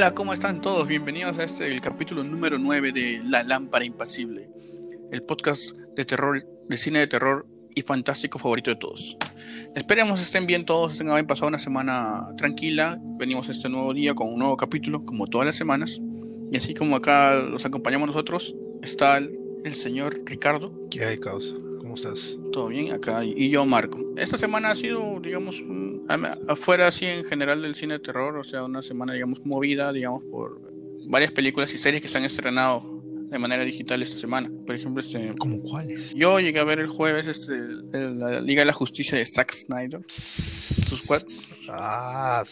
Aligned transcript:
Hola, 0.00 0.14
¿cómo 0.14 0.32
están 0.32 0.60
todos? 0.60 0.86
Bienvenidos 0.86 1.36
a 1.38 1.42
este 1.42 1.72
el 1.72 1.80
capítulo 1.80 2.22
número 2.22 2.56
9 2.56 2.92
de 2.92 3.20
La 3.24 3.42
Lámpara 3.42 3.84
Impasible, 3.84 4.48
el 5.10 5.22
podcast 5.22 5.72
de 5.96 6.04
terror, 6.04 6.44
de 6.68 6.76
cine 6.76 6.98
de 7.00 7.06
terror 7.06 7.46
y 7.74 7.82
fantástico 7.82 8.38
favorito 8.38 8.70
de 8.70 8.76
todos. 8.76 9.16
Esperemos 9.74 10.20
estén 10.20 10.46
bien 10.46 10.64
todos, 10.64 10.98
tengan 10.98 11.26
pasado 11.26 11.48
una 11.48 11.58
semana 11.58 12.28
tranquila. 12.36 12.98
Venimos 13.18 13.48
este 13.48 13.68
nuevo 13.68 13.94
día 13.94 14.14
con 14.14 14.28
un 14.28 14.38
nuevo 14.38 14.56
capítulo, 14.56 15.04
como 15.04 15.26
todas 15.26 15.46
las 15.46 15.56
semanas. 15.56 16.00
Y 16.50 16.56
así 16.56 16.74
como 16.74 16.96
acá 16.96 17.36
los 17.36 17.64
acompañamos 17.64 18.08
nosotros, 18.08 18.54
está 18.82 19.18
el, 19.18 19.38
el 19.64 19.74
señor 19.74 20.20
Ricardo. 20.24 20.72
¿Qué 20.90 21.04
hay, 21.04 21.18
causa? 21.18 21.54
¿Cómo 21.78 21.94
estás? 21.94 22.36
Todo 22.52 22.68
bien, 22.68 22.92
acá 22.92 23.24
y 23.24 23.48
yo, 23.50 23.64
Marco. 23.64 23.98
Esta 24.16 24.36
semana 24.36 24.70
ha 24.70 24.74
sido, 24.74 25.20
digamos, 25.20 25.62
afuera 26.48 26.88
así 26.88 27.06
en 27.06 27.24
general 27.24 27.62
del 27.62 27.74
cine 27.74 27.94
de 27.94 28.00
terror, 28.00 28.36
o 28.36 28.44
sea, 28.44 28.64
una 28.64 28.82
semana, 28.82 29.14
digamos, 29.14 29.44
movida, 29.46 29.92
digamos, 29.92 30.24
por 30.24 30.60
varias 31.06 31.32
películas 31.32 31.72
y 31.72 31.78
series 31.78 32.02
que 32.02 32.08
se 32.08 32.18
han 32.18 32.24
estrenado 32.24 32.97
de 33.30 33.38
manera 33.38 33.64
digital 33.64 34.02
esta 34.02 34.18
semana. 34.18 34.50
Por 34.66 34.74
ejemplo, 34.74 35.00
este, 35.02 35.34
¿Cómo 35.38 35.60
cuáles? 35.60 36.14
yo 36.14 36.40
llegué 36.40 36.58
a 36.60 36.64
ver 36.64 36.80
el 36.80 36.88
jueves 36.88 37.26
este, 37.26 37.52
el- 37.54 38.18
la 38.18 38.40
Liga 38.40 38.62
de 38.62 38.66
la 38.66 38.72
Justicia 38.72 39.16
de 39.18 39.26
Zack 39.26 39.52
Snyder, 39.52 40.00
sus 40.08 41.02
cuatro, 41.02 41.28
Ah, 41.68 42.44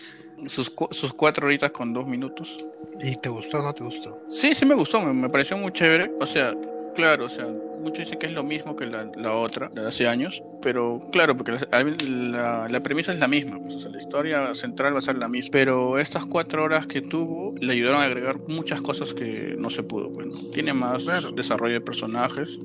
sus, 0.47 0.73
sus 0.91 1.13
cuatro 1.15 1.47
horitas 1.47 1.71
con 1.71 1.93
dos 1.93 2.07
minutos. 2.07 2.57
¿y 3.03 3.15
te 3.17 3.29
gustó 3.29 3.59
o 3.59 3.63
no 3.63 3.73
te 3.75 3.85
gustó? 3.85 4.23
Sí, 4.31 4.55
sí 4.55 4.65
me 4.65 4.75
gustó, 4.75 5.03
me, 5.03 5.13
me 5.13 5.29
pareció 5.29 5.57
muy 5.59 5.71
chévere. 5.73 6.11
O 6.21 6.27
sea, 6.27 6.55
claro, 6.95 7.27
o 7.27 7.29
sea, 7.29 7.47
muchos 7.87 8.01
dicen 8.05 8.19
que 8.19 8.27
es 8.27 8.33
lo 8.33 8.45
mismo 8.45 8.77
que 8.77 8.87
la, 8.87 9.11
la 9.17 9.33
otra, 9.35 9.69
de 9.75 9.87
hace 9.87 10.07
años, 10.09 10.43
pero 10.63 11.09
claro, 11.13 11.37
porque 11.37 11.53
la, 11.53 11.85
la- 12.05 12.69
la 12.69 12.83
premisa 12.83 13.13
es 13.13 13.19
la 13.19 13.29
misma, 13.29 13.59
pues, 13.59 13.77
o 13.77 13.81
sea, 13.81 13.91
la 13.91 14.03
historia 14.03 14.55
central 14.55 14.95
va 14.95 14.99
a 14.99 15.03
ser 15.03 15.17
la 15.19 15.29
misma. 15.29 15.51
Pero 15.53 15.99
estas 15.99 16.27
cuatro 16.27 16.65
horas 16.65 16.87
que 16.87 17.01
tuvo 17.03 17.55
le 17.61 17.73
ayudaron 17.73 18.01
a 18.01 18.05
agregar 18.05 18.39
muchas 18.49 18.83
cosas 18.83 19.15
que 19.15 19.55
no 19.59 19.71
se 19.71 19.83
pudo, 19.83 20.13
pues, 20.13 20.27
¿no? 20.27 20.51
Tiene 20.51 20.73
más 20.75 21.05
Claro. 21.05 21.33
desarrollo 21.33 21.75
de 21.75 21.81
personajes, 21.81 22.59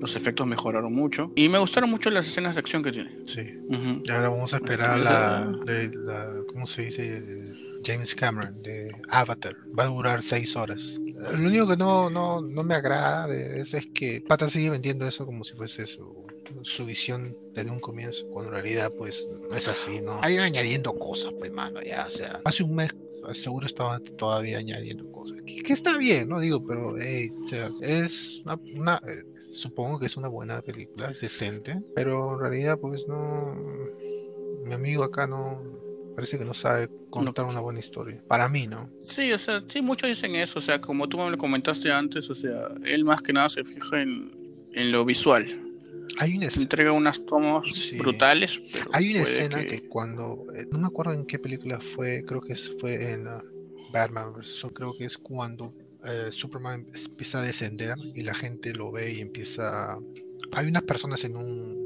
los 0.00 0.14
efectos 0.16 0.46
mejoraron 0.46 0.92
mucho, 0.92 1.32
y 1.34 1.48
me 1.48 1.58
gustaron 1.58 1.90
mucho 1.90 2.10
las 2.10 2.26
escenas 2.26 2.54
de 2.54 2.60
acción 2.60 2.82
que 2.82 2.92
tiene. 2.92 3.10
Sí. 3.24 3.42
Ujú. 3.68 4.02
Y 4.04 4.10
ahora 4.10 4.28
vamos 4.28 4.52
a 4.54 4.58
esperar 4.58 4.98
la, 4.98 5.46
la, 5.64 5.82
la- 5.92 6.32
¿cómo 6.48 6.66
se 6.66 6.82
dice? 6.86 7.22
James 7.84 8.14
Cameron 8.14 8.62
de 8.62 8.90
Avatar. 9.08 9.54
Va 9.78 9.84
a 9.84 9.86
durar 9.86 10.22
seis 10.22 10.56
horas. 10.56 10.98
Lo 11.16 11.48
único 11.48 11.66
que 11.66 11.76
no, 11.76 12.10
no, 12.10 12.40
no 12.40 12.62
me 12.62 12.74
agrada 12.74 13.26
de 13.26 13.60
eso 13.60 13.76
es 13.78 13.86
que 13.86 14.20
Pata 14.20 14.48
sigue 14.48 14.70
vendiendo 14.70 15.06
eso 15.06 15.24
como 15.24 15.44
si 15.44 15.54
fuese 15.54 15.86
su, 15.86 16.26
su 16.62 16.84
visión 16.84 17.36
desde 17.54 17.70
un 17.70 17.80
comienzo, 17.80 18.26
cuando 18.28 18.50
en 18.50 18.62
realidad 18.62 18.92
pues 18.96 19.28
no 19.48 19.56
es 19.56 19.66
así, 19.66 20.00
¿no? 20.00 20.20
Hay 20.22 20.36
añadiendo 20.36 20.92
cosas, 20.94 21.32
pues 21.38 21.52
mano, 21.52 21.82
ya, 21.82 22.06
o 22.06 22.10
sea, 22.10 22.40
hace 22.44 22.62
un 22.62 22.74
mes 22.76 22.90
seguro 23.32 23.66
estaba 23.66 23.98
todavía 24.00 24.58
añadiendo 24.58 25.10
cosas. 25.12 25.38
Que, 25.42 25.72
está 25.72 25.96
bien, 25.96 26.28
no 26.28 26.40
digo, 26.40 26.64
pero 26.64 26.96
hey, 26.98 27.32
o 27.42 27.48
sea, 27.48 27.70
es 27.80 28.42
una, 28.74 29.00
eh, 29.06 29.22
supongo 29.52 29.98
que 29.98 30.06
es 30.06 30.16
una 30.16 30.28
buena 30.28 30.62
película, 30.62 31.12
decente, 31.20 31.80
pero 31.94 32.34
en 32.34 32.40
realidad 32.40 32.78
pues 32.78 33.06
no, 33.08 33.54
mi 34.64 34.74
amigo 34.74 35.02
acá 35.02 35.26
no, 35.26 35.62
parece 36.16 36.38
que 36.38 36.44
no 36.44 36.54
sabe 36.54 36.88
contar 37.10 37.44
una 37.44 37.60
buena 37.60 37.78
historia. 37.78 38.20
Para 38.26 38.48
mí, 38.48 38.66
¿no? 38.66 38.90
Sí, 39.06 39.32
o 39.32 39.38
sea, 39.38 39.62
sí, 39.68 39.80
muchos 39.82 40.08
dicen 40.08 40.34
eso, 40.34 40.58
o 40.58 40.62
sea, 40.62 40.80
como 40.80 41.08
tú 41.08 41.18
me 41.18 41.30
lo 41.30 41.38
comentaste 41.38 41.92
antes, 41.92 42.28
o 42.30 42.34
sea, 42.34 42.70
él 42.84 43.04
más 43.04 43.22
que 43.22 43.32
nada 43.32 43.48
se 43.50 43.62
fija 43.64 44.00
en, 44.02 44.32
en 44.72 44.90
lo 44.90 45.04
visual. 45.04 45.44
Hay 46.18 46.36
una 46.36 46.46
entrega 46.46 46.92
unas 46.92 47.24
tomas 47.26 47.66
Sí. 47.74 47.98
brutales, 47.98 48.60
pero 48.72 48.88
hay 48.92 49.10
una 49.12 49.22
escena 49.22 49.60
que- 49.60 49.82
que... 49.82 49.88
cuando, 49.88 50.46
eh, 50.56 50.64
no 50.72 50.78
me 50.78 50.86
acuerdo 50.86 51.12
en 51.12 51.26
qué 51.26 51.38
película 51.38 51.78
fue, 51.80 52.22
creo 52.26 52.40
que 52.40 52.54
fue 52.80 53.12
en 53.12 53.28
uh, 53.28 53.42
Batman 53.92 54.32
vs. 54.32 54.66
Creo 54.74 54.94
que 54.96 55.04
es 55.04 55.18
cuando 55.18 55.74
eh, 56.04 56.28
Superman 56.30 56.86
empieza 56.94 57.40
a 57.40 57.42
descender 57.42 57.96
y 58.14 58.22
la 58.22 58.34
gente 58.34 58.72
lo 58.74 58.90
ve 58.90 59.12
y 59.12 59.20
empieza... 59.20 59.98
Hay 60.52 60.68
unas 60.68 60.84
personas 60.84 61.22
en 61.24 61.36
un... 61.36 61.85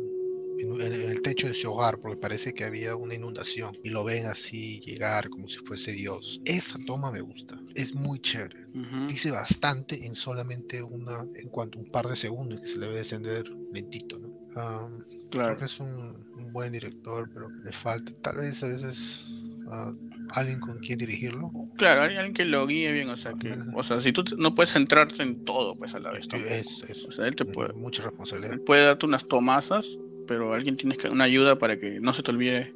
En, 0.63 0.81
en 0.81 1.11
el 1.11 1.23
techo 1.23 1.47
de 1.49 1.55
su 1.55 1.71
hogar 1.73 1.99
porque 1.99 2.19
parece 2.21 2.53
que 2.53 2.65
había 2.65 2.97
una 2.97 3.15
inundación 3.15 3.77
y 3.83 3.91
lo 3.91 4.05
ven 4.05 4.27
así 4.27 4.81
llegar 4.81 5.29
como 5.31 5.49
si 5.49 5.59
fuese 5.59 5.93
Dios. 5.93 6.41
Esa 6.45 6.79
toma 6.87 7.11
me 7.11 7.21
gusta, 7.21 7.59
es 7.75 7.95
muy 7.95 8.19
chévere. 8.21 8.67
Ujú. 8.75 9.07
dice 9.09 9.31
bastante 9.33 10.07
en 10.07 10.15
solamente 10.15 10.81
una, 10.83 11.25
en 11.35 11.49
cuanto 11.49 11.79
un 11.79 11.91
par 11.91 12.07
de 12.07 12.15
segundos 12.17 12.61
que 12.61 12.67
se 12.67 12.79
le 12.79 12.89
ve 12.89 12.97
descender 12.97 13.45
lentito, 13.73 14.19
¿no? 14.19 14.29
Creo 14.53 14.99
Claro. 15.31 15.59
que 15.59 15.65
es 15.67 15.79
un, 15.81 15.89
un 16.37 16.53
buen 16.53 16.73
director, 16.73 17.31
pero 17.33 17.49
le 17.65 17.71
falta 17.73 18.13
tal 18.21 18.39
vez 18.39 18.63
a 18.65 18.69
veces 18.69 19.25
ah, 19.71 19.93
alguien 20.31 20.59
con 20.59 20.79
quien 20.81 20.99
dirigirlo. 20.99 21.51
Claro, 21.77 22.03
hay 22.03 22.17
alguien 22.17 22.35
que 22.35 22.45
lo 22.45 22.67
guíe 22.67 22.93
bien, 22.93 23.09
o 23.11 23.17
sea, 23.17 23.33
que, 23.35 23.57
o 23.75 23.83
sea, 23.85 24.01
si 24.01 24.13
tú 24.13 24.25
no 24.39 24.55
puedes 24.57 24.73
centrarte 24.73 25.23
en 25.23 25.45
todo, 25.45 25.77
pues 25.77 25.95
a 25.95 26.01
la 26.01 26.11
vez 26.11 26.27
tampoco. 26.27 26.53
Es, 26.53 26.85
es 26.89 27.05
O 27.05 27.13
sea, 27.13 27.27
él 27.29 27.37
te 27.37 27.45
puede, 27.45 27.73
mucha 27.75 28.03
responsabilidad. 28.03 28.55
él 28.55 28.61
puede 28.61 28.85
darte 28.85 29.07
unas 29.07 29.27
tomazas, 29.29 29.87
pero 30.31 30.55
alguien 30.55 30.77
tienes 30.77 30.97
que 30.97 31.09
una 31.09 31.25
ayuda 31.25 31.59
para 31.59 31.77
que 31.77 31.99
no 31.99 32.13
se 32.13 32.23
te 32.23 32.31
olvide 32.31 32.73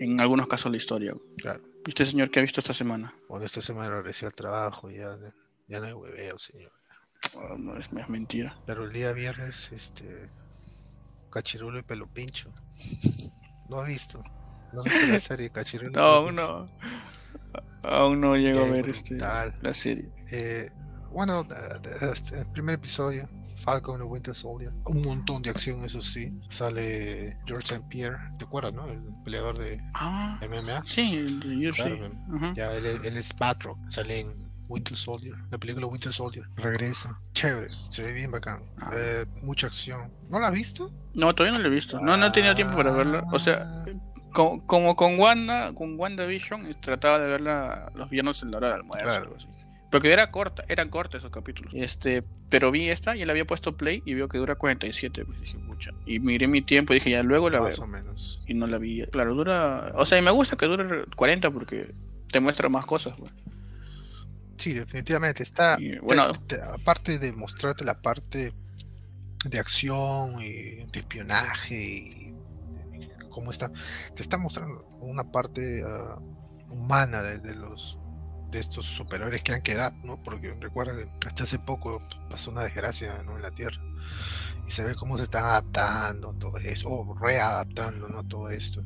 en 0.00 0.20
algunos 0.20 0.48
casos 0.48 0.72
la 0.72 0.76
historia. 0.76 1.14
Claro. 1.36 1.60
¿Y 1.86 1.90
usted, 1.90 2.04
señor, 2.04 2.32
qué 2.32 2.40
ha 2.40 2.42
visto 2.42 2.58
esta 2.58 2.72
semana? 2.72 3.14
Bueno, 3.28 3.44
esta 3.44 3.62
semana 3.62 3.90
regresé 3.90 4.26
al 4.26 4.34
trabajo, 4.34 4.90
ya, 4.90 5.16
ya 5.68 5.78
no 5.78 5.86
hay 5.86 5.92
hueveo, 5.92 6.36
señor. 6.40 6.72
Ah, 7.36 7.54
no 7.56 7.76
es, 7.76 7.88
es 7.92 8.08
mentira. 8.08 8.56
Pero 8.66 8.82
el 8.82 8.92
día 8.92 9.12
viernes, 9.12 9.70
este, 9.70 10.30
Cachirulo 11.30 11.78
y 11.78 11.82
Pelo 11.82 12.08
Pincho. 12.08 12.52
¿No 13.68 13.78
ha 13.78 13.84
visto? 13.84 14.20
¿No 14.72 14.80
ha 14.80 14.82
visto 14.82 15.06
la 15.06 15.20
serie 15.20 15.50
Cachirulo 15.50 15.92
No, 15.94 16.02
aún 16.02 16.34
no. 16.34 16.68
Aún 17.84 18.20
no 18.20 18.36
llego 18.36 18.64
a 18.64 18.68
ver 18.68 18.88
este, 18.88 19.14
la 19.14 19.74
serie. 19.74 20.10
Eh, 20.32 20.72
bueno, 21.12 21.46
eh, 21.48 21.80
eh, 21.84 22.10
este, 22.12 22.40
el 22.40 22.46
primer 22.46 22.74
episodio, 22.74 23.28
Falcon 23.70 24.00
and 24.00 24.10
Winter 24.10 24.34
Soldier, 24.34 24.72
un 24.86 25.02
montón 25.02 25.42
de 25.42 25.50
acción, 25.50 25.84
eso 25.84 26.00
sí. 26.00 26.32
Sale 26.48 27.36
George 27.46 27.74
St. 27.74 27.86
Pierre, 27.88 28.18
¿te 28.38 28.44
acuerdas, 28.44 28.72
no? 28.74 28.86
El 28.86 29.00
peleador 29.24 29.58
de 29.58 29.80
Ah, 29.94 30.38
MMA. 30.42 30.82
sí, 30.84 31.16
el 31.16 31.68
UFC. 31.68 31.76
Claro, 31.82 32.10
Ujú. 32.28 32.52
Ya 32.54 32.72
él, 32.72 32.86
él 33.04 33.16
es 33.16 33.36
Batroc, 33.38 33.78
sale 33.88 34.20
en 34.20 34.50
Winter 34.68 34.96
Soldier, 34.96 35.34
la 35.50 35.58
película 35.58 35.86
Winter 35.86 36.12
Soldier. 36.12 36.44
Regresa, 36.56 37.20
chévere, 37.32 37.68
se 37.88 38.02
ve 38.02 38.12
bien 38.12 38.30
bacán. 38.30 38.62
Ah. 38.80 38.90
Eh, 38.94 39.26
mucha 39.42 39.66
acción. 39.68 40.12
¿No 40.28 40.38
la 40.40 40.48
has 40.48 40.52
visto? 40.54 40.90
No, 41.14 41.34
todavía 41.34 41.56
no 41.58 41.62
lo 41.62 41.70
he 41.70 41.74
visto. 41.74 41.98
No, 42.00 42.16
no 42.16 42.26
he 42.26 42.30
tenido 42.30 42.54
tiempo 42.54 42.76
para 42.76 42.90
verla. 42.92 43.24
O 43.32 43.38
sea, 43.38 43.84
co- 44.32 44.64
como 44.66 44.94
con 44.96 45.18
Wanda, 45.18 45.72
con 45.74 45.98
WandaVision, 45.98 46.74
trataba 46.80 47.18
de 47.18 47.26
verla 47.28 47.90
los 47.94 48.08
viernes 48.10 48.42
en 48.42 48.50
la 48.52 48.56
hora 48.58 48.68
de 48.68 48.74
almuerzo. 48.74 49.04
Claro. 49.04 49.24
algo 49.24 49.36
así. 49.36 49.46
Porque 49.90 50.12
era 50.12 50.30
corta, 50.30 50.62
eran 50.68 50.88
cortos 50.88 51.18
esos 51.18 51.30
capítulos. 51.32 51.72
Este, 51.76 52.22
pero 52.48 52.70
vi 52.70 52.88
esta 52.90 53.16
y 53.16 53.24
le 53.24 53.30
había 53.32 53.44
puesto 53.44 53.76
play 53.76 54.02
y 54.06 54.14
veo 54.14 54.28
que 54.28 54.38
dura 54.38 54.54
47. 54.54 55.24
Pues 55.24 55.40
dije, 55.40 55.58
pucha. 55.58 55.90
Y 56.06 56.20
miré 56.20 56.46
mi 56.46 56.62
tiempo 56.62 56.92
y 56.92 56.96
dije, 56.96 57.10
ya 57.10 57.22
luego 57.24 57.50
la 57.50 57.60
Más 57.60 57.76
veo. 57.78 57.84
o 57.84 57.88
menos. 57.88 58.40
Y 58.46 58.54
no 58.54 58.66
la 58.68 58.78
vi. 58.78 59.04
Claro, 59.06 59.34
dura. 59.34 59.92
O 59.96 60.06
sea, 60.06 60.18
y 60.18 60.22
me 60.22 60.30
gusta 60.30 60.56
que 60.56 60.66
dure 60.66 61.04
40 61.16 61.50
porque 61.50 61.92
te 62.30 62.38
muestra 62.40 62.68
más 62.68 62.86
cosas. 62.86 63.14
Sí, 64.58 64.74
definitivamente. 64.74 65.42
Está. 65.42 65.76
Y, 65.80 65.98
bueno, 65.98 66.32
te- 66.32 66.56
te- 66.58 66.62
aparte 66.62 67.18
de 67.18 67.32
mostrarte 67.32 67.84
la 67.84 68.00
parte 68.00 68.52
de 69.44 69.58
acción 69.58 70.40
y 70.42 70.84
de 70.84 70.98
espionaje 70.98 71.74
y, 71.82 72.34
cómo 73.30 73.50
está, 73.50 73.70
te 74.14 74.22
está 74.22 74.36
mostrando 74.36 74.84
una 75.00 75.24
parte 75.32 75.82
ah, 75.86 76.18
humana 76.70 77.22
de, 77.22 77.38
de 77.38 77.54
los 77.54 77.96
de 78.50 78.58
estos 78.60 78.84
superhéroes 78.84 79.42
que 79.42 79.52
han 79.52 79.62
quedado, 79.62 79.94
¿no? 80.04 80.22
Porque 80.22 80.54
recuerda 80.60 80.94
que 81.20 81.28
hasta 81.28 81.44
hace 81.44 81.58
poco 81.58 82.02
pasó 82.28 82.50
una 82.50 82.62
desgracia 82.64 83.22
¿no? 83.24 83.36
en 83.36 83.42
la 83.42 83.50
Tierra 83.50 83.80
y 84.66 84.70
se 84.70 84.84
ve 84.84 84.94
cómo 84.94 85.16
se 85.16 85.24
están 85.24 85.44
adaptando 85.44 86.32
todo 86.34 86.56
eso, 86.58 86.88
o 86.90 87.14
readaptando, 87.18 88.08
¿no? 88.08 88.24
Todo 88.26 88.50
esto. 88.50 88.82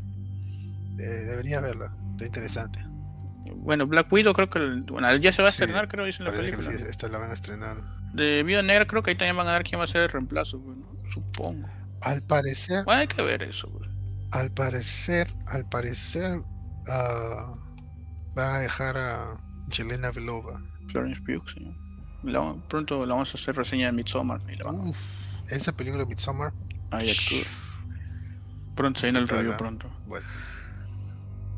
Eh, 0.99 1.03
debería 1.27 1.61
verla, 1.61 1.93
está 2.13 2.27
interesante. 2.27 2.79
bueno, 3.57 3.87
Black 3.87 4.11
Widow 4.13 4.33
creo 4.33 4.49
que 4.51 4.59
bueno, 4.91 5.15
ya 5.17 5.33
se 5.33 5.43
va 5.43 5.49
a 5.49 5.53
Sí, 5.53 5.63
estrenar, 5.63 5.89
creo, 5.89 6.05
dice 6.07 6.23
en 6.23 6.27
la 6.27 6.33
película. 6.33 6.63
sí, 6.71 6.77
esta 6.89 7.09
la 7.09 7.19
van 7.19 7.31
a 7.31 7.35
estrenar. 7.35 7.77
De 8.15 8.43
Viuda 8.45 8.63
Negra 8.63 8.87
creo 8.87 9.03
que 9.03 9.11
ahí 9.11 9.17
también 9.17 9.37
van 9.37 9.49
a 9.49 9.53
dar 9.53 9.65
quién 9.65 9.81
va 9.81 9.85
a 9.85 9.89
ser 9.89 10.03
el 10.03 10.09
reemplazo, 10.09 10.59
bueno, 10.59 10.87
supongo. 11.13 11.69
Al 12.01 12.23
parecer, 12.23 12.85
Bueno, 12.85 13.01
hay 13.01 13.07
que 13.09 13.23
ver 13.23 13.43
eso, 13.43 13.69
pues. 13.71 13.91
Al 14.31 14.51
parecer, 14.53 15.29
al 15.47 15.69
parecer, 15.69 16.43
ah, 16.89 17.55
van 18.35 18.55
a 18.57 18.59
dejar 18.61 18.97
a 18.97 19.41
Jelena 19.71 20.11
Belova. 20.11 20.61
Florence 20.89 21.21
Pugh, 21.23 21.49
señor. 21.49 21.75
La- 22.23 22.55
pronto 22.69 23.05
la 23.07 23.15
vamos 23.15 23.35
a 23.35 23.39
hacer 23.39 23.55
reseña 23.57 23.87
de 23.87 23.93
Midsommar 23.93 24.41
y 24.53 24.57
la 24.57 24.65
van 24.71 24.77
a- 24.81 24.85
Uf, 24.91 24.99
esa 25.49 25.73
película 25.73 26.05
Midsommar. 26.05 26.53
Ahí 26.91 27.11
actúa. 27.11 27.51
Pronto 28.75 29.01
se 29.01 29.07
viene 29.07 29.19
el 29.21 29.29
review 29.29 29.57
pronto. 29.57 29.91
Bueno. 30.07 30.27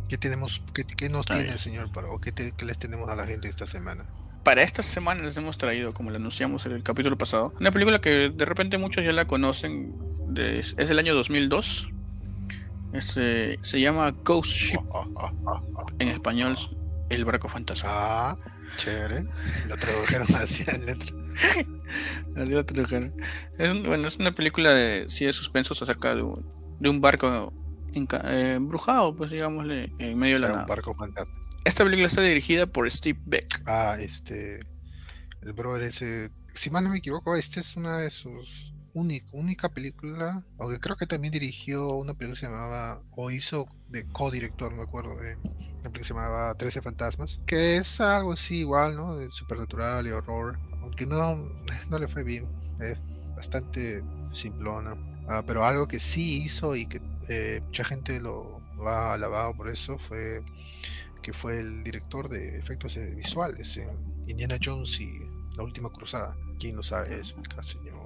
¿Qué 0.09 0.19
tenemos, 0.19 0.63
qué, 0.73 0.85
qué 0.85 1.09
nos 1.09 1.27
tiene 1.27 1.49
el 1.51 1.59
señor 1.59 1.91
para, 1.93 2.09
o 2.09 2.21
qué, 2.21 2.31
te, 2.31 2.53
qué 2.53 2.65
les 2.65 2.79
tenemos 2.79 3.09
a 3.09 3.17
la 3.17 3.27
gente 3.27 3.49
esta 3.49 3.67
semana? 3.67 4.05
para 4.45 4.63
esta 4.63 4.81
semana 4.81 5.25
les 5.25 5.37
hemos 5.37 5.59
traído, 5.59 5.93
como 5.93 6.11
le 6.13 6.19
anunciamos 6.19 6.65
en 6.67 6.71
el 6.73 6.85
capítulo 6.85 7.19
pasado, 7.19 7.53
una 7.59 7.73
película 7.73 8.01
que 8.01 8.31
de 8.31 8.45
repente 8.45 8.79
muchos 8.79 9.05
ya 9.05 9.11
la 9.13 9.25
conocen, 9.27 9.93
es 10.37 10.77
del 10.77 11.01
año 11.01 11.17
2002. 11.17 11.89
Este, 12.93 13.59
se 13.63 13.81
llama 13.81 14.13
Ghost 14.25 14.53
Ship, 14.53 14.79
en 15.99 16.09
español, 16.09 16.57
El 17.11 17.25
Barco 17.25 17.49
Fantasma. 17.49 17.89
Ah, 17.91 18.37
chévere. 18.77 19.27
La 19.69 19.77
tradujeron 19.77 20.27
así 20.37 20.65
en 20.67 20.87
letra. 20.87 21.13
la 22.35 22.65
tradujeron. 22.65 23.15
Es, 23.59 23.83
bueno, 23.85 24.09
es 24.09 24.17
una 24.17 24.35
película 24.35 24.75
de, 24.75 25.07
sí, 25.09 25.25
de 25.25 25.33
suspensos 25.33 25.81
acerca 25.83 26.15
de 26.15 26.23
un, 26.23 26.45
de 26.81 26.89
un 26.89 27.01
barco 27.01 27.53
eh, 27.95 28.53
embrujado, 28.57 29.17
pues 29.17 29.31
digámosle, 29.31 29.93
en 29.99 30.19
medio 30.19 30.41
de 30.41 30.49
la 30.49 30.61
un 30.61 30.67
barco 30.67 30.95
fantasma. 30.95 31.39
Esta 31.65 31.83
película 31.83 32.09
está 32.09 32.21
dirigida 32.21 32.67
por 32.67 32.91
Steve 32.91 33.19
Beck. 33.25 33.63
Ah, 33.67 33.97
este. 33.99 34.61
El 35.43 35.53
brother 35.53 35.83
ese. 35.85 36.31
Si 36.55 36.71
mal 36.71 36.85
no 36.85 36.91
me 36.91 36.99
equivoco, 36.99 37.37
esta 37.37 37.61
es 37.61 37.77
una 37.77 37.99
de 37.99 38.11
sus 38.11 38.73
única, 38.97 39.69
película. 39.69 40.43
Aunque 40.59 40.81
creo 40.81 40.97
que 40.97 41.07
también 41.07 41.33
dirigió 41.33 41.89
una 41.95 42.15
película 42.15 42.35
que 42.35 42.41
se 42.41 42.47
llamaba. 42.47 43.03
O 43.15 43.31
hizo 43.31 43.67
de 43.89 44.07
co-director, 44.07 44.75
me 44.75 44.83
acuerdo. 44.83 45.17
De 45.17 45.37
una 45.37 45.91
película 45.91 45.93
que 45.93 46.05
se 46.05 46.15
llamaba 46.15 46.55
Trece 46.55 46.83
Fantasmas. 46.83 47.41
Que 47.47 47.77
es 47.77 48.01
algo 48.01 48.33
así 48.33 48.59
igual, 48.59 48.97
¿no? 48.97 49.17
De 49.17 49.31
supernatural 49.31 50.07
y 50.07 50.11
horror. 50.11 50.59
Aunque 50.83 51.07
no, 51.07 51.37
no 51.91 51.99
le 51.99 52.09
fue 52.09 52.23
bien. 52.23 52.47
Es 52.81 52.99
bastante 53.35 54.03
simplona. 54.33 54.97
Ah, 55.29 55.43
pero 55.47 55.65
algo 55.65 55.89
que 55.89 55.99
sí 55.99 56.43
hizo 56.43 56.77
y 56.77 56.87
que 56.87 57.03
eh, 57.29 57.61
mucha 57.65 57.85
gente 57.85 58.21
lo, 58.21 58.61
lo 58.77 58.89
ha 58.89 59.15
alabado 59.15 59.55
por 59.55 59.69
eso 59.69 59.99
fue 59.99 60.43
que 61.23 61.33
fue 61.33 61.59
el 61.59 61.83
director 61.83 62.29
de 62.29 62.57
efectos 62.57 62.97
visuales 63.17 63.77
en 63.79 63.89
Indiana 64.29 64.59
Jones 64.63 65.01
y 65.01 65.11
La 65.57 65.65
Última 65.65 65.91
Cruzada. 65.91 66.37
¿Quién 66.61 66.77
lo 66.77 66.85
sabe 66.85 67.19
eso? 67.19 67.35
El 67.57 67.65
señor 67.65 68.06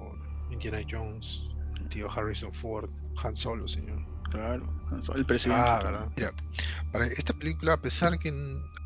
Indiana 0.51 0.85
Jones, 0.89 1.49
el 1.79 1.89
tío 1.89 2.11
Harrison 2.11 2.53
Ford, 2.53 2.89
Han 3.23 3.35
Solo, 3.35 3.67
señor. 3.67 4.05
Claro, 4.29 4.65
el 5.15 5.25
presidente. 5.25 5.61
Ah, 5.61 6.07
Mira, 6.15 6.33
para 6.91 7.05
esta 7.05 7.33
película, 7.33 7.73
a 7.73 7.81
pesar 7.81 8.17
que 8.17 8.31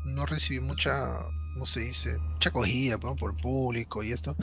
no 0.04 0.26
recibió 0.26 0.62
mucha, 0.62 1.20
¿cómo 1.52 1.64
se 1.66 1.80
dice? 1.80 2.18
Mucha 2.18 2.48
acogida 2.48 2.98
por 2.98 3.30
el 3.30 3.36
público 3.36 4.02
y 4.02 4.10
esto, 4.10 4.34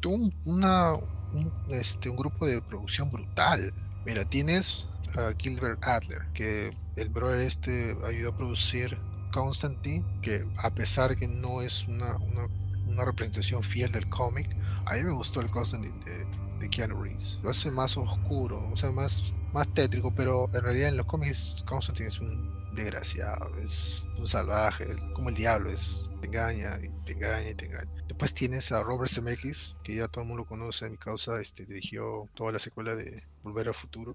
tuvo 0.00 0.30
una, 0.44 0.92
un, 0.92 1.52
este, 1.70 2.10
un 2.10 2.16
grupo 2.16 2.46
de 2.46 2.60
producción 2.60 3.10
brutal. 3.10 3.72
Mira, 4.04 4.24
tienes 4.26 4.86
a 5.16 5.32
Gilbert 5.38 5.82
Adler, 5.82 6.26
que 6.34 6.70
el 6.96 7.08
brother 7.08 7.40
este 7.40 7.96
ayudó 8.06 8.30
a 8.30 8.36
producir 8.36 8.98
Constantine, 9.32 10.04
que 10.22 10.46
a 10.56 10.70
pesar 10.70 11.16
que 11.16 11.28
no 11.28 11.62
es 11.62 11.86
una, 11.88 12.16
una, 12.16 13.04
representación 13.04 13.62
fiel 13.62 13.90
del 13.92 14.08
cómic, 14.10 14.46
a 14.84 14.94
mí 14.94 15.04
me 15.04 15.12
gustó 15.12 15.40
el 15.40 15.50
Constantine 15.50 15.98
de, 16.04 16.26
de 16.60 16.70
Keanu 16.70 17.02
Reeves. 17.02 17.38
Lo 17.42 17.50
hace 17.50 17.70
más 17.70 17.96
oscuro, 17.96 18.70
o 18.70 18.76
sea, 18.76 18.90
más, 18.90 19.32
más 19.52 19.72
tétrico, 19.74 20.14
pero 20.14 20.48
en 20.54 20.62
realidad 20.62 20.90
en 20.90 20.96
los 20.96 21.06
cómics 21.06 21.64
Constantine 21.66 22.08
es 22.08 22.20
un 22.20 22.74
desgraciado, 22.74 23.50
es 23.56 24.06
un 24.16 24.26
salvaje, 24.26 24.86
como 25.14 25.30
el 25.30 25.34
diablo, 25.34 25.70
es 25.70 26.06
te 26.20 26.26
engaña 26.26 26.78
y 26.82 26.88
te 27.04 27.12
engaña 27.12 27.50
y 27.50 27.54
te 27.54 27.66
engaña. 27.66 27.90
Después 28.06 28.34
tienes 28.34 28.70
a 28.72 28.82
Robert 28.82 29.10
Zemeckis, 29.10 29.74
que 29.82 29.96
ya 29.96 30.08
todo 30.08 30.22
el 30.22 30.28
mundo 30.28 30.44
conoce, 30.44 30.84
en 30.86 30.92
mi 30.92 30.98
causa 30.98 31.40
este, 31.40 31.64
dirigió 31.64 32.28
toda 32.34 32.52
la 32.52 32.58
secuela 32.58 32.94
de 32.94 33.22
Volver 33.42 33.68
al 33.68 33.74
Futuro. 33.74 34.14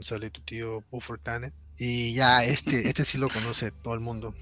Sale 0.00 0.28
tu 0.30 0.42
tío 0.42 0.84
Buffer 0.90 1.18
Tanner. 1.18 1.52
Y 1.78 2.12
ya, 2.12 2.44
este, 2.44 2.86
este 2.88 3.04
sí 3.04 3.16
lo 3.16 3.30
conoce 3.30 3.70
todo 3.70 3.94
el 3.94 4.00
mundo. 4.00 4.34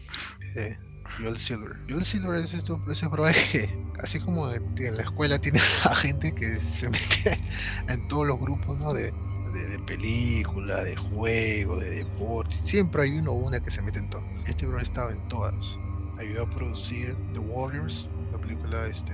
Eh, 0.57 0.77
Joel 1.19 1.39
Silver. 1.39 1.77
Joel 1.89 2.05
Silver 2.05 2.37
es 2.37 2.55
esto, 2.55 2.81
ese 2.89 3.09
que, 3.53 3.79
así 4.03 4.19
como 4.21 4.51
en 4.51 4.97
la 4.97 5.03
escuela 5.03 5.39
tienes 5.39 5.63
a 5.87 5.95
gente 5.95 6.35
que 6.35 6.61
se 6.61 6.89
mete 6.89 7.39
en 7.89 8.09
todos 8.09 8.27
los 8.27 8.39
grupos, 8.41 8.79
¿no? 8.79 8.93
De, 8.93 9.13
de, 9.53 9.79
película, 9.87 10.83
de 10.83 10.97
juego, 10.97 11.79
de 11.79 11.91
deporte. 11.91 12.57
Siempre 12.59 13.03
hay 13.03 13.19
uno 13.19 13.33
o 13.33 13.35
una 13.35 13.61
que 13.61 13.71
se 13.71 13.83
mete 13.83 14.01
en 14.01 14.11
todo. 14.11 14.25
Este 14.47 14.67
bro 14.67 14.81
estaba 14.81 15.13
en 15.13 15.29
todas. 15.29 15.79
Ayudó 16.19 16.45
a 16.45 16.51
producir 16.51 17.17
The 17.33 17.39
Warriors, 17.39 18.09
la 18.33 18.39
película 18.39 18.87
este, 18.87 19.13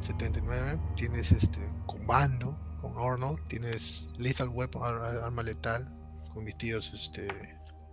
79. 0.00 0.78
Tienes 0.96 1.32
este 1.32 1.60
Comando 1.86 2.58
con 2.82 2.92
Arnold. 2.98 3.38
Tienes 3.48 4.10
Lethal 4.18 4.48
Weapon, 4.48 4.82
Arma 4.82 5.42
Letal, 5.42 5.90
con 6.34 6.44
mis 6.44 6.56
tíos 6.58 6.92
este, 6.94 7.28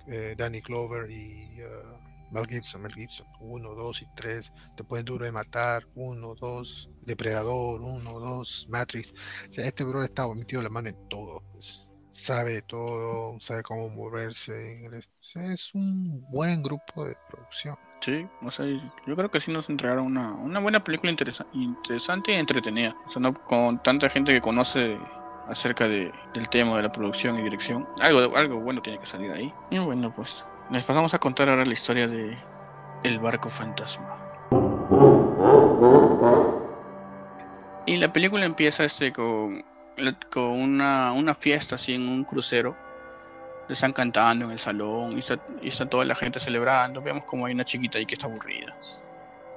eh, 0.07 0.35
Danny 0.37 0.61
Clover 0.61 1.09
y 1.09 1.61
uh, 1.61 2.04
Mel 2.31 2.47
Gibson, 2.47 2.81
Mel 2.81 2.93
Gibson, 2.93 3.27
1, 3.39 3.75
2 3.75 4.01
y 4.01 4.07
3, 4.15 4.53
te 4.75 4.83
pueden 4.83 5.05
duro 5.05 5.25
de 5.25 5.31
matar, 5.31 5.87
1, 5.95 6.35
2, 6.35 6.89
Depredador, 7.05 7.81
1, 7.81 8.19
2, 8.19 8.67
Matrix. 8.69 9.13
O 9.49 9.53
sea, 9.53 9.65
este 9.65 9.83
bro 9.83 10.03
está 10.03 10.27
metido 10.33 10.61
la 10.61 10.69
mano 10.69 10.89
en 10.89 11.09
todo. 11.09 11.43
Pues. 11.53 11.83
Sabe 12.09 12.61
todo, 12.61 13.37
sabe 13.41 13.61
cómo 13.63 13.89
moverse. 13.89 14.89
Es 15.33 15.73
un 15.73 16.25
buen 16.31 16.63
grupo 16.63 17.05
de 17.05 17.15
producción. 17.29 17.75
Sí, 17.99 18.25
o 18.41 18.51
sea, 18.51 18.65
yo 18.65 19.15
creo 19.15 19.29
que 19.29 19.39
sí 19.39 19.51
nos 19.51 19.69
entregaron 19.69 20.05
una, 20.05 20.31
una 20.33 20.59
buena 20.59 20.83
película 20.83 21.11
interesante 21.11 22.31
y 22.31 22.35
entretenida. 22.35 22.95
O 23.05 23.09
sea, 23.09 23.21
no 23.21 23.33
con 23.33 23.83
tanta 23.83 24.09
gente 24.09 24.31
que 24.31 24.41
conoce 24.41 24.97
acerca 25.47 25.87
de, 25.87 26.11
del 26.33 26.49
tema 26.49 26.77
de 26.77 26.83
la 26.83 26.91
producción 26.91 27.39
y 27.39 27.43
dirección. 27.43 27.87
Algo, 28.01 28.35
algo 28.35 28.59
bueno 28.59 28.81
tiene 28.81 28.99
que 28.99 29.05
salir 29.05 29.31
ahí. 29.31 29.53
Y 29.69 29.79
bueno, 29.79 30.13
pues 30.15 30.45
les 30.71 30.83
pasamos 30.83 31.13
a 31.13 31.19
contar 31.19 31.49
ahora 31.49 31.65
la 31.65 31.73
historia 31.73 32.07
de 32.07 32.37
El 33.03 33.19
barco 33.19 33.49
fantasma. 33.49 34.19
Y 37.85 37.97
la 37.97 38.11
película 38.11 38.45
empieza 38.45 38.83
este 38.83 39.11
con, 39.13 39.63
con 40.31 40.43
una, 40.43 41.11
una 41.13 41.35
fiesta 41.35 41.75
así 41.75 41.93
en 41.93 42.07
un 42.09 42.23
crucero. 42.23 42.75
Están 43.69 43.93
cantando 43.93 44.45
en 44.45 44.51
el 44.51 44.59
salón 44.59 45.13
y 45.13 45.19
está, 45.19 45.39
y 45.61 45.69
está 45.69 45.87
toda 45.87 46.05
la 46.05 46.15
gente 46.15 46.39
celebrando. 46.39 47.01
Vemos 47.01 47.25
como 47.25 47.45
hay 47.45 47.53
una 47.53 47.65
chiquita 47.65 47.97
ahí 47.97 48.05
que 48.05 48.15
está 48.15 48.27
aburrida. 48.27 48.75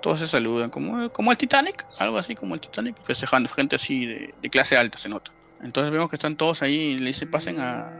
Todos 0.02 0.20
se 0.20 0.28
saludan, 0.28 0.70
como, 0.70 1.10
como 1.10 1.30
el 1.30 1.36
Titanic, 1.36 1.84
algo 1.98 2.18
así 2.18 2.34
como 2.34 2.54
el 2.54 2.60
Titanic, 2.60 2.96
festejando, 3.02 3.48
gente 3.48 3.76
así 3.76 4.06
de, 4.06 4.34
de 4.40 4.50
clase 4.50 4.76
alta 4.76 4.96
se 4.96 5.08
nota. 5.08 5.32
Entonces 5.60 5.90
vemos 5.90 6.08
que 6.08 6.16
están 6.16 6.36
todos 6.36 6.62
ahí 6.62 6.76
y 6.76 6.98
le 6.98 7.06
dicen 7.06 7.30
pasen 7.30 7.58
a, 7.58 7.90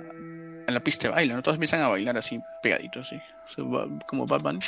a 0.69 0.71
la 0.71 0.81
pista 0.81 1.09
de 1.09 1.15
baile, 1.15 1.35
¿no? 1.35 1.43
Todos 1.43 1.57
empiezan 1.57 1.81
a 1.81 1.89
bailar 1.89 2.19
así, 2.19 2.41
pegaditos, 2.63 3.07
así, 3.07 3.21
como 4.07 4.27
Bunny. 4.27 4.61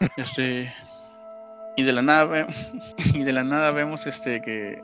Este, 0.16 0.72
y 1.76 1.82
de 1.82 1.92
la 1.92 2.02
nada 2.02 2.46
y 3.14 3.24
de 3.24 3.32
la 3.32 3.42
nada 3.42 3.72
vemos 3.72 4.06
este 4.06 4.40
que 4.40 4.80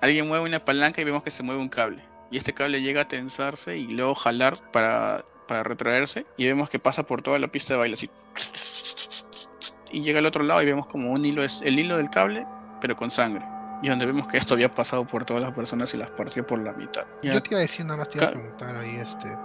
alguien 0.00 0.26
mueve 0.26 0.46
una 0.46 0.64
palanca 0.64 1.02
y 1.02 1.04
vemos 1.04 1.22
que 1.22 1.30
se 1.30 1.42
mueve 1.42 1.60
un 1.60 1.68
cable. 1.68 2.02
Y 2.30 2.38
este 2.38 2.54
cable 2.54 2.80
llega 2.80 3.02
a 3.02 3.08
tensarse 3.08 3.76
y 3.76 3.88
luego 3.88 4.14
jalar 4.14 4.58
para, 4.70 5.26
para 5.46 5.64
retraerse. 5.64 6.24
Y 6.38 6.46
vemos 6.46 6.70
que 6.70 6.78
pasa 6.78 7.02
por 7.02 7.20
toda 7.20 7.38
la 7.38 7.48
pista 7.48 7.74
de 7.74 7.80
baile 7.80 7.94
así. 7.94 8.08
Y 9.92 10.02
llega 10.02 10.20
al 10.20 10.26
otro 10.26 10.44
lado 10.44 10.62
y 10.62 10.66
vemos 10.66 10.86
como 10.86 11.12
un 11.12 11.26
hilo 11.26 11.44
es 11.44 11.60
el 11.62 11.78
hilo 11.78 11.98
del 11.98 12.08
cable, 12.08 12.46
pero 12.80 12.96
con 12.96 13.10
sangre 13.10 13.44
y 13.84 13.88
donde 13.88 14.06
vemos 14.06 14.26
que 14.26 14.38
esto 14.38 14.54
había 14.54 14.74
pasado 14.74 15.06
por 15.06 15.26
todas 15.26 15.42
las 15.42 15.52
personas 15.52 15.92
y 15.92 15.98
las 15.98 16.10
partió 16.10 16.46
por 16.46 16.58
la 16.58 16.72
mitad. 16.72 17.04
Yo 17.22 17.42
te 17.42 17.50
iba 17.50 17.58
a 17.58 17.62
decir, 17.62 17.84
nada 17.84 17.98
más 17.98 18.08
te 18.08 18.16
iba 18.16 18.28
a 18.28 18.30
preguntar 18.30 18.74
ahí, 18.76 18.96
este, 18.96 19.36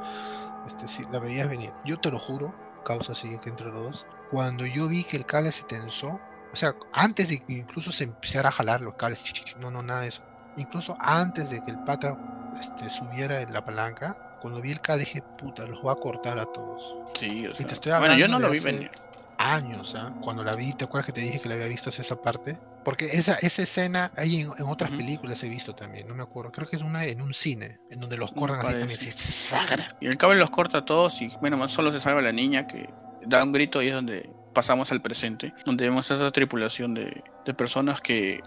este, 0.70 0.88
si 0.88 1.04
la 1.12 1.18
veías 1.18 1.50
venir. 1.50 1.72
Yo 1.84 2.00
te 2.00 2.12
lo 2.12 2.20
juro, 2.20 2.54
causa 2.86 3.14
así 3.14 3.38
que 3.40 3.50
entre 3.50 3.68
los 3.68 3.84
dos, 3.84 4.06
cuando 4.30 4.66
yo 4.66 4.88
vi 4.88 5.04
que 5.04 5.18
el 5.18 5.26
cable 5.26 5.52
se 5.52 5.64
tensó, 5.64 6.20
o 6.54 6.56
sea, 6.56 6.76
antes 6.94 7.30
de 7.30 7.40
que 7.40 7.54
incluso 7.54 7.92
se 7.92 8.04
empezara 8.04 8.50
a 8.50 8.52
jalar 8.52 8.82
los 8.82 8.94
cables, 8.94 9.24
no, 9.60 9.72
no, 9.72 9.82
nada 9.82 10.02
de 10.02 10.10
eso. 10.10 10.24
Incluso 10.58 10.96
antes 11.00 11.50
de 11.50 11.64
que 11.64 11.72
el 11.72 11.80
pata 11.80 12.18
este, 12.60 12.90
subiera 12.90 13.42
en 13.42 13.52
la 13.52 13.66
palanca, 13.66 14.38
cuando 14.42 14.62
vi 14.62 14.72
el 14.72 14.82
cable 14.82 15.06
dije, 15.06 15.24
puta, 15.38 15.66
los 15.66 15.82
voy 15.82 15.92
a 15.92 15.96
cortar 15.96 16.38
a 16.38 16.46
todos. 16.46 16.96
Sí, 17.20 17.48
o 17.48 17.54
sea, 17.54 17.98
bueno, 17.98 18.16
yo 18.16 18.28
no 18.28 18.40
lo 18.40 18.52
vi 18.52 18.60
venir 18.60 18.92
años, 19.40 19.96
¿ah? 19.96 20.14
cuando 20.22 20.44
la 20.44 20.54
vi, 20.54 20.74
¿te 20.74 20.84
acuerdas 20.84 21.06
que 21.08 21.14
te 21.14 21.22
dije 21.22 21.40
que 21.40 21.48
la 21.48 21.56
había 21.56 21.68
visto 21.68 21.90
esa 21.90 22.22
parte? 22.22 22.58
Porque 22.84 23.06
esa, 23.14 23.36
esa 23.36 23.64
escena 23.64 24.12
hay 24.18 24.42
en, 24.42 24.52
otras 24.68 24.92
películas 24.92 25.42
he 25.44 25.48
visto 25.48 25.74
también, 25.74 26.08
no 26.08 26.14
me 26.14 26.24
acuerdo, 26.24 26.52
creo 26.52 26.68
que 26.68 26.76
es 26.76 26.82
una 26.82 27.06
en 27.06 27.22
un 27.22 27.34
cine, 27.34 27.78
en 27.90 28.02
donde 28.02 28.18
los 28.18 28.34
cortan 28.34 28.60
así 28.60 28.80
también, 28.80 29.00
sagra. 29.00 29.96
Y 30.02 30.08
el 30.08 30.18
cable 30.18 30.38
los 30.38 30.50
corta 30.50 30.80
a 30.80 30.86
todos 30.86 31.22
y 31.22 31.30
bueno, 31.40 31.68
solo 31.70 31.92
se 31.92 32.02
salva 32.02 32.22
la 32.22 32.34
niña 32.34 32.68
que 32.68 32.90
da 33.26 33.44
un 33.44 33.54
grito 33.54 33.82
y 33.82 33.88
es 33.88 33.94
donde 33.94 34.30
pasamos 34.54 34.92
al 34.92 35.02
presente, 35.02 35.54
donde 35.66 35.86
vemos 35.86 36.12
esa 36.12 36.32
tripulación 36.32 36.94
de, 36.94 37.24
de 37.46 37.54
personas 37.54 38.02
que 38.02 38.42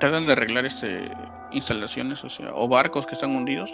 tratan 0.00 0.26
de 0.26 0.32
arreglar 0.32 0.64
este 0.64 1.10
instalaciones, 1.52 2.24
o 2.24 2.30
sea, 2.30 2.52
o 2.54 2.68
barcos 2.68 3.06
que 3.06 3.14
están 3.14 3.36
hundidos, 3.36 3.70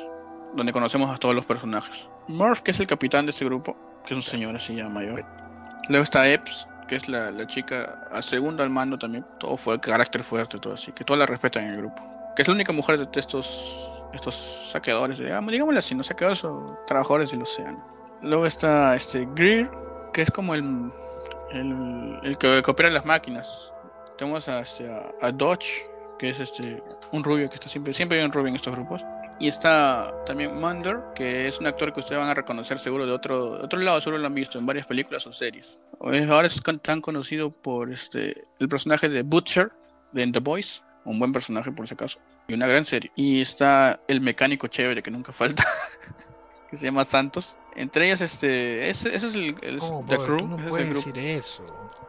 donde 0.56 0.72
conocemos 0.72 1.14
a 1.14 1.18
todos 1.18 1.36
los 1.36 1.46
personajes. 1.46 2.08
Murph, 2.26 2.62
que 2.62 2.72
es 2.72 2.80
el 2.80 2.88
capitán 2.88 3.26
de 3.26 3.30
este 3.30 3.44
grupo, 3.44 3.76
que 4.04 4.14
es 4.14 4.16
un 4.16 4.24
señor 4.24 4.56
así 4.56 4.74
ya 4.74 4.88
mayor 4.88 5.24
Luego 5.88 6.04
está 6.04 6.28
Epps, 6.28 6.68
que 6.86 6.96
es 6.96 7.08
la, 7.08 7.30
la, 7.30 7.46
chica 7.46 8.06
a 8.10 8.22
segundo 8.22 8.62
al 8.62 8.70
mando 8.70 8.98
también. 8.98 9.24
Todo 9.38 9.56
fue 9.56 9.80
carácter 9.80 10.22
fuerte, 10.22 10.58
todo 10.58 10.74
así. 10.74 10.92
Que 10.92 11.04
todas 11.04 11.18
la 11.18 11.26
respetan 11.26 11.64
en 11.64 11.70
el 11.70 11.76
grupo. 11.78 12.02
Que 12.34 12.42
es 12.42 12.48
la 12.48 12.54
única 12.54 12.72
mujer 12.72 12.98
de 12.98 13.20
estos 13.20 13.88
estos 14.12 14.70
saqueadores, 14.70 15.18
digamos, 15.18 15.52
digámoslo 15.52 15.78
así, 15.78 15.94
no 15.94 16.02
saqueadores 16.02 16.44
o 16.44 16.64
trabajadores 16.86 17.30
del 17.30 17.42
océano. 17.42 17.84
Luego 18.22 18.46
está 18.46 18.94
este 18.96 19.28
Greer, 19.34 19.70
que 20.12 20.22
es 20.22 20.30
como 20.30 20.54
el, 20.54 20.90
el, 21.52 22.18
el 22.22 22.38
que 22.38 22.62
coopera 22.62 22.90
las 22.90 23.04
máquinas. 23.04 23.72
Tenemos 24.16 24.48
a, 24.48 24.60
este, 24.60 24.90
a, 25.20 25.30
Dodge, 25.30 25.86
que 26.18 26.30
es 26.30 26.40
este 26.40 26.82
un 27.12 27.22
rubio 27.22 27.48
que 27.48 27.54
está 27.54 27.68
siempre, 27.68 27.92
siempre 27.92 28.18
hay 28.18 28.24
un 28.24 28.32
rubio 28.32 28.48
en 28.48 28.56
estos 28.56 28.74
grupos. 28.74 29.04
Y 29.40 29.46
está 29.46 30.12
también 30.26 30.58
Munder, 30.58 30.98
que 31.14 31.46
es 31.46 31.60
un 31.60 31.66
actor 31.68 31.92
que 31.92 32.00
ustedes 32.00 32.18
van 32.18 32.28
a 32.28 32.34
reconocer 32.34 32.78
seguro 32.78 33.06
de 33.06 33.12
otro, 33.12 33.58
de 33.58 33.64
otro 33.64 33.78
lado, 33.78 34.00
seguro 34.00 34.18
lo 34.18 34.26
han 34.26 34.34
visto 34.34 34.58
en 34.58 34.66
varias 34.66 34.86
películas 34.86 35.26
o 35.28 35.32
series. 35.32 35.78
Ahora 36.00 36.46
es 36.48 36.60
tan 36.82 37.00
conocido 37.00 37.50
por 37.50 37.92
este 37.92 38.44
el 38.58 38.68
personaje 38.68 39.08
de 39.08 39.22
Butcher 39.22 39.72
de 40.12 40.26
The 40.26 40.40
Boys, 40.40 40.82
un 41.04 41.20
buen 41.20 41.32
personaje 41.32 41.70
por 41.70 41.86
si 41.86 41.94
acaso, 41.94 42.18
y 42.48 42.54
una 42.54 42.66
gran 42.66 42.84
serie. 42.84 43.12
Y 43.14 43.40
está 43.40 44.00
el 44.08 44.20
mecánico 44.20 44.66
chévere 44.66 45.04
que 45.04 45.10
nunca 45.12 45.32
falta, 45.32 45.64
que 46.70 46.76
se 46.76 46.86
llama 46.86 47.04
Santos. 47.04 47.56
Entre 47.78 48.06
ellas, 48.06 48.20
este, 48.22 48.90
ese, 48.90 49.14
es 49.14 49.22
el, 49.22 49.56
el 49.62 49.78
the 50.08 50.16
crew. 50.16 50.48
no 50.48 50.56
puedes 50.68 50.92
decir 50.92 51.16
eso. 51.16 51.64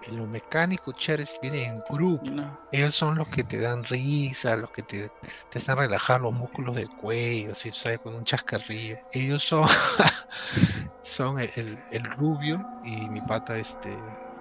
Los 0.07 0.27
mecánicos 0.27 0.95
chéveres 0.95 1.38
vienen 1.43 1.75
en 1.75 1.83
grupo. 1.88 2.25
Ellos 2.71 2.95
son 2.95 3.19
los 3.19 3.27
que 3.27 3.43
te 3.43 3.59
dan 3.59 3.83
risa, 3.83 4.57
los 4.57 4.71
que 4.71 4.81
te, 4.81 5.11
te 5.51 5.59
hacen 5.59 5.77
relajar 5.77 6.21
los 6.21 6.33
músculos 6.33 6.75
del 6.75 6.89
cuello, 6.89 7.53
si 7.53 7.69
sabes, 7.69 7.99
con 7.99 8.15
un 8.15 8.23
chascarrillo. 8.23 8.97
Ellos 9.11 9.43
son, 9.43 9.67
son 11.03 11.39
el, 11.39 11.77
el, 11.91 12.03
rubio 12.03 12.65
y 12.83 13.07
mi 13.07 13.21
pata, 13.21 13.55
este, 13.55 13.95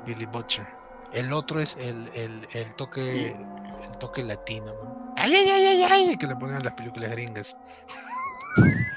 Billy 0.06 0.24
Butcher. 0.24 0.66
El 1.12 1.30
otro 1.34 1.60
es 1.60 1.76
el, 1.78 2.08
el, 2.14 2.48
el 2.54 2.74
toque 2.76 3.32
el 3.32 3.98
toque 3.98 4.22
latino, 4.22 4.72
Ay, 5.18 5.34
ay, 5.34 5.50
ay, 5.50 5.66
ay, 5.66 5.82
ay, 5.82 6.16
que 6.16 6.26
le 6.26 6.36
ponen 6.36 6.64
las 6.64 6.72
películas 6.72 7.10
gringas. 7.10 7.54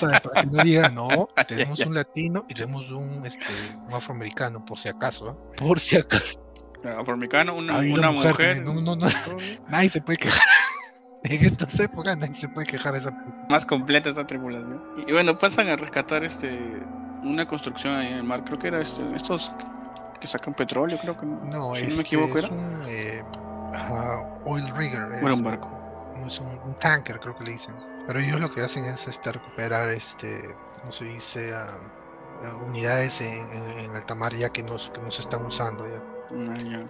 Para 0.00 0.20
que 0.20 0.46
no 0.46 0.64
digan, 0.64 0.94
no, 0.94 1.28
tenemos 1.48 1.80
un 1.80 1.94
latino 1.94 2.44
y 2.48 2.54
tenemos 2.54 2.90
un, 2.90 3.26
este, 3.26 3.46
un 3.86 3.94
afroamericano, 3.94 4.64
por 4.64 4.78
si 4.78 4.88
acaso, 4.88 5.30
¿eh? 5.30 5.56
por 5.58 5.80
si 5.80 5.96
acaso. 5.96 6.40
Afroamericano, 6.84 7.54
una, 7.54 7.78
una, 7.78 8.10
mujer. 8.10 8.62
No, 8.62 8.74
no, 8.74 8.96
no, 8.96 9.06
nadie 9.68 9.88
se 9.88 10.00
puede 10.00 10.18
quejar. 10.18 10.42
En 11.26 11.42
estas 11.42 11.80
épocas 11.80 12.18
nadie 12.18 12.34
se 12.34 12.50
puede 12.50 12.66
quejar 12.66 12.92
de 12.92 12.98
esa 12.98 13.10
Más 13.48 13.64
completa 13.64 14.10
esa 14.10 14.26
tripulación. 14.26 14.82
Y, 15.06 15.10
bueno, 15.10 15.38
pasan 15.38 15.68
a 15.68 15.76
rescatar 15.76 16.22
este 16.22 16.82
una 17.22 17.46
construcción 17.46 17.96
ahí 17.96 18.08
en 18.08 18.18
el 18.18 18.24
mar. 18.24 18.44
Creo 18.44 18.58
que 18.58 18.68
era 18.68 18.82
este, 18.82 19.00
estos 19.16 19.50
que 20.20 20.26
sacan 20.26 20.52
petróleo, 20.52 20.98
creo 21.00 21.16
que 21.16 21.24
no. 21.24 21.74
Si 21.76 21.86
no 21.86 21.96
me 21.96 22.02
equivoco, 22.02 22.36
es 22.36 22.44
era. 22.44 22.54
Un, 22.54 22.84
eh, 22.86 23.22
oil 24.44 24.68
rigger. 24.76 25.12
Era 25.14 25.32
un 25.32 25.42
barco. 25.42 25.70
Es 26.26 26.38
un, 26.40 26.58
un 26.62 26.78
tanker, 26.78 27.18
creo 27.18 27.34
que 27.38 27.44
le 27.44 27.52
dicen. 27.52 27.74
Pero 28.06 28.20
ellos 28.20 28.40
lo 28.40 28.52
que 28.52 28.60
hacen 28.60 28.84
es 28.84 29.06
este, 29.06 29.32
recuperar, 29.32 29.88
este, 29.90 30.54
¿cómo 30.80 30.92
se 30.92 31.06
dice? 31.06 31.54
Ah, 31.54 31.78
unidades 32.66 33.20
en, 33.20 33.52
en, 33.52 33.90
alta 33.94 34.14
mar 34.14 34.34
ya 34.34 34.50
que 34.50 34.62
no, 34.62 34.76
que 34.76 35.00
no 35.00 35.10
se 35.10 35.22
están 35.22 35.44
usando 35.44 35.86
ya. 35.88 36.02
Ah, 36.30 36.86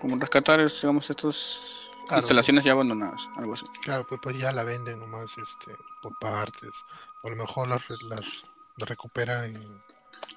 Como 0.00 0.16
rescatar, 0.16 0.66
digamos, 0.70 1.10
estas 1.10 1.90
instalaciones 2.16 2.64
ya 2.64 2.72
abandonadas, 2.72 3.20
algo 3.36 3.52
así. 3.52 3.66
Claro, 3.82 4.06
pues, 4.06 4.20
pues 4.22 4.38
ya 4.38 4.52
la 4.52 4.64
venden 4.64 4.98
nomás 5.00 5.36
este, 5.36 5.72
por 6.02 6.18
partes. 6.18 6.70
O 7.22 7.28
a 7.28 7.30
lo 7.30 7.36
mejor 7.36 7.68
las, 7.68 7.82
las, 8.08 8.44
recuperan 8.78 9.82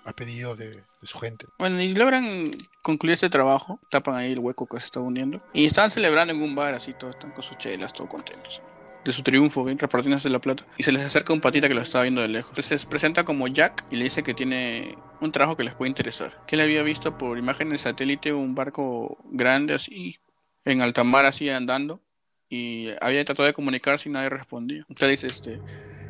a 0.04 0.12
pedido 0.12 0.56
de, 0.58 0.84
su 1.04 1.18
gente. 1.20 1.48
Bueno, 1.58 1.80
y 1.80 1.94
logran 1.94 2.52
concluir 2.82 3.14
este 3.14 3.30
trabajo, 3.30 3.80
tapan 3.90 4.16
ahí 4.16 4.34
el 4.34 4.40
hueco 4.40 4.66
que 4.68 4.80
se 4.80 4.88
está 4.88 5.00
hundiendo. 5.00 5.42
Y 5.54 5.66
están 5.66 5.90
celebrando 5.90 6.34
en 6.34 6.42
un 6.42 6.54
bar 6.56 6.74
así, 6.74 6.94
todos 6.94 7.16
están 7.16 7.32
con 7.32 7.44
sus 7.44 7.58
chelas, 7.58 7.94
todos 7.94 8.10
contentos 8.10 8.62
de 9.04 9.12
su 9.12 9.24
triunfo, 9.24 9.64
¿bien? 9.64 9.78
repartiéndose 9.78 10.30
la 10.30 10.40
plata. 10.40 10.66
Y 10.78 10.84
se 10.84 10.92
les 10.92 11.06
acerca 11.06 11.34
un 11.34 11.42
patita 11.42 11.68
que 11.68 11.74
lo 11.74 11.82
estaba 11.82 12.04
viendo 12.04 12.22
de 12.22 12.28
lejos. 12.28 12.52
Entonces 12.52 12.82
se 12.82 12.88
presenta 12.88 13.24
como 13.24 13.48
Jack 13.48 13.86
y 13.92 13.98
le 13.98 14.06
dice 14.06 14.24
que 14.24 14.34
tiene 14.34 14.98
un 15.22 15.32
trabajo 15.32 15.58
que 15.58 15.64
les 15.64 15.76
puede 15.76 15.90
interesar. 15.90 16.38
Que 16.48 16.56
él 16.56 16.62
había 16.62 16.84
visto 16.84 17.18
por 17.18 17.38
imagen 17.38 17.70
de 17.70 17.78
satélite 17.78 18.34
un 18.34 18.56
barco 18.56 19.18
grande 19.32 19.74
así, 19.74 20.20
en 20.66 20.82
alta 20.82 21.04
mar 21.04 21.26
así 21.26 21.50
andando. 21.50 22.02
Y 22.50 22.90
había 23.02 23.26
tratado 23.26 23.48
de 23.48 23.54
comunicarse 23.54 24.10
y 24.10 24.12
nadie 24.12 24.30
respondía. 24.30 24.86
Entonces 24.88 25.22
dice, 25.22 25.28
este, 25.28 25.62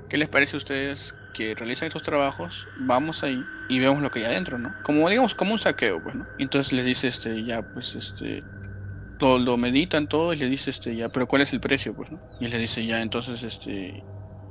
¿qué 0.10 0.18
les 0.18 0.30
parece 0.30 0.56
a 0.56 0.58
ustedes 0.58 1.16
que 1.34 1.56
realicen 1.56 1.88
estos 1.88 2.04
trabajos? 2.04 2.68
Vamos 2.80 3.24
ahí 3.24 3.42
y 3.70 3.80
vemos 3.80 4.02
lo 4.02 4.12
que 4.12 4.20
hay 4.20 4.26
adentro, 4.26 4.60
¿no? 4.60 4.74
Como 4.84 5.10
digamos, 5.10 5.36
como 5.36 5.54
un 5.54 5.60
saqueo, 5.60 6.04
pues, 6.04 6.16
¿no? 6.16 6.28
Entonces 6.38 6.74
les 6.74 6.86
dice, 6.86 7.08
este, 7.08 7.44
ya, 7.46 7.62
pues, 7.62 7.96
este, 7.96 8.44
lo, 9.20 9.58
meditan 9.58 10.08
todo 10.08 10.34
y 10.34 10.38
le 10.38 10.48
dice, 10.48 10.70
este, 10.70 10.96
ya, 10.96 11.10
pero 11.10 11.28
¿cuál 11.28 11.42
es 11.42 11.54
el 11.54 11.60
precio? 11.60 11.94
Pues, 11.94 12.12
¿no? 12.12 12.20
Y 12.40 12.48
le 12.48 12.58
dice, 12.58 12.86
ya, 12.86 13.02
entonces, 13.02 13.44
este, 13.44 14.04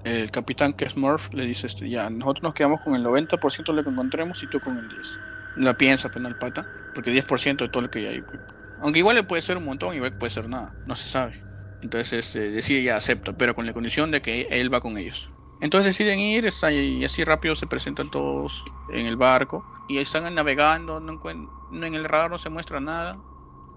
el 0.04 0.30
capitán 0.30 0.72
que 0.72 0.84
es 0.84 0.96
Murph 0.96 1.32
le 1.34 1.44
dice, 1.44 1.66
este, 1.66 1.88
ya, 1.88 2.08
nosotros 2.10 2.42
nos 2.42 2.54
quedamos 2.54 2.80
con 2.80 2.94
el 2.94 3.04
90% 3.04 3.64
de 3.66 3.72
lo 3.72 3.84
que 3.84 3.90
encontremos 3.90 4.42
y 4.42 4.46
tú 4.46 4.60
con 4.60 4.78
el 4.78 4.88
10%. 4.88 5.18
La 5.56 5.76
piensa, 5.76 6.08
penal 6.08 6.36
pues, 6.38 6.52
pata, 6.52 6.66
porque 6.94 7.12
10% 7.12 7.56
de 7.58 7.68
todo 7.68 7.82
lo 7.82 7.90
que 7.90 8.08
hay. 8.08 8.24
Aunque 8.80 8.98
igual 8.98 9.16
le 9.16 9.22
puede 9.22 9.42
ser 9.42 9.58
un 9.58 9.64
montón, 9.64 9.94
igual 9.94 10.16
puede 10.16 10.30
ser 10.30 10.48
nada, 10.48 10.74
no 10.86 10.96
se 10.96 11.08
sabe. 11.08 11.42
Entonces 11.82 12.26
este, 12.26 12.50
decide 12.50 12.82
ya 12.82 12.96
acepta, 12.96 13.36
pero 13.36 13.54
con 13.54 13.66
la 13.66 13.72
condición 13.72 14.10
de 14.10 14.22
que 14.22 14.48
él 14.50 14.72
va 14.72 14.80
con 14.80 14.96
ellos. 14.96 15.30
Entonces 15.60 15.96
deciden 15.96 16.18
ir 16.18 16.48
y 16.70 17.04
así 17.04 17.22
rápido 17.22 17.54
se 17.54 17.66
presentan 17.66 18.10
todos 18.10 18.64
en 18.92 19.06
el 19.06 19.16
barco 19.16 19.64
y 19.88 19.98
están 19.98 20.34
navegando, 20.34 20.98
no 21.00 21.20
en 21.86 21.94
el 21.94 22.04
radar 22.04 22.30
no 22.30 22.38
se 22.38 22.50
muestra 22.50 22.80
nada 22.80 23.18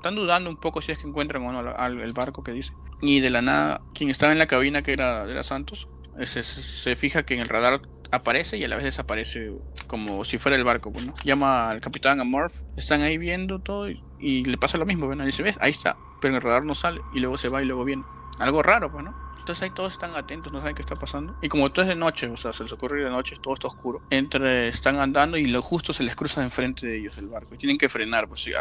están 0.05 0.15
dudando 0.15 0.51
un 0.51 0.57
poco 0.57 0.81
si 0.81 0.91
es 0.91 0.99
que 0.99 1.07
encuentran 1.07 1.43
o 1.43 1.51
no 1.51 1.73
al, 1.75 1.99
el 1.99 2.13
barco 2.13 2.43
que 2.43 2.51
dice. 2.51 2.73
Y 3.01 3.21
de 3.21 3.31
la 3.31 3.41
nada, 3.41 3.81
quien 3.95 4.11
estaba 4.11 4.31
en 4.31 4.37
la 4.37 4.45
cabina, 4.45 4.83
que 4.83 4.93
era 4.93 5.25
de 5.25 5.33
la 5.33 5.41
Santos, 5.41 5.87
se, 6.23 6.43
se, 6.43 6.95
fija 6.95 7.23
que 7.23 7.33
en 7.33 7.39
el 7.39 7.49
radar 7.49 7.81
aparece 8.11 8.57
y 8.57 8.63
a 8.63 8.67
la 8.67 8.75
vez 8.75 8.85
desaparece 8.85 9.51
como 9.87 10.23
si 10.23 10.37
fuera 10.37 10.57
el 10.57 10.63
barco. 10.63 10.93
Pues, 10.93 11.09
Llama 11.23 11.71
al 11.71 11.81
capitán, 11.81 12.21
a 12.21 12.23
Murph, 12.23 12.53
están 12.77 13.01
ahí 13.01 13.17
viendo 13.17 13.57
todo 13.57 13.89
y, 13.89 14.43
le 14.43 14.57
pasa 14.59 14.77
lo 14.77 14.85
mismo. 14.85 15.13
¿no? 15.15 15.25
Dice, 15.25 15.41
ves, 15.41 15.57
ahí 15.59 15.71
está, 15.71 15.97
pero 16.21 16.33
en 16.33 16.35
el 16.35 16.41
radar 16.43 16.63
no 16.65 16.75
sale 16.75 17.01
y 17.15 17.19
luego 17.19 17.39
se 17.39 17.49
va 17.49 17.63
y 17.63 17.65
luego 17.65 17.83
viene. 17.83 18.03
Algo 18.37 18.61
raro, 18.61 18.91
pues, 18.91 19.03
¿no? 19.03 19.15
Entonces 19.45 19.61
ahí 19.61 19.69
todos 19.69 19.93
están 19.93 20.15
atentos, 20.15 20.51
no 20.51 20.57
saben 20.57 20.73
qué 20.73 20.81
está 20.81 20.95
pasando. 20.95 21.37
Y 21.39 21.49
como 21.49 21.71
todo 21.71 21.83
es 21.83 21.89
de 21.89 21.95
noche, 21.95 22.25
o 22.25 22.35
sea, 22.35 22.51
se 22.51 22.63
les 22.63 22.73
ocurre 22.73 23.03
de 23.03 23.11
noche, 23.11 23.35
todo 23.39 23.53
está 23.53 23.67
oscuro. 23.67 24.01
Entre, 24.09 24.69
están 24.69 24.95
andando 24.95 25.37
y 25.37 25.45
lo 25.45 25.61
justo 25.61 25.93
se 25.93 26.01
les 26.01 26.15
cruza 26.15 26.41
enfrente 26.41 26.87
de 26.87 26.97
ellos 26.97 27.15
el 27.19 27.27
barco. 27.27 27.53
Y 27.53 27.59
tienen 27.59 27.77
que 27.77 27.87
frenar, 27.87 28.27
pues 28.27 28.41
si 28.41 28.53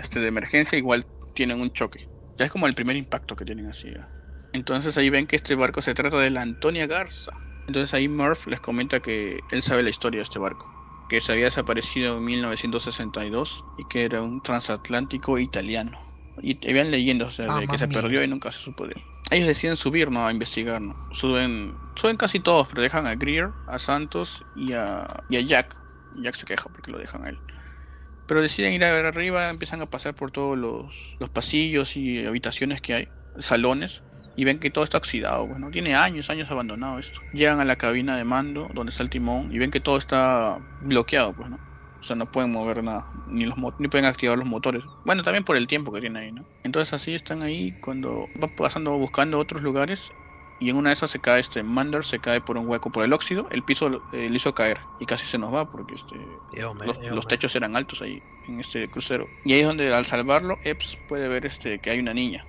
este 0.00 0.20
de 0.20 0.28
emergencia 0.28 0.78
igual 0.78 1.08
tienen 1.34 1.60
un 1.60 1.72
choque. 1.72 2.08
Ya 2.36 2.44
es 2.44 2.52
como 2.52 2.68
el 2.68 2.74
primer 2.76 2.94
impacto 2.94 3.34
que 3.34 3.44
tienen 3.44 3.66
así. 3.66 3.92
Entonces 4.52 4.96
ahí 4.96 5.10
ven 5.10 5.26
que 5.26 5.34
este 5.34 5.56
barco 5.56 5.82
se 5.82 5.92
trata 5.92 6.16
de 6.18 6.30
la 6.30 6.42
Antonia 6.42 6.86
Garza. 6.86 7.32
Entonces 7.66 7.92
ahí 7.92 8.06
Murph 8.06 8.46
les 8.46 8.60
comenta 8.60 9.00
que 9.00 9.40
él 9.50 9.62
sabe 9.62 9.82
la 9.82 9.90
historia 9.90 10.18
de 10.18 10.22
este 10.22 10.38
barco. 10.38 10.72
Que 11.08 11.20
se 11.20 11.32
había 11.32 11.46
desaparecido 11.46 12.18
en 12.18 12.24
1962 12.26 13.64
y 13.76 13.88
que 13.88 14.04
era 14.04 14.22
un 14.22 14.40
transatlántico 14.40 15.40
italiano. 15.40 16.00
Y 16.40 16.64
habían 16.70 16.92
leyendas 16.92 17.26
o 17.26 17.30
sea, 17.32 17.58
de 17.58 17.66
que 17.66 17.76
se 17.76 17.88
perdió 17.88 18.22
y 18.22 18.28
nunca 18.28 18.52
se 18.52 18.60
supo 18.60 18.86
de 18.86 18.92
él 18.92 19.02
ellos 19.30 19.46
deciden 19.46 19.76
subir, 19.76 20.10
¿no? 20.10 20.26
A 20.26 20.30
investigar, 20.30 20.80
¿no? 20.80 21.08
Suben, 21.12 21.74
suben 21.94 22.16
casi 22.16 22.40
todos, 22.40 22.68
pero 22.68 22.82
dejan 22.82 23.06
a 23.06 23.14
Greer, 23.14 23.50
a 23.66 23.78
Santos 23.78 24.44
y 24.56 24.72
a, 24.72 25.06
y 25.28 25.36
a 25.36 25.40
Jack. 25.40 25.76
Jack 26.16 26.34
se 26.34 26.46
queja 26.46 26.68
porque 26.70 26.90
lo 26.90 26.98
dejan 26.98 27.24
a 27.24 27.30
él. 27.30 27.38
Pero 28.26 28.42
deciden 28.42 28.72
ir 28.72 28.84
a 28.84 28.92
ver 28.92 29.06
arriba, 29.06 29.48
empiezan 29.48 29.80
a 29.80 29.86
pasar 29.86 30.14
por 30.14 30.30
todos 30.30 30.56
los, 30.58 31.16
los 31.18 31.30
pasillos 31.30 31.96
y 31.96 32.24
habitaciones 32.24 32.80
que 32.80 32.94
hay, 32.94 33.08
salones, 33.38 34.02
y 34.36 34.44
ven 34.44 34.58
que 34.58 34.70
todo 34.70 34.84
está 34.84 34.98
oxidado, 34.98 35.46
bueno, 35.46 35.70
tiene 35.70 35.94
años, 35.94 36.30
años 36.30 36.50
abandonado 36.50 36.98
esto. 36.98 37.20
Llegan 37.32 37.60
a 37.60 37.64
la 37.64 37.76
cabina 37.76 38.16
de 38.16 38.24
mando, 38.24 38.70
donde 38.72 38.90
está 38.90 39.02
el 39.02 39.10
timón, 39.10 39.52
y 39.52 39.58
ven 39.58 39.70
que 39.70 39.80
todo 39.80 39.98
está 39.98 40.58
bloqueado, 40.80 41.34
pues, 41.34 41.50
¿no? 41.50 41.71
O 42.02 42.04
sea, 42.04 42.16
no 42.16 42.26
pueden 42.26 42.50
mover 42.50 42.82
nada, 42.82 43.06
ni 43.28 43.44
los 43.44 43.56
ni 43.78 43.86
pueden 43.86 44.06
activar 44.06 44.36
los 44.36 44.46
motores. 44.46 44.82
Bueno, 45.04 45.22
también 45.22 45.44
por 45.44 45.56
el 45.56 45.68
tiempo 45.68 45.92
que 45.92 46.00
tiene 46.00 46.18
ahí, 46.18 46.32
¿no? 46.32 46.44
Entonces 46.64 46.92
así 46.92 47.14
están 47.14 47.42
ahí 47.42 47.72
cuando 47.80 48.26
van 48.34 48.50
pasando 48.56 48.98
buscando 48.98 49.38
otros 49.38 49.62
lugares 49.62 50.12
y 50.58 50.70
en 50.70 50.76
una 50.76 50.90
de 50.90 50.94
esas 50.94 51.12
se 51.12 51.20
cae 51.20 51.38
este 51.38 51.62
Mander, 51.62 52.04
se 52.04 52.18
cae 52.18 52.40
por 52.40 52.58
un 52.58 52.68
hueco 52.68 52.90
por 52.90 53.04
el 53.04 53.12
óxido, 53.12 53.46
el 53.52 53.62
piso 53.62 54.02
eh, 54.12 54.28
le 54.28 54.36
hizo 54.36 54.52
caer 54.52 54.80
y 54.98 55.06
casi 55.06 55.26
se 55.26 55.38
nos 55.38 55.54
va 55.54 55.70
porque 55.70 55.94
este 55.94 56.16
los, 57.12 57.28
techos 57.28 57.54
eran 57.54 57.76
altos 57.76 58.02
ahí 58.02 58.20
en 58.48 58.58
este 58.58 58.88
crucero. 58.88 59.28
Y 59.44 59.52
ahí 59.52 59.60
es 59.60 59.66
donde 59.66 59.94
al 59.94 60.04
salvarlo 60.04 60.58
Epps 60.64 60.98
puede 61.08 61.28
ver 61.28 61.46
este 61.46 61.78
que 61.78 61.90
hay 61.90 62.00
una 62.00 62.14
niña. 62.14 62.44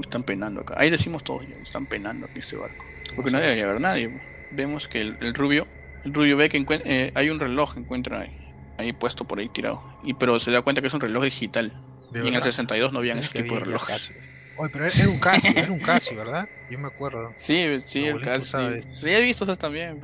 están 0.00 0.22
penando 0.22 0.62
acá. 0.62 0.76
Ahí 0.78 0.88
decimos 0.88 1.24
todos, 1.24 1.42
están 1.62 1.84
penando 1.84 2.26
aquí 2.26 2.38
este 2.38 2.56
barco. 2.56 2.86
Porque 3.14 3.30
no 3.30 3.38
debería 3.38 3.64
haber 3.64 3.82
nadie. 3.82 4.18
Vemos 4.50 4.88
que 4.88 5.02
el, 5.02 5.34
rubio, 5.34 5.66
el 6.04 6.14
rubio 6.14 6.38
ve 6.38 6.48
que 6.48 6.64
eh, 6.86 7.12
hay 7.14 7.28
un 7.28 7.38
reloj 7.38 7.76
encuentra 7.76 8.20
ahí 8.20 8.43
ahí 8.78 8.92
puesto 8.92 9.24
por 9.24 9.38
ahí 9.38 9.48
tirado. 9.48 9.82
Y 10.02 10.14
pero 10.14 10.38
se 10.40 10.50
da 10.50 10.62
cuenta 10.62 10.80
que 10.80 10.88
es 10.88 10.94
un 10.94 11.00
reloj 11.00 11.24
digital. 11.24 11.72
Y 12.14 12.28
en 12.28 12.34
el 12.34 12.42
62 12.42 12.92
no 12.92 13.00
habían 13.00 13.18
ese 13.18 13.28
tipo 13.28 13.54
de 13.54 13.60
relojes. 13.60 14.12
Oye, 14.56 14.70
pero 14.72 14.86
era 14.86 15.08
un 15.08 15.18
Casio, 15.18 15.50
era 15.56 15.72
un 15.72 15.80
Casio, 15.80 16.16
¿verdad? 16.16 16.48
Yo 16.70 16.78
me 16.78 16.86
acuerdo. 16.86 17.32
Sí, 17.34 17.82
sí, 17.86 18.04
el 18.04 18.20
Casio. 18.20 18.82
Sí. 18.92 19.10
he 19.10 19.20
visto 19.20 19.44
eso 19.44 19.56
también, 19.56 20.00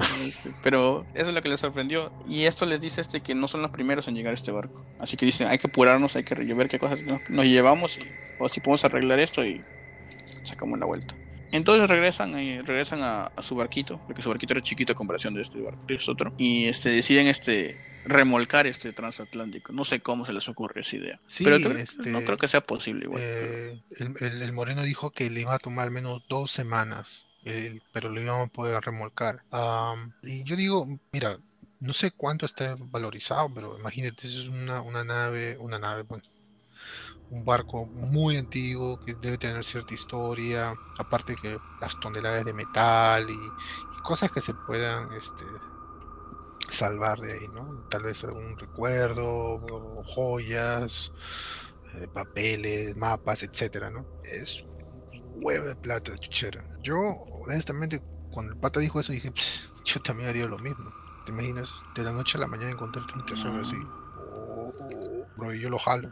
pero 0.63 1.07
eso 1.15 1.29
es 1.29 1.35
lo 1.35 1.43
que 1.43 1.49
les 1.49 1.61
sorprendió. 1.61 2.13
Y 2.29 2.45
esto 2.45 2.67
les 2.67 2.81
dice 2.81 3.01
este 3.01 3.21
que 3.21 3.35
no 3.35 3.47
son 3.47 3.63
los 3.63 3.71
primeros 3.71 4.09
en 4.09 4.17
llegar 4.17 4.33
a 4.33 4.35
este 4.35 4.51
barco. 4.51 4.85
Así 4.99 5.17
que 5.17 5.25
dicen, 5.25 5.47
hay 5.47 5.59
que 5.59 5.69
apurarnos, 5.69 6.17
hay 6.17 6.25
que 6.25 6.35
ver 6.35 6.69
qué 6.69 6.79
cosas 6.81 6.99
nos, 7.29 7.45
llevamos, 7.45 7.99
o 8.39 8.49
si 8.49 8.61
podemos 8.61 8.85
arreglar 8.85 9.21
esto 9.21 9.45
y 9.45 9.63
sacamos 10.43 10.79
la 10.81 10.87
vuelta. 10.87 11.15
Entonces 11.53 11.89
regresan 11.89 12.39
y 12.39 12.61
regresan 12.61 13.01
a, 13.03 13.33
su 13.43 13.55
barquito, 13.55 14.01
porque 14.07 14.23
su 14.23 14.29
barquito 14.29 14.55
era 14.55 14.63
chiquito 14.63 14.93
a 14.93 14.97
comparación 14.97 15.35
de 15.35 15.43
este 15.43 15.61
barco, 15.61 15.85
de 15.87 15.95
este 15.95 16.11
otro, 16.11 16.33
y 16.39 16.67
este 16.67 16.91
deciden 16.91 17.27
este 17.27 17.81
remolcar 18.05 18.67
este 18.67 18.93
transatlántico. 18.93 19.73
No 19.73 19.85
sé 19.85 20.01
cómo 20.01 20.25
se 20.25 20.33
les 20.33 20.49
ocurre 20.49 20.81
esa 20.81 20.97
idea. 20.97 21.21
pero 21.39 21.57
este, 21.57 22.11
no 22.11 22.25
creo 22.25 22.37
que 22.37 22.49
sea 22.49 22.61
posible 22.61 23.05
igual. 23.05 23.23
Eh, 23.25 23.81
el, 24.21 24.53
Moreno 24.53 24.83
dijo 24.83 25.11
que 25.11 25.31
le 25.31 25.41
iba 25.41 25.55
a 25.55 25.59
tomar 25.59 25.85
al 25.85 25.91
menos 25.91 26.23
dos 26.29 26.51
semanas, 26.51 27.27
pero 27.93 28.09
lo 28.09 28.21
íbamos 28.21 28.49
a 28.49 28.53
poder 28.53 28.81
remolcar. 28.83 29.41
y 30.23 30.45
yo 30.45 30.57
digo, 30.57 30.99
mira, 31.13 31.39
no 31.81 31.93
sé 31.93 32.11
cuánto 32.11 32.47
está 32.47 32.77
valorizado, 32.91 33.53
pero 33.53 33.79
imagínate, 33.79 34.27
es 34.27 34.49
una, 34.49 34.83
una 34.83 35.03
nave, 35.03 35.57
una 35.59 35.79
nave, 35.79 36.03
bueno, 36.03 36.23
un 37.31 37.45
barco 37.45 37.87
muy 37.87 38.37
antiguo 38.37 38.99
que 39.05 39.15
debe 39.15 39.39
tener 39.39 39.65
cierta 39.65 39.95
historia, 39.95 40.75
aparte 40.99 41.37
que 41.37 41.59
las 41.81 41.99
toneladas 41.99 42.45
de 42.45 42.53
metal 42.53 43.29
y, 43.31 43.39
cosas 44.03 44.33
que 44.33 44.41
se 44.41 44.55
puedan 44.55 45.13
este, 45.13 45.45
salvar 46.71 47.21
de 47.21 47.35
ahí, 47.35 47.49
¿no? 47.49 47.85
Tal 47.91 48.03
vez 48.05 48.25
algún 48.25 48.57
recuerdo, 48.57 49.61
joyas, 50.15 51.13
eh, 51.95 52.09
papeles, 52.13 52.97
mapas, 52.97 53.43
etcétera, 53.43 53.91
¿no? 53.91 54.07
Es 54.25 54.65
huevo 55.35 55.67
de 55.67 55.77
plata, 55.77 56.17
chuchera. 56.17 56.65
Yo, 56.83 56.97
honestamente, 57.45 58.01
cuando 58.31 58.53
el 58.53 58.59
pata 58.59 58.81
dijo 58.81 58.99
eso, 58.99 59.13
dije, 59.13 59.31
yo 59.85 60.01
también 60.01 60.31
haría 60.31 60.47
lo 60.47 60.59
mismo. 60.59 60.91
¿Te 61.27 61.33
imaginas? 61.33 61.83
De 61.95 62.03
la 62.03 62.13
noche 62.13 62.39
a 62.39 62.41
la 62.41 62.47
mañana 62.47 62.71
encontrarte 62.71 63.13
un 63.15 63.27
tesoro 63.27 63.61
así. 63.61 63.77
Oh, 64.17 64.73
bro, 65.37 65.53
yo 65.53 65.69
lo 65.69 65.79
jalo 65.79 66.11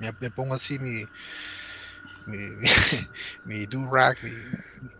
me, 0.00 0.30
pongo 0.30 0.54
así 0.54 0.78
mi 0.78 1.06
mi, 2.26 2.36
mi, 3.44 3.66
do 3.66 3.88
rag, 3.90 4.16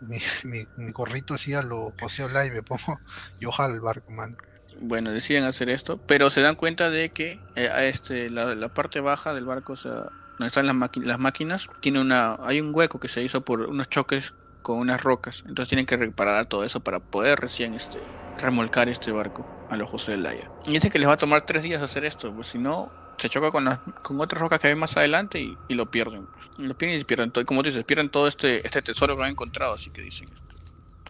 mi, 0.00 0.19
mi, 0.45 0.66
mi, 0.76 0.90
gorrito 0.92 1.35
así 1.35 1.54
a 1.54 1.62
lo 1.62 1.92
José 2.00 2.25
y 2.25 2.50
me 2.50 2.62
pongo 2.62 3.00
yo 3.40 3.50
el 3.59 3.80
barco, 3.80 4.11
man. 4.12 4.37
Bueno, 4.80 5.11
deciden 5.11 5.45
hacer 5.45 5.69
esto, 5.69 5.99
pero 5.99 6.30
se 6.30 6.40
dan 6.40 6.57
cuenta 6.57 6.90
de 6.90 7.11
que 7.11 7.38
eh, 7.54 7.71
este, 7.83 8.30
la, 8.30 8.69
parte 8.69 9.00
baja 9.00 9.35
del 9.35 9.45
barco, 9.45 9.75
o 9.75 9.76
sea, 9.76 10.09
donde 10.38 10.47
están 10.47 10.66
las, 10.66 10.76
las 10.97 11.19
máquinas, 11.19 11.69
tiene 11.80 12.00
una, 12.00 12.37
hay 12.40 12.61
un 12.61 12.75
hueco 12.75 12.99
que 12.99 13.09
se 13.09 13.23
hizo 13.23 13.42
por 13.42 13.61
unos 13.61 13.90
choques 13.90 14.33
con 14.62 14.78
unas 14.78 15.02
rocas, 15.02 15.45
entonces 15.47 15.69
tienen 15.69 15.87
que 15.87 15.97
reparar 15.97 16.47
todo 16.47 16.64
eso 16.64 16.80
para 16.80 17.00
poder 17.00 17.40
recién 17.40 17.75
este, 17.75 17.99
remolcar 18.38 18.88
este 18.88 19.12
barco 19.12 19.47
a 19.71 19.76
los 19.76 19.90
José 19.90 20.16
Laya. 20.16 20.50
Y 20.66 20.73
dice 20.73 20.90
que 20.90 20.99
les 20.99 21.09
va 21.09 21.14
a 21.14 21.19
tomar 21.19 21.45
tres 21.45 21.62
días 21.62 21.83
hacer 21.83 22.04
esto, 22.04 22.35
pues 22.35 22.49
si 22.49 22.59
no, 22.59 22.90
se 23.21 23.29
choca 23.29 23.50
con, 23.50 23.67
con 24.03 24.21
otras 24.21 24.41
rocas 24.41 24.59
que 24.59 24.69
hay 24.69 24.75
más 24.75 24.97
adelante 24.97 25.41
y, 25.41 25.75
lo 25.75 25.91
pierden. 25.91 26.27
Lo 26.59 26.77
pierden 26.77 27.00
y 27.00 27.05
pierden 27.05 27.31
todo. 27.31 27.45
Como 27.45 27.62
dices, 27.62 27.85
pierden 27.85 28.09
todo 28.09 28.27
este, 28.27 28.67
este 28.67 28.83
tesoro 28.83 29.17
que 29.17 29.25
han 29.25 29.31
encontrado. 29.31 29.75
Así 29.75 29.91
que 29.91 30.03
dicen, 30.03 30.29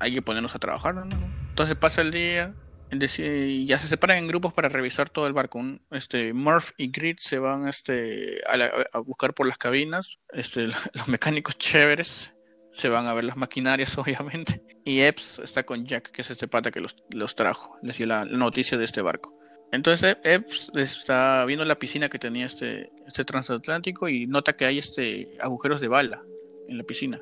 hay 0.00 0.12
que 0.12 0.23
ponernos 0.23 0.55
a 0.55 0.59
trabajar. 0.59 0.95
¿no? 0.95 1.17
Entonces 1.50 1.76
pasa 1.76 2.02
el 2.02 2.11
día 2.11 2.55
y 2.93 3.67
ya 3.67 3.79
se 3.79 3.87
separan 3.87 4.19
en 4.19 4.26
grupos 4.26 4.52
para 4.52 4.69
revisar 4.69 5.09
todo 5.09 5.26
el 5.26 5.33
barco. 5.33 5.64
este, 5.93 6.33
Murph 6.33 6.71
y 6.76 6.90
Grit 6.90 7.21
se 7.21 7.38
van 7.38 7.69
este, 7.69 8.40
a, 8.49 8.99
buscar 8.99 9.33
por 9.33 9.47
las 9.47 9.59
cabinas. 9.59 10.19
Este, 10.31 10.67
los 10.95 11.09
mecánicos 11.09 11.57
chéveres 11.57 12.33
se 12.73 12.88
van 12.88 13.07
a 13.07 13.14
ver 13.14 13.25
las 13.25 13.37
maquinarias, 13.37 13.97
obviamente. 13.99 14.62
Y 14.85 15.00
Epps 15.00 15.38
está 15.38 15.62
con 15.62 15.87
Jack, 15.87 16.11
que 16.11 16.23
es 16.23 16.31
este 16.31 16.49
pata 16.49 16.71
que 16.73 16.81
los, 16.81 16.97
los 17.11 17.37
trajo. 17.37 17.79
Les 17.83 17.97
dio 17.97 18.07
la 18.07 18.25
noticia 18.25 18.76
de 18.76 18.85
este 18.85 19.02
barco. 19.02 19.39
Entonces 19.72 20.16
Epps 20.24 20.70
está 20.74 21.44
viendo 21.44 21.64
la 21.64 21.78
piscina 21.78 22.08
que 22.08 22.18
tenía 22.18 22.46
este, 22.46 22.90
este 23.06 23.24
transatlántico 23.24 24.08
y 24.08 24.26
nota 24.26 24.54
que 24.54 24.64
hay 24.64 24.78
este 24.78 25.30
agujeros 25.40 25.80
de 25.80 25.88
bala 25.88 26.22
en 26.68 26.78
la 26.78 26.84
piscina. 26.84 27.20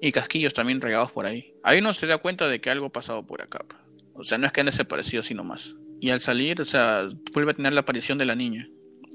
Y 0.00 0.12
casquillos 0.12 0.54
también 0.54 0.80
regados 0.80 1.10
por 1.10 1.26
ahí. 1.26 1.54
Ahí 1.62 1.80
no 1.80 1.92
se 1.92 2.06
da 2.06 2.18
cuenta 2.18 2.46
de 2.48 2.60
que 2.60 2.70
algo 2.70 2.86
ha 2.86 2.92
pasado 2.92 3.26
por 3.26 3.42
acá. 3.42 3.64
O 4.14 4.22
sea, 4.22 4.38
no 4.38 4.46
es 4.46 4.52
que 4.52 4.60
han 4.60 4.66
desaparecido, 4.66 5.22
sino 5.22 5.44
más. 5.44 5.74
Y 6.00 6.10
al 6.10 6.20
salir, 6.20 6.60
o 6.60 6.64
sea, 6.64 7.08
vuelve 7.32 7.52
a 7.52 7.54
tener 7.54 7.72
la 7.72 7.80
aparición 7.80 8.18
de 8.18 8.24
la 8.24 8.36
niña 8.36 8.68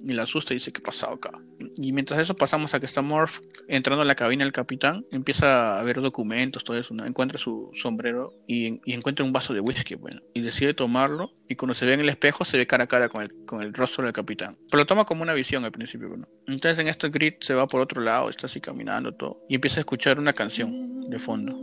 y 0.03 0.13
la 0.13 0.23
asusta 0.23 0.53
y 0.53 0.57
dice, 0.57 0.71
¿qué 0.71 0.81
pasó 0.81 1.09
acá? 1.09 1.31
Y 1.77 1.91
mientras 1.93 2.19
eso 2.19 2.35
pasamos 2.35 2.73
a 2.73 2.79
que 2.79 2.85
está 2.85 3.01
Morph 3.01 3.39
entrando 3.67 4.01
a 4.01 4.05
la 4.05 4.15
cabina 4.15 4.43
del 4.43 4.51
capitán, 4.51 5.05
empieza 5.11 5.79
a 5.79 5.83
ver 5.83 6.01
documentos, 6.01 6.63
todo 6.63 6.77
eso, 6.77 6.93
encuentra 7.05 7.37
su 7.37 7.69
sombrero 7.73 8.33
y, 8.47 8.81
encuentra 8.93 9.25
un 9.25 9.33
vaso 9.33 9.53
de 9.53 9.59
whisky, 9.59 9.95
bueno, 9.95 10.19
y 10.33 10.41
decide 10.41 10.73
tomarlo 10.73 11.31
y 11.47 11.55
cuando 11.55 11.73
se 11.73 11.85
ve 11.85 11.93
en 11.93 12.01
el 12.01 12.09
espejo 12.09 12.45
se 12.45 12.57
ve 12.57 12.67
cara 12.67 12.85
a 12.85 12.87
cara 12.87 13.09
con 13.09 13.23
el, 13.23 13.45
con 13.45 13.63
el 13.63 13.73
rostro 13.73 14.03
del 14.03 14.13
capitán. 14.13 14.57
Pero 14.69 14.83
lo 14.83 14.85
toma 14.85 15.05
como 15.05 15.23
una 15.23 15.33
visión 15.33 15.63
al 15.63 15.71
principio, 15.71 16.09
bueno. 16.09 16.27
Entonces 16.47 16.79
en 16.79 16.87
esto 16.87 17.09
Grit 17.09 17.41
se 17.41 17.53
va 17.53 17.67
por 17.67 17.81
otro 17.81 18.01
lado, 18.01 18.29
está 18.29 18.47
así 18.47 18.59
caminando 18.59 19.13
todo 19.13 19.39
y 19.49 19.55
empieza 19.55 19.77
a 19.77 19.81
escuchar 19.81 20.19
una 20.19 20.33
canción 20.33 21.09
de 21.09 21.19
fondo. 21.19 21.59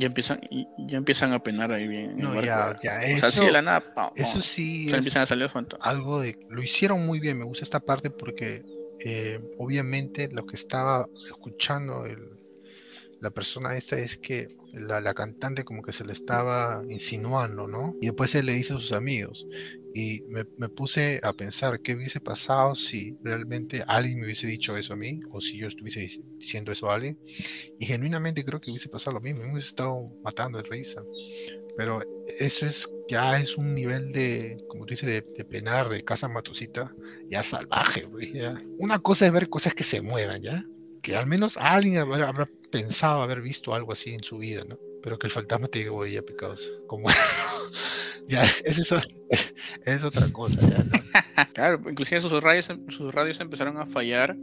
Ya 0.00 0.06
empiezan 0.06 0.40
ya 0.78 0.98
empiezan 0.98 1.32
a 1.32 1.38
penar 1.38 1.70
ahí 1.72 1.86
bien 1.86 2.16
no, 2.16 2.42
ya, 2.42 2.76
ya 2.82 3.00
eso, 3.02 3.44
de 3.44 3.52
la 3.52 3.62
nada, 3.62 3.84
eso 4.16 4.40
sí 4.40 4.88
empiezan 4.92 5.22
a 5.22 5.26
salir 5.26 5.48
algo 5.80 6.20
de 6.22 6.38
lo 6.48 6.62
hicieron 6.62 7.06
muy 7.06 7.20
bien 7.20 7.38
me 7.38 7.44
gusta 7.44 7.64
esta 7.64 7.80
parte 7.80 8.10
porque 8.10 8.64
eh, 8.98 9.38
obviamente 9.58 10.28
lo 10.32 10.44
que 10.46 10.56
estaba 10.56 11.06
escuchando 11.26 12.06
el, 12.06 12.18
la 13.20 13.30
persona 13.30 13.76
esta 13.76 13.98
es 13.98 14.18
que 14.18 14.54
la, 14.72 15.00
la, 15.00 15.14
cantante 15.14 15.64
como 15.64 15.82
que 15.82 15.92
se 15.92 16.04
le 16.04 16.12
estaba 16.12 16.82
insinuando, 16.88 17.66
¿no? 17.66 17.96
Y 18.00 18.06
después 18.06 18.34
él 18.34 18.46
le 18.46 18.52
dice 18.52 18.74
a 18.74 18.78
sus 18.78 18.92
amigos. 18.92 19.46
Y 19.92 20.22
me, 20.28 20.46
me, 20.56 20.68
puse 20.68 21.20
a 21.22 21.32
pensar 21.32 21.80
qué 21.80 21.94
hubiese 21.94 22.20
pasado 22.20 22.74
si 22.74 23.16
realmente 23.24 23.82
alguien 23.86 24.18
me 24.18 24.24
hubiese 24.24 24.46
dicho 24.46 24.76
eso 24.76 24.94
a 24.94 24.96
mí, 24.96 25.20
o 25.30 25.40
si 25.40 25.58
yo 25.58 25.66
estuviese 25.66 26.08
diciendo 26.38 26.72
eso 26.72 26.90
a 26.90 26.94
alguien. 26.94 27.18
Y 27.78 27.86
genuinamente 27.86 28.44
creo 28.44 28.60
que 28.60 28.70
hubiese 28.70 28.88
pasado 28.88 29.14
lo 29.14 29.20
mismo, 29.20 29.42
me 29.42 29.52
hubiese 29.52 29.68
estado 29.68 30.08
matando 30.22 30.58
de 30.58 30.68
risa. 30.68 31.02
Pero 31.76 32.02
eso 32.38 32.66
es 32.66 32.88
ya 33.10 33.40
es 33.40 33.56
un 33.56 33.74
nivel 33.74 34.12
de, 34.12 34.64
como 34.68 34.86
tú 34.86 34.92
dices, 34.92 35.08
de, 35.08 35.22
de 35.36 35.44
penar, 35.44 35.88
de 35.88 36.04
casa 36.04 36.28
matosita, 36.28 36.94
ya 37.28 37.42
salvaje, 37.42 38.02
güey. 38.04 38.32
Una 38.78 39.00
cosa 39.00 39.26
es 39.26 39.32
ver 39.32 39.48
cosas 39.48 39.74
que 39.74 39.82
se 39.82 40.00
muevan, 40.00 40.40
¿ya? 40.40 40.64
Que 41.02 41.16
al 41.16 41.26
menos 41.26 41.56
alguien 41.56 41.98
habrá 41.98 42.48
pensaba 42.70 43.24
haber 43.24 43.40
visto 43.40 43.74
algo 43.74 43.92
así 43.92 44.12
en 44.12 44.22
su 44.22 44.38
vida, 44.38 44.64
¿no? 44.68 44.78
Pero 45.02 45.18
que 45.18 45.26
el 45.26 45.32
fantasma 45.32 45.68
te 45.68 45.80
diga, 45.80 45.92
oye, 45.92 46.14
ya 46.14 46.22
pecados. 46.22 46.72
Como 46.86 47.08
ya, 48.28 48.42
es 48.42 48.78
eso, 48.78 48.98
es 49.84 50.04
otra 50.04 50.30
cosa, 50.32 50.60
ya, 50.60 50.84
¿no? 50.84 51.52
claro, 51.52 51.80
inclusive 51.88 52.20
sus 52.20 52.42
radios, 52.42 52.68
sus 52.88 53.12
radios 53.14 53.40
empezaron 53.40 53.76
a 53.78 53.86
fallar 53.86 54.36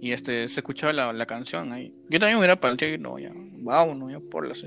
y 0.00 0.12
este 0.12 0.48
se 0.48 0.60
escuchaba 0.60 0.92
la, 0.92 1.12
la 1.12 1.26
canción 1.26 1.72
ahí. 1.72 1.94
Yo 2.08 2.18
también 2.18 2.38
hubiera 2.38 2.60
partido 2.60 2.92
y 2.92 2.98
no, 2.98 3.18
ya, 3.18 3.32
wow, 3.34 3.94
no, 3.94 4.10
ya 4.10 4.20
por 4.20 4.46
las 4.46 4.64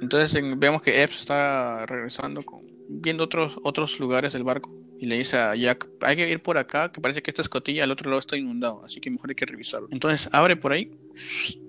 Entonces 0.00 0.32
vemos 0.58 0.82
que 0.82 1.02
Epps 1.02 1.20
está 1.20 1.86
regresando 1.86 2.42
con 2.42 2.64
viendo 2.86 3.24
otros 3.24 3.56
otros 3.62 3.98
lugares 3.98 4.34
del 4.34 4.44
barco 4.44 4.83
y 4.98 5.06
le 5.06 5.18
dice 5.18 5.36
a 5.36 5.54
Jack, 5.54 5.88
hay 6.00 6.16
que 6.16 6.28
ir 6.28 6.40
por 6.40 6.58
acá, 6.58 6.92
que 6.92 7.00
parece 7.00 7.22
que 7.22 7.30
esta 7.30 7.42
escotilla 7.42 7.84
al 7.84 7.90
otro 7.90 8.10
lado 8.10 8.20
está 8.20 8.36
inundado, 8.36 8.84
así 8.84 9.00
que 9.00 9.10
mejor 9.10 9.30
hay 9.30 9.34
que 9.34 9.46
revisarlo. 9.46 9.88
Entonces 9.90 10.28
abre 10.32 10.56
por 10.56 10.72
ahí 10.72 10.90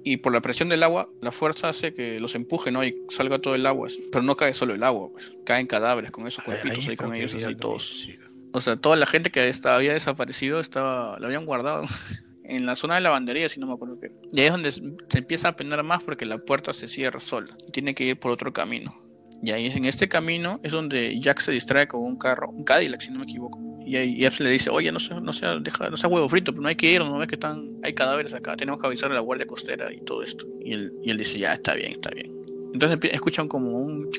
y 0.04 0.18
por 0.18 0.34
la 0.34 0.42
presión 0.42 0.70
del 0.70 0.84
agua, 0.84 1.10
la 1.22 1.32
fuerza 1.32 1.70
hace 1.70 1.94
que 1.94 2.20
los 2.20 2.36
empuje, 2.36 2.72
¿no? 2.72 2.84
Y 2.84 2.96
salga 3.10 3.40
todo 3.40 3.56
el 3.56 3.66
agua, 3.66 3.90
pero 4.12 4.24
no 4.24 4.38
cae 4.38 4.54
solo 4.54 4.74
el 4.74 4.84
agua, 4.84 5.10
pues. 5.12 5.32
Caen 5.46 5.68
cadáveres 5.68 6.12
con 6.12 6.28
esos 6.28 6.44
cuerpitos 6.44 6.88
ahí, 6.88 6.96
con 6.96 7.14
ellos 7.14 7.34
así 7.34 7.56
todos. 7.56 8.08
O 8.54 8.62
sea, 8.62 8.78
toda 8.78 8.96
la 8.96 9.06
gente 9.06 9.32
que 9.32 9.50
estaba, 9.50 9.76
había 9.76 9.94
desaparecido 9.94 10.60
estaba, 10.60 11.20
la 11.20 11.28
habían 11.28 11.46
guardado 11.46 11.86
en 12.44 12.66
la 12.66 12.76
zona 12.76 12.96
de 12.96 13.02
lavandería, 13.02 13.50
si 13.50 13.60
no 13.60 13.68
me 13.68 13.74
acuerdo 13.74 14.00
qué. 14.00 14.12
Y 14.32 14.40
ahí 14.40 14.46
es 14.46 14.52
donde 14.52 14.72
se 14.72 15.18
empieza 15.18 15.50
a 15.50 15.56
penar 15.56 15.84
más 15.84 16.04
porque 16.04 16.26
la 16.26 16.38
puerta 16.38 16.72
se 16.74 16.88
cierra 16.88 17.20
sola 17.20 17.58
y 17.68 17.72
tiene 17.72 17.94
que 17.94 18.06
ir 18.06 18.20
por 18.20 18.32
otro 18.32 18.54
camino. 18.54 19.05
Y 19.46 19.52
ahí 19.52 19.68
en 19.68 19.86
este 19.86 20.10
camino 20.10 20.60
es 20.64 20.72
donde 20.72 21.20
Jack 21.20 21.40
se 21.40 21.52
distrae 21.52 21.88
con 21.88 22.02
un 22.02 22.18
carro, 22.18 22.50
un 22.50 22.64
Cadillac, 22.64 23.00
si 23.00 23.12
no 23.12 23.20
me 23.20 23.26
equivoco. 23.26 23.60
Y 23.86 23.96
ahí 23.96 24.26
Epps 24.26 24.40
le 24.40 24.50
dice, 24.50 24.72
oye, 24.72 24.92
no 24.92 25.00
sea, 25.00 25.20
no 25.20 25.34
sea, 25.34 25.60
no 25.60 25.98
sea 25.98 26.10
huevo 26.10 26.28
frito, 26.28 26.52
pero 26.52 26.64
no 26.64 26.68
hay 26.68 26.76
que 26.76 26.92
ir, 26.92 27.02
no 27.02 27.20
ves 27.20 27.28
que 27.28 27.36
están, 27.36 27.78
hay 27.84 27.94
cadáveres 27.94 28.34
acá, 28.34 28.58
tenemos 28.58 28.82
que 28.82 28.88
avisar 28.88 29.12
a 29.12 29.14
la 29.14 29.20
guardia 29.20 29.46
costera 29.46 29.94
y 29.94 30.02
todo 30.02 30.24
esto. 30.24 30.48
Y 30.62 30.74
él, 30.74 30.94
y 31.04 31.12
él 31.12 31.18
dice, 31.18 31.38
ya, 31.38 31.54
está 31.54 31.76
bien, 31.76 31.92
está 31.92 32.10
bien. 32.10 32.34
Entonces 32.74 32.98
escuchan 33.14 33.48
como 33.48 33.78
un 33.78 34.10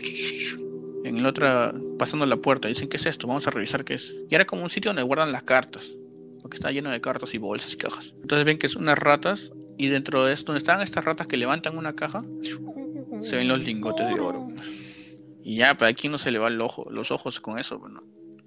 en 1.03 1.21
la 1.21 1.31
otra, 1.31 1.75
pasando 1.99 2.25
la 2.25 2.37
puerta, 2.37 2.69
dicen, 2.69 2.89
¿qué 2.89 2.97
es 2.97 3.07
esto? 3.07 3.27
Vamos 3.27 3.49
a 3.49 3.51
revisar 3.51 3.85
qué 3.85 3.95
es. 3.95 4.15
Y 4.29 4.35
era 4.37 4.45
como 4.45 4.63
un 4.63 4.71
sitio 4.71 4.91
donde 4.91 5.03
guardan 5.03 5.33
las 5.33 5.43
cartas, 5.43 5.97
porque 6.41 6.57
está 6.57 6.71
lleno 6.71 6.91
de 6.91 7.01
cartas 7.01 7.35
y 7.35 7.39
bolsas 7.39 7.73
y 7.73 7.77
cajas. 7.77 8.15
Entonces 8.23 8.45
ven 8.45 8.59
que 8.59 8.69
son 8.69 8.83
unas 8.83 8.99
ratas, 8.99 9.51
y 9.77 9.89
dentro 9.89 10.25
de 10.25 10.33
esto, 10.33 10.53
donde 10.53 10.59
están 10.59 10.81
estas 10.83 11.05
ratas 11.05 11.27
que 11.27 11.37
levantan 11.37 11.77
una 11.77 11.95
caja, 11.95 12.25
se 13.23 13.35
ven 13.35 13.49
los 13.49 13.65
lingotes 13.65 14.07
de 14.07 14.21
oro. 14.21 14.49
Y 15.49 15.59
ya, 15.59 15.77
pero 15.77 15.89
aquí 15.89 16.09
no 16.09 16.19
se 16.19 16.33
le 16.33 16.41
va 16.41 16.49
el 16.49 16.61
ojo, 16.61 16.89
los 16.91 17.13
ojos 17.13 17.39
con 17.39 17.61
eso, 17.61 17.79
bueno. 17.79 18.03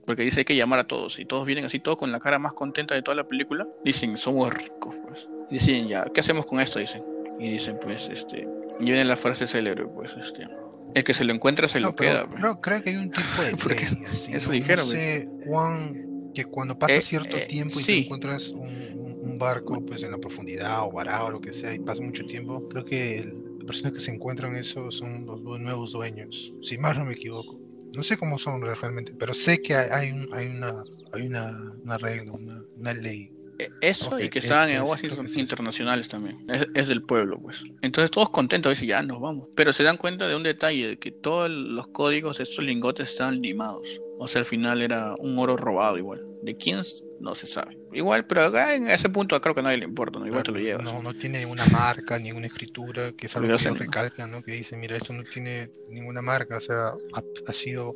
Porque 0.05 0.23
dice 0.23 0.39
hay 0.39 0.45
que 0.45 0.57
llamar 0.57 0.79
a 0.79 0.83
todos. 0.85 1.17
Y 1.17 1.23
todos 1.23 1.45
vienen 1.45 1.63
así, 1.63 1.79
todos 1.79 1.97
con 1.97 2.11
la 2.11 2.19
cara 2.19 2.39
más 2.39 2.51
contenta 2.51 2.93
de 2.93 3.01
toda 3.01 3.15
la 3.15 3.25
película. 3.25 3.65
Dicen, 3.85 4.17
somos 4.17 4.53
ricos, 4.53 4.95
pues. 5.07 5.25
Y 5.49 5.53
dicen, 5.53 5.87
ya, 5.87 6.03
¿qué 6.13 6.19
hacemos 6.19 6.45
con 6.45 6.59
esto? 6.59 6.77
Dicen. 6.77 7.01
Y 7.39 7.51
dicen, 7.51 7.79
pues, 7.81 8.09
este. 8.09 8.49
Y 8.81 8.83
viene 8.83 9.05
la 9.05 9.15
frase 9.15 9.47
célebre, 9.47 9.85
pues, 9.85 10.13
este. 10.17 10.45
El 10.93 11.05
que 11.05 11.13
se 11.13 11.23
lo 11.23 11.31
encuentra 11.31 11.69
se 11.69 11.79
lo 11.79 11.95
queda. 11.95 12.27
Pero 12.27 12.41
pues. 12.41 12.57
creo 12.61 12.83
que 12.83 12.89
hay 12.89 12.97
un 12.97 13.11
tipo 13.11 13.43
de. 13.43 13.55
Porque 13.63 13.87
eso 14.33 14.51
dijeron. 14.51 14.85
No 14.85 14.91
sé, 14.91 15.29
Juan, 15.45 16.31
que 16.33 16.43
cuando 16.43 16.77
pasa 16.77 16.95
eh, 16.95 17.01
cierto 17.01 17.37
eh, 17.37 17.45
tiempo 17.47 17.79
y 17.79 17.83
te 17.85 17.97
encuentras 17.99 18.49
un, 18.49 19.19
un 19.21 19.39
barco 19.39 19.85
pues 19.85 20.03
en 20.03 20.11
la 20.11 20.17
profundidad 20.17 20.81
o 20.83 20.91
varado 20.91 21.27
o 21.27 21.29
lo 21.29 21.39
que 21.39 21.53
sea 21.53 21.73
y 21.73 21.79
pasa 21.79 22.03
mucho 22.03 22.25
tiempo, 22.25 22.67
creo 22.67 22.83
que 22.83 23.19
el, 23.19 23.48
personas 23.69 23.93
que 23.93 23.99
se 23.99 24.11
encuentran 24.11 24.53
en 24.53 24.59
eso 24.61 24.89
son 24.89 25.27
los 25.27 25.41
nuevos 25.59 25.91
dueños, 25.91 26.51
si 26.63 26.79
más 26.79 26.97
no 26.97 27.05
me 27.05 27.13
equivoco. 27.13 27.59
No 27.95 28.01
sé 28.01 28.17
cómo 28.17 28.39
son 28.39 28.61
realmente, 28.61 29.13
pero 29.17 29.35
sé 29.35 29.61
que 29.61 29.75
hay, 29.75 30.11
un, 30.11 30.27
hay 30.33 30.47
una, 30.47 30.83
hay 31.13 31.27
una, 31.27 31.73
una 31.83 31.97
regla, 31.99 32.31
una, 32.31 32.63
una 32.77 32.93
ley 32.95 33.31
e, 33.59 33.67
eso 33.81 34.19
y 34.19 34.29
que 34.29 34.39
estaban 34.39 34.71
en 34.71 34.77
aguas 34.77 35.03
internacionales 35.35 36.07
también. 36.07 36.47
Es, 36.73 36.87
del 36.87 37.03
pueblo, 37.03 37.39
pues. 37.39 37.63
Entonces 37.83 38.09
todos 38.09 38.31
contentos, 38.31 38.71
dicen, 38.71 38.87
ya 38.87 39.03
nos 39.03 39.21
vamos. 39.21 39.49
Pero 39.55 39.71
se 39.71 39.83
dan 39.83 39.97
cuenta 39.97 40.27
de 40.27 40.35
un 40.35 40.43
detalle, 40.43 40.87
de 40.87 40.97
que 40.97 41.11
todos 41.11 41.49
los 41.49 41.87
códigos 41.89 42.37
de 42.37 42.45
estos 42.45 42.65
lingotes 42.65 43.11
estaban 43.11 43.39
limados. 43.39 44.01
O 44.17 44.27
sea, 44.27 44.39
al 44.39 44.45
final 44.45 44.81
era 44.81 45.13
un 45.19 45.37
oro 45.37 45.57
robado 45.57 45.97
igual. 45.97 46.25
¿De 46.41 46.55
quién? 46.57 46.81
No 47.19 47.35
se 47.35 47.47
sabe. 47.47 47.77
Igual, 47.91 48.25
pero 48.25 48.45
acá 48.45 48.75
en 48.75 48.87
ese 48.87 49.09
punto 49.09 49.39
creo 49.41 49.53
que 49.53 49.59
a 49.59 49.63
nadie 49.63 49.77
le 49.77 49.85
importa, 49.85 50.19
¿no? 50.19 50.27
Igual 50.27 50.43
te 50.43 50.51
lo 50.51 50.59
llevas. 50.59 50.83
No, 50.83 51.01
no 51.01 51.13
tiene 51.13 51.45
una 51.45 51.65
marca, 51.67 52.17
ninguna 52.17 52.47
escritura, 52.47 53.11
que 53.11 53.25
es 53.25 53.35
algo 53.35 53.57
que 53.57 53.69
recalca, 53.71 54.25
¿no? 54.25 54.41
Que 54.41 54.53
dice, 54.53 54.77
mira, 54.77 54.95
esto 54.95 55.13
no 55.13 55.23
tiene 55.23 55.69
ninguna 55.89 56.21
marca, 56.21 56.57
o 56.57 56.61
sea, 56.61 56.87
ha, 56.87 57.23
ha 57.47 57.53
sido 57.53 57.95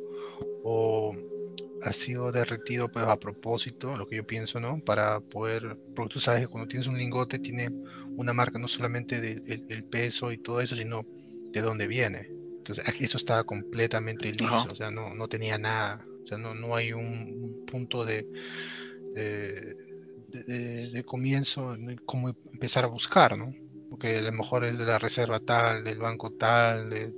o 0.62 1.14
ha 1.84 1.92
sido 1.92 2.32
derretido 2.32 2.90
pues 2.90 3.04
a 3.04 3.18
propósito, 3.18 3.96
lo 3.96 4.06
que 4.06 4.16
yo 4.16 4.26
pienso, 4.26 4.58
¿no? 4.58 4.80
Para 4.84 5.20
poder, 5.20 5.76
porque 5.94 6.14
tú 6.14 6.20
sabes 6.20 6.42
que 6.42 6.48
cuando 6.48 6.68
tienes 6.68 6.86
un 6.86 6.96
lingote 6.96 7.38
tiene 7.38 7.70
una 8.16 8.32
marca 8.32 8.58
no 8.58 8.68
solamente 8.68 9.20
del 9.20 9.84
peso 9.84 10.32
y 10.32 10.38
todo 10.38 10.60
eso, 10.60 10.74
sino 10.74 11.02
de 11.52 11.60
dónde 11.60 11.86
viene. 11.86 12.30
Entonces 12.58 12.84
eso 13.00 13.18
estaba 13.18 13.44
completamente 13.44 14.32
liso, 14.32 14.68
o 14.70 14.74
sea, 14.74 14.90
no, 14.90 15.14
no 15.14 15.28
tenía 15.28 15.58
nada, 15.58 16.06
o 16.22 16.26
sea, 16.26 16.38
no, 16.38 16.54
no 16.54 16.74
hay 16.74 16.94
un, 16.94 17.64
punto 17.66 18.04
de, 18.04 18.24
de, 19.14 20.90
de, 20.92 21.04
comienzo, 21.04 21.76
cómo 22.04 22.30
empezar 22.52 22.84
a 22.84 22.88
buscar, 22.88 23.36
¿no? 23.36 23.52
Porque 23.88 24.18
a 24.18 24.22
lo 24.22 24.32
mejor 24.32 24.64
es 24.64 24.78
de 24.78 24.84
la 24.84 24.98
reserva 24.98 25.38
tal, 25.38 25.84
del 25.84 25.98
banco 25.98 26.32
tal, 26.32 26.90
de, 26.90 27.12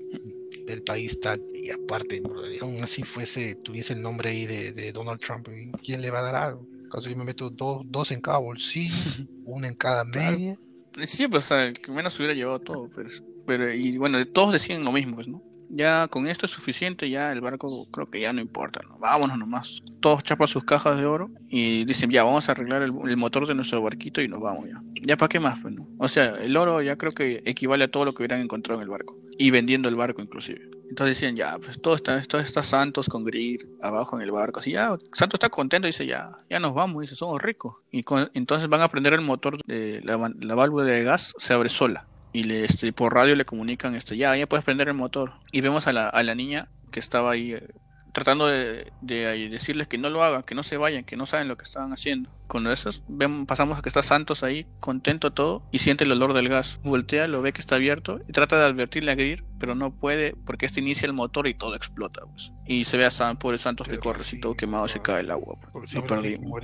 del 0.67 0.83
país 0.83 1.19
tal, 1.21 1.43
y 1.55 1.71
aparte, 1.71 2.23
aún 2.61 2.83
así 2.83 3.03
fuese, 3.03 3.55
tuviese 3.57 3.95
el 3.95 4.03
nombre 4.03 4.31
ahí 4.31 4.47
de, 4.47 4.93
Donald 4.93 5.21
Trump, 5.21 5.49
¿quién 5.83 6.03
le 6.03 6.11
va 6.11 6.21
a 6.21 6.23
dar 6.23 6.35
algo? 6.35 6.67
Caso 6.91 7.09
yo 7.09 7.17
me 7.17 7.25
meto 7.25 7.51
dos, 7.51 7.83
dos 7.87 8.11
en 8.13 8.21
cada 8.21 8.39
bolsillo, 8.39 8.95
una 9.45 9.69
en 9.69 9.75
cada 9.75 10.05
media. 10.05 10.59
Sí, 11.07 11.29
pues 11.29 11.51
el 11.51 11.75
que 11.75 11.91
menos 11.91 12.19
hubiera 12.19 12.35
llevado 12.35 12.61
todo, 12.61 12.91
pero, 12.95 13.11
pero 13.47 13.73
y 13.73 13.97
bueno, 13.99 14.25
todos 14.27 14.53
decían 14.53 14.85
lo 14.85 14.93
mismo, 14.93 15.17
pues, 15.17 15.29
¿no? 15.29 15.43
Ya 15.69 16.09
con 16.09 16.27
esto 16.27 16.47
es 16.47 16.53
suficiente, 16.53 17.09
ya 17.11 17.33
el 17.33 17.41
barco 17.41 17.89
creo 17.91 18.11
que 18.11 18.21
ya 18.21 18.33
no 18.33 18.41
importa, 18.41 18.81
¿no? 18.89 18.99
vámonos 18.99 19.39
nomás. 19.39 19.83
Todos 20.01 20.23
chapan 20.23 20.49
sus 20.49 20.65
cajas 20.65 20.97
de 20.97 21.07
oro 21.07 21.31
y 21.49 21.85
dicen, 21.85 22.11
ya, 22.11 22.25
vamos 22.25 22.49
a 22.49 22.53
arreglar 22.53 22.83
el, 22.83 22.93
motor 23.17 23.47
de 23.47 23.55
nuestro 23.55 23.83
barquito 23.83 24.21
y 24.21 24.29
nos 24.29 24.41
vamos 24.41 24.67
ya. 24.69 24.83
¿Ya 25.03 25.17
para 25.17 25.29
qué 25.29 25.41
más? 25.41 25.59
Pues, 25.61 25.75
no? 25.75 25.89
O 25.99 26.09
sea, 26.09 26.37
el 26.43 26.57
oro 26.57 26.83
ya 26.83 26.97
creo 26.97 27.13
que 27.13 27.43
equivale 27.45 27.85
a 27.85 27.89
todo 27.89 28.05
lo 28.05 28.15
que 28.15 28.23
hubieran 28.23 28.41
encontrado 28.41 28.81
en 28.81 28.85
el 28.85 28.91
barco. 28.91 29.17
Y 29.39 29.51
vendiendo 29.51 29.89
el 29.89 29.97
barco 29.97 30.23
inclusive. 30.23 30.71
Entonces 30.89 31.17
decían, 31.17 31.37
ya, 31.37 31.59
pues 31.59 31.81
todo 31.81 31.95
está, 31.95 32.23
todo 32.23 32.41
está 32.41 32.63
Santos 32.63 33.09
con 33.09 33.25
Greer 33.25 33.67
abajo 33.83 34.17
en 34.17 34.23
el 34.23 34.31
barco. 34.31 34.61
Así 34.61 34.71
ya, 34.73 34.97
Santos 35.13 35.35
está 35.35 35.49
contento, 35.49 35.87
dice, 35.87 36.07
ya, 36.07 36.37
ya 36.49 36.61
nos 36.61 36.75
vamos, 36.75 37.03
dice, 37.03 37.17
somos 37.17 37.43
ricos. 37.43 37.75
Y 37.91 38.03
entonces 38.35 38.69
van 38.69 38.83
a 38.83 38.89
prender 38.89 39.13
el 39.13 39.21
motor 39.21 39.59
de 39.67 40.01
la 40.03 40.55
válvula 40.55 40.85
de 40.85 41.03
gas, 41.03 41.35
se 41.39 41.53
abre 41.53 41.69
sola 41.69 42.07
y 42.37 42.43
le, 42.43 42.67
este, 42.67 42.93
por 42.93 43.15
radio 43.15 43.35
le 43.35 43.47
comunican 43.47 43.95
esto, 43.95 44.15
ya, 44.15 44.37
ya 44.37 44.47
puedes 44.47 44.63
prender 44.63 44.89
el 44.89 44.95
motor. 44.95 45.33
Y 45.53 45.63
vemos 45.63 45.87
a 45.87 45.95
la, 45.95 46.07
a 46.11 46.23
la 46.23 46.35
niña 46.35 46.69
que 46.91 47.01
estaba 47.01 47.31
ahí 47.31 47.55
eh, 47.55 47.67
tratando 48.13 48.47
de, 48.47 48.93
decirles 49.01 49.87
que 49.87 49.97
no 49.97 50.11
lo 50.11 50.23
hagan, 50.23 50.43
que 50.43 50.55
no 50.55 50.63
se 50.63 50.77
vayan, 50.77 51.05
que 51.05 51.17
no 51.17 51.25
saben 51.25 51.49
lo 51.49 51.57
que 51.57 51.65
estaban 51.65 51.95
haciendo. 51.95 52.31
Con 52.47 52.67
eso 52.67 52.91
vemos, 53.09 53.47
pasamos 53.47 53.79
a 53.79 53.83
que 53.83 53.89
está 53.89 54.03
Santos 54.03 54.43
ahí, 54.43 54.67
contento 54.81 55.33
todo, 55.33 55.67
y 55.73 55.79
siente 55.79 56.05
el 56.05 56.13
olor 56.13 56.35
del 56.35 56.51
gas. 56.51 56.79
Voltea, 56.85 57.27
lo 57.27 57.41
ve 57.41 57.55
que 57.55 57.63
está 57.63 57.77
abierto, 57.77 58.21
y 58.29 58.33
trata 58.33 58.59
de 58.59 58.67
advertirle 58.67 59.13
a 59.13 59.15
Grir, 59.15 59.43
pero 59.59 59.75
no 59.75 59.95
puede 59.95 60.35
porque 60.45 60.67
este 60.67 60.81
inicia 60.81 61.07
el 61.07 61.15
motor 61.15 61.47
y 61.47 61.55
todo 61.55 61.75
explota. 61.75 62.21
Pues. 62.27 62.53
Y 62.67 62.85
se 62.85 62.99
ve 62.99 63.07
a 63.07 63.11
San, 63.11 63.39
pobre 63.39 63.57
Santos 63.57 63.89
que 63.89 63.99
corre, 63.99 64.23
y 64.31 64.41
todo 64.41 64.55
quemado 64.57 64.89
se 64.89 65.01
cae 65.01 65.23
el 65.23 65.31
agua. 65.31 65.59
Pues. 65.73 65.95
Lo 65.95 66.07
perdimos. 66.07 66.61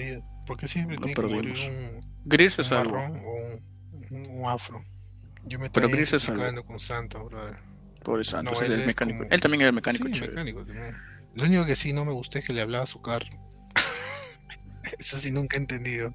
porque 0.47 0.69
siempre 0.69 0.99
lo 0.99 1.07
perdimos. 1.15 1.59
Grir 2.27 2.51
se 2.51 2.63
salvó. 2.63 2.99
un 4.11 4.43
afro. 4.47 4.85
Yo 5.45 5.59
me 5.59 5.67
estoy 5.67 5.91
identificando 5.91 6.65
con 6.65 6.79
Santos, 6.79 7.25
brother. 7.25 7.57
Pobre 8.03 8.25
Santos, 8.25 8.61
él, 8.63 8.73
es 8.73 8.81
el 8.81 8.87
mecánico. 8.87 9.25
Él 9.31 9.41
también 9.41 9.63
era 9.63 9.69
el 9.69 9.75
mecánico 9.75 10.09
sí, 10.13 10.21
mecánico 10.23 10.65
Lo 11.35 11.45
único 11.45 11.65
que 11.65 11.77
sí 11.77 11.93
no 11.93 12.05
me 12.05 12.13
gustó 12.13 12.39
es 12.39 12.45
que 12.45 12.53
le 12.53 12.61
hablaba 12.61 12.85
a 12.85 12.87
su 12.87 13.01
carro. 13.01 13.27
eso 14.99 15.19
sí 15.19 15.31
nunca 15.31 15.57
he 15.57 15.61
entendido. 15.61 16.13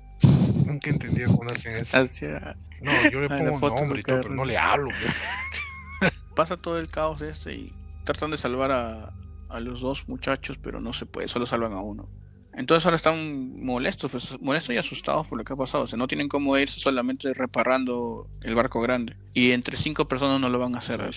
Nunca 0.66 0.90
he 0.90 0.94
entendido 0.94 1.36
cómo 1.36 1.50
hacen 1.50 1.74
eso. 1.74 1.98
No, 2.82 3.10
yo 3.10 3.22
le 3.22 3.30
pongo 3.30 3.54
un 3.54 3.76
nombre 3.76 4.00
y 4.00 4.04
todo, 4.04 4.22
pero 4.22 4.36
no 4.36 4.46
le 4.46 4.58
hablo. 4.58 4.90
Pasa 6.36 6.58
todo 6.58 6.78
el 6.78 6.90
caos 6.90 7.22
este 7.22 7.54
y 7.54 7.74
tratan 8.04 8.32
de 8.32 8.38
salvar 8.38 8.72
a, 8.72 9.14
a 9.50 9.60
los 9.60 9.82
dos 9.82 10.08
muchachos, 10.08 10.60
pero 10.62 10.80
no 10.80 10.94
se 10.94 11.06
puede, 11.06 11.28
solo 11.28 11.46
salvan 11.46 11.74
a 11.74 11.82
uno. 11.82 12.10
Entonces 12.58 12.86
ahora 12.86 12.98
están 12.98 13.64
molestos, 13.64 14.12
pues, 14.12 14.42
molestos 14.42 14.74
y 14.74 14.78
asustados 14.78 15.28
por 15.28 15.38
lo 15.38 15.44
que 15.44 15.54
ha 15.54 15.56
pasado. 15.56 15.84
O 15.84 15.88
sea, 15.88 15.98
no 15.98 16.08
tienen 16.08 16.28
cómo 16.28 16.58
irse 16.58 16.80
solamente 16.80 17.32
reparando 17.34 18.28
el 18.42 18.56
barco 18.56 18.82
grande. 18.82 19.16
Y 19.34 19.52
entre 19.52 19.78
cinco 19.78 20.08
personas 20.08 20.42
no 20.42 20.50
lo 20.50 20.58
van 20.58 20.76
a 20.76 20.80
hacer, 20.80 21.08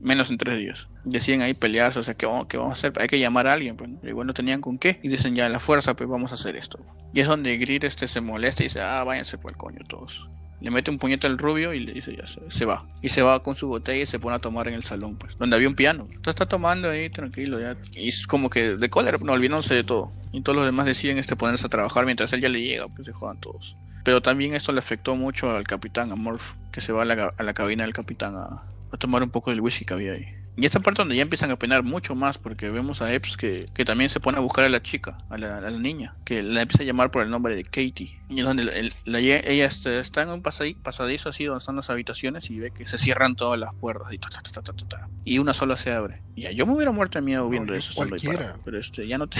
menos 0.00 0.30
en 0.30 0.36
tres 0.36 0.58
días. 0.58 0.88
Deciden 1.04 1.40
ahí 1.40 1.54
pelearse, 1.54 1.98
o 1.98 2.04
sea, 2.04 2.14
¿qué 2.14 2.26
vamos, 2.26 2.46
vamos 2.52 2.70
a 2.70 2.72
hacer? 2.74 2.92
Hay 3.00 3.06
que 3.06 3.18
llamar 3.18 3.46
a 3.46 3.54
alguien, 3.54 3.76
pues. 3.76 3.90
Igual 4.02 4.26
no 4.26 4.34
tenían 4.34 4.60
con 4.60 4.76
qué. 4.76 5.00
Y 5.02 5.08
dicen, 5.08 5.34
ya, 5.34 5.48
la 5.48 5.58
fuerza, 5.58 5.96
pues 5.96 6.08
vamos 6.08 6.32
a 6.32 6.34
hacer 6.34 6.54
esto. 6.54 6.78
Y 7.14 7.20
es 7.20 7.26
donde 7.26 7.56
Greer 7.56 7.86
este 7.86 8.06
se 8.06 8.20
molesta 8.20 8.62
y 8.62 8.66
dice, 8.66 8.82
ah, 8.82 9.02
váyanse 9.04 9.38
por 9.38 9.52
el 9.52 9.56
coño 9.56 9.80
todos 9.88 10.28
le 10.64 10.70
mete 10.70 10.90
un 10.90 10.98
puñete 10.98 11.26
al 11.26 11.36
rubio 11.36 11.74
y 11.74 11.80
le 11.80 11.92
dice 11.92 12.16
ya 12.16 12.24
se, 12.26 12.64
va. 12.64 12.86
Y 13.02 13.10
se 13.10 13.20
va 13.20 13.38
con 13.40 13.54
su 13.54 13.68
botella 13.68 14.02
y 14.02 14.06
se 14.06 14.18
pone 14.18 14.36
a 14.36 14.38
tomar 14.38 14.66
en 14.66 14.72
el 14.72 14.82
salón, 14.82 15.16
pues, 15.16 15.36
donde 15.36 15.56
había 15.56 15.68
un 15.68 15.74
piano. 15.74 16.08
Está 16.26 16.46
tomando 16.46 16.88
ahí 16.88 17.10
tranquilo 17.10 17.60
ya. 17.60 17.76
Y 17.92 18.08
es 18.08 18.26
como 18.26 18.48
que 18.48 18.74
de 18.78 18.88
cólera, 18.88 19.18
no 19.18 19.34
olvidándose 19.34 19.74
de 19.74 19.84
todo. 19.84 20.10
Y 20.32 20.40
todos 20.40 20.56
los 20.56 20.64
demás 20.64 20.86
deciden 20.86 21.18
este 21.18 21.36
ponerse 21.36 21.66
a 21.66 21.68
trabajar 21.68 22.06
mientras 22.06 22.32
él 22.32 22.40
ya 22.40 22.48
le 22.48 22.62
llega, 22.62 22.88
pues 22.88 23.04
se 23.04 23.12
jodan 23.12 23.38
todos. 23.40 23.76
Pero 24.04 24.22
también 24.22 24.54
esto 24.54 24.72
le 24.72 24.78
afectó 24.78 25.16
mucho 25.16 25.54
al 25.54 25.64
capitán, 25.64 26.12
a 26.12 26.16
Morph, 26.16 26.54
que 26.72 26.80
se 26.80 26.94
va 26.94 27.02
a 27.02 27.04
la, 27.04 27.34
a 27.36 27.42
la 27.42 27.52
cabina 27.52 27.84
del 27.84 27.92
capitán 27.92 28.34
a, 28.34 28.64
a 28.90 28.96
tomar 28.96 29.22
un 29.22 29.28
poco 29.28 29.50
del 29.50 29.60
whisky 29.60 29.84
que 29.84 29.92
había 29.92 30.12
ahí. 30.12 30.43
Y 30.56 30.66
esta 30.66 30.78
parte 30.78 31.02
donde 31.02 31.16
ya 31.16 31.22
empiezan 31.22 31.50
a 31.50 31.58
penar 31.58 31.82
mucho 31.82 32.14
más, 32.14 32.38
porque 32.38 32.70
vemos 32.70 33.02
a 33.02 33.12
Epps 33.12 33.36
que, 33.36 33.66
que 33.74 33.84
también 33.84 34.08
se 34.08 34.20
pone 34.20 34.38
a 34.38 34.40
buscar 34.40 34.64
a 34.64 34.68
la 34.68 34.82
chica, 34.82 35.18
a 35.28 35.36
la, 35.36 35.58
a 35.58 35.60
la, 35.60 35.78
niña, 35.78 36.16
que 36.24 36.42
la 36.42 36.62
empieza 36.62 36.84
a 36.84 36.86
llamar 36.86 37.10
por 37.10 37.22
el 37.22 37.30
nombre 37.30 37.56
de 37.56 37.64
Katie. 37.64 38.20
Y 38.28 38.38
es 38.38 38.44
donde 38.44 38.92
la, 39.04 39.18
ella 39.18 39.66
está, 39.66 39.98
está, 39.98 40.22
en 40.22 40.28
un 40.30 40.42
pasadizo, 40.42 41.28
así 41.28 41.44
donde 41.44 41.58
están 41.58 41.76
las 41.76 41.90
habitaciones 41.90 42.50
y 42.50 42.60
ve 42.60 42.70
que 42.70 42.86
se 42.86 42.98
cierran 42.98 43.34
todas 43.34 43.58
las 43.58 43.74
puertas 43.74 44.12
y, 44.12 44.18
ta, 44.18 44.28
ta, 44.30 44.62
ta, 44.62 45.08
y 45.24 45.38
una 45.38 45.54
sola 45.54 45.76
se 45.76 45.92
abre. 45.92 46.22
Y 46.36 46.42
ya, 46.42 46.52
yo 46.52 46.66
me 46.66 46.74
hubiera 46.74 46.92
muerto 46.92 47.18
de 47.18 47.22
miedo 47.22 47.48
viendo 47.48 47.74
eso. 47.74 47.92
Cualquiera. 47.94 48.56
pero 48.64 48.78
este, 48.78 49.08
ya 49.08 49.18
no 49.18 49.26
te... 49.26 49.38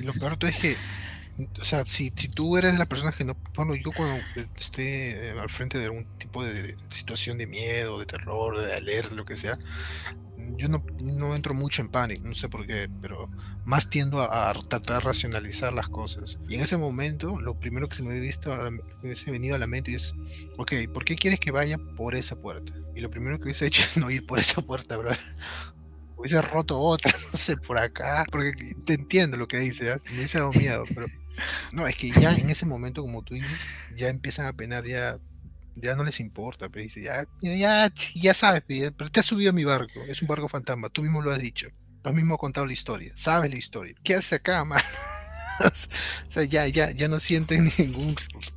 Y 0.00 0.02
lo 0.02 0.12
peor 0.14 0.36
es 0.40 0.56
que 0.56 0.76
o 1.60 1.64
sea, 1.64 1.84
si, 1.84 2.12
si 2.16 2.28
tú 2.28 2.56
eres 2.56 2.78
la 2.78 2.86
persona 2.86 3.12
que 3.12 3.24
no, 3.24 3.36
bueno, 3.54 3.74
yo 3.74 3.92
cuando 3.92 4.24
estoy 4.56 4.86
eh, 4.86 5.34
al 5.38 5.50
frente 5.50 5.78
de 5.78 5.84
algún 5.84 6.06
tipo 6.18 6.42
de, 6.42 6.76
situación 6.90 7.36
de 7.36 7.46
miedo, 7.46 7.98
de 7.98 8.06
terror, 8.06 8.58
de 8.58 8.72
alerta, 8.72 9.14
lo 9.14 9.26
que 9.26 9.36
sea, 9.36 9.58
yo 10.56 10.68
no, 10.68 10.84
no, 11.00 11.34
entro 11.34 11.54
mucho 11.54 11.82
en 11.82 11.88
pánico, 11.88 12.26
no 12.26 12.34
sé 12.34 12.48
por 12.48 12.66
qué, 12.66 12.88
pero 13.00 13.30
más 13.64 13.90
tiendo 13.90 14.20
a, 14.20 14.52
tratar 14.68 14.96
de 14.96 15.00
racionalizar 15.00 15.72
las 15.72 15.88
cosas. 15.88 16.38
Y 16.48 16.54
en 16.54 16.60
ese 16.60 16.76
momento, 16.76 17.40
lo 17.40 17.58
primero 17.58 17.88
que 17.88 17.96
se 17.96 18.02
me 18.02 18.16
ha 18.16 18.20
visto, 18.20 18.50
se 19.14 19.26
me 19.26 19.32
venido 19.32 19.56
a 19.56 19.58
la 19.58 19.66
mente 19.66 19.94
es, 19.94 20.14
ok, 20.56 20.72
¿por 20.92 21.04
qué 21.04 21.16
quieres 21.16 21.40
que 21.40 21.50
vaya 21.50 21.78
por 21.96 22.14
esa 22.14 22.36
puerta? 22.36 22.72
Y 22.94 23.00
lo 23.00 23.10
primero 23.10 23.38
que 23.38 23.44
hubiese 23.44 23.66
hecho 23.66 23.82
es 23.82 23.96
no 23.96 24.10
ir 24.10 24.26
por 24.26 24.38
esa 24.38 24.62
puerta, 24.62 24.96
bro. 24.96 25.10
Hubiese 26.16 26.40
roto 26.40 26.78
otra, 26.80 27.14
no 27.32 27.38
sé, 27.38 27.56
por 27.58 27.76
acá, 27.76 28.24
porque 28.30 28.52
te 28.86 28.94
entiendo 28.94 29.36
lo 29.36 29.46
que 29.46 29.58
dice, 29.58 29.90
¿eh? 29.90 29.98
me 30.10 30.18
hubiese 30.18 30.38
dado 30.38 30.50
miedo, 30.52 30.84
pero 30.94 31.06
no, 31.72 31.86
es 31.86 31.96
que 31.96 32.10
ya 32.10 32.34
en 32.34 32.48
ese 32.48 32.64
momento, 32.64 33.02
como 33.02 33.22
tú 33.22 33.34
dices, 33.34 33.68
ya 33.96 34.08
empiezan 34.08 34.46
a 34.46 34.54
penar 34.54 34.86
ya 34.86 35.18
ya 35.76 35.94
no 35.94 36.04
les 36.04 36.20
importa, 36.20 36.68
pero 36.68 36.82
dice, 36.82 37.02
ya, 37.02 37.26
ya, 37.40 37.92
ya 38.14 38.34
sabes, 38.34 38.62
pero 38.66 39.10
te 39.10 39.20
has 39.20 39.26
subido 39.26 39.50
a 39.50 39.52
mi 39.54 39.64
barco, 39.64 40.00
es 40.08 40.22
un 40.22 40.28
barco 40.28 40.48
fantasma, 40.48 40.88
tú 40.88 41.02
mismo 41.02 41.20
lo 41.22 41.32
has 41.32 41.38
dicho, 41.38 41.68
tú 42.02 42.12
mismo 42.12 42.34
has 42.34 42.40
contado 42.40 42.66
la 42.66 42.72
historia, 42.72 43.12
sabes 43.14 43.50
la 43.50 43.56
historia, 43.56 43.94
¿qué 44.02 44.14
hace 44.14 44.36
acá, 44.36 44.64
man? 44.64 44.82
o 45.60 46.30
sea, 46.30 46.44
ya, 46.44 46.66
ya, 46.66 46.90
ya 46.90 47.08
no 47.08 47.18
sienten 47.18 47.70
ningún 47.78 48.14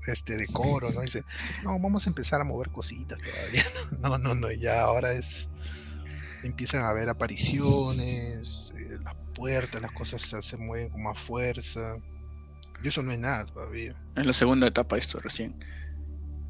este 0.07 0.37
decoro, 0.37 0.91
¿no? 0.91 1.01
Dice, 1.01 1.23
no, 1.63 1.79
vamos 1.79 2.05
a 2.05 2.09
empezar 2.09 2.41
a 2.41 2.43
mover 2.43 2.69
cositas 2.69 3.19
todavía. 3.19 3.65
No, 3.99 4.17
no, 4.17 4.33
no, 4.33 4.51
ya 4.51 4.81
ahora 4.81 5.13
es. 5.13 5.49
Empiezan 6.43 6.83
a 6.83 6.89
haber 6.89 7.09
apariciones, 7.09 8.73
eh, 8.77 8.97
las 9.03 9.15
puertas, 9.33 9.81
las 9.81 9.91
cosas 9.91 10.21
se, 10.21 10.41
se, 10.41 10.57
mueven 10.57 10.89
con 10.89 11.03
más 11.03 11.19
fuerza. 11.19 11.97
Y 12.81 12.87
eso 12.87 13.01
no 13.01 13.11
es 13.11 13.19
nada 13.19 13.45
todavía. 13.45 13.95
Es 14.15 14.25
la 14.25 14.33
segunda 14.33 14.67
etapa 14.67 14.97
esto 14.97 15.19
recién. 15.19 15.59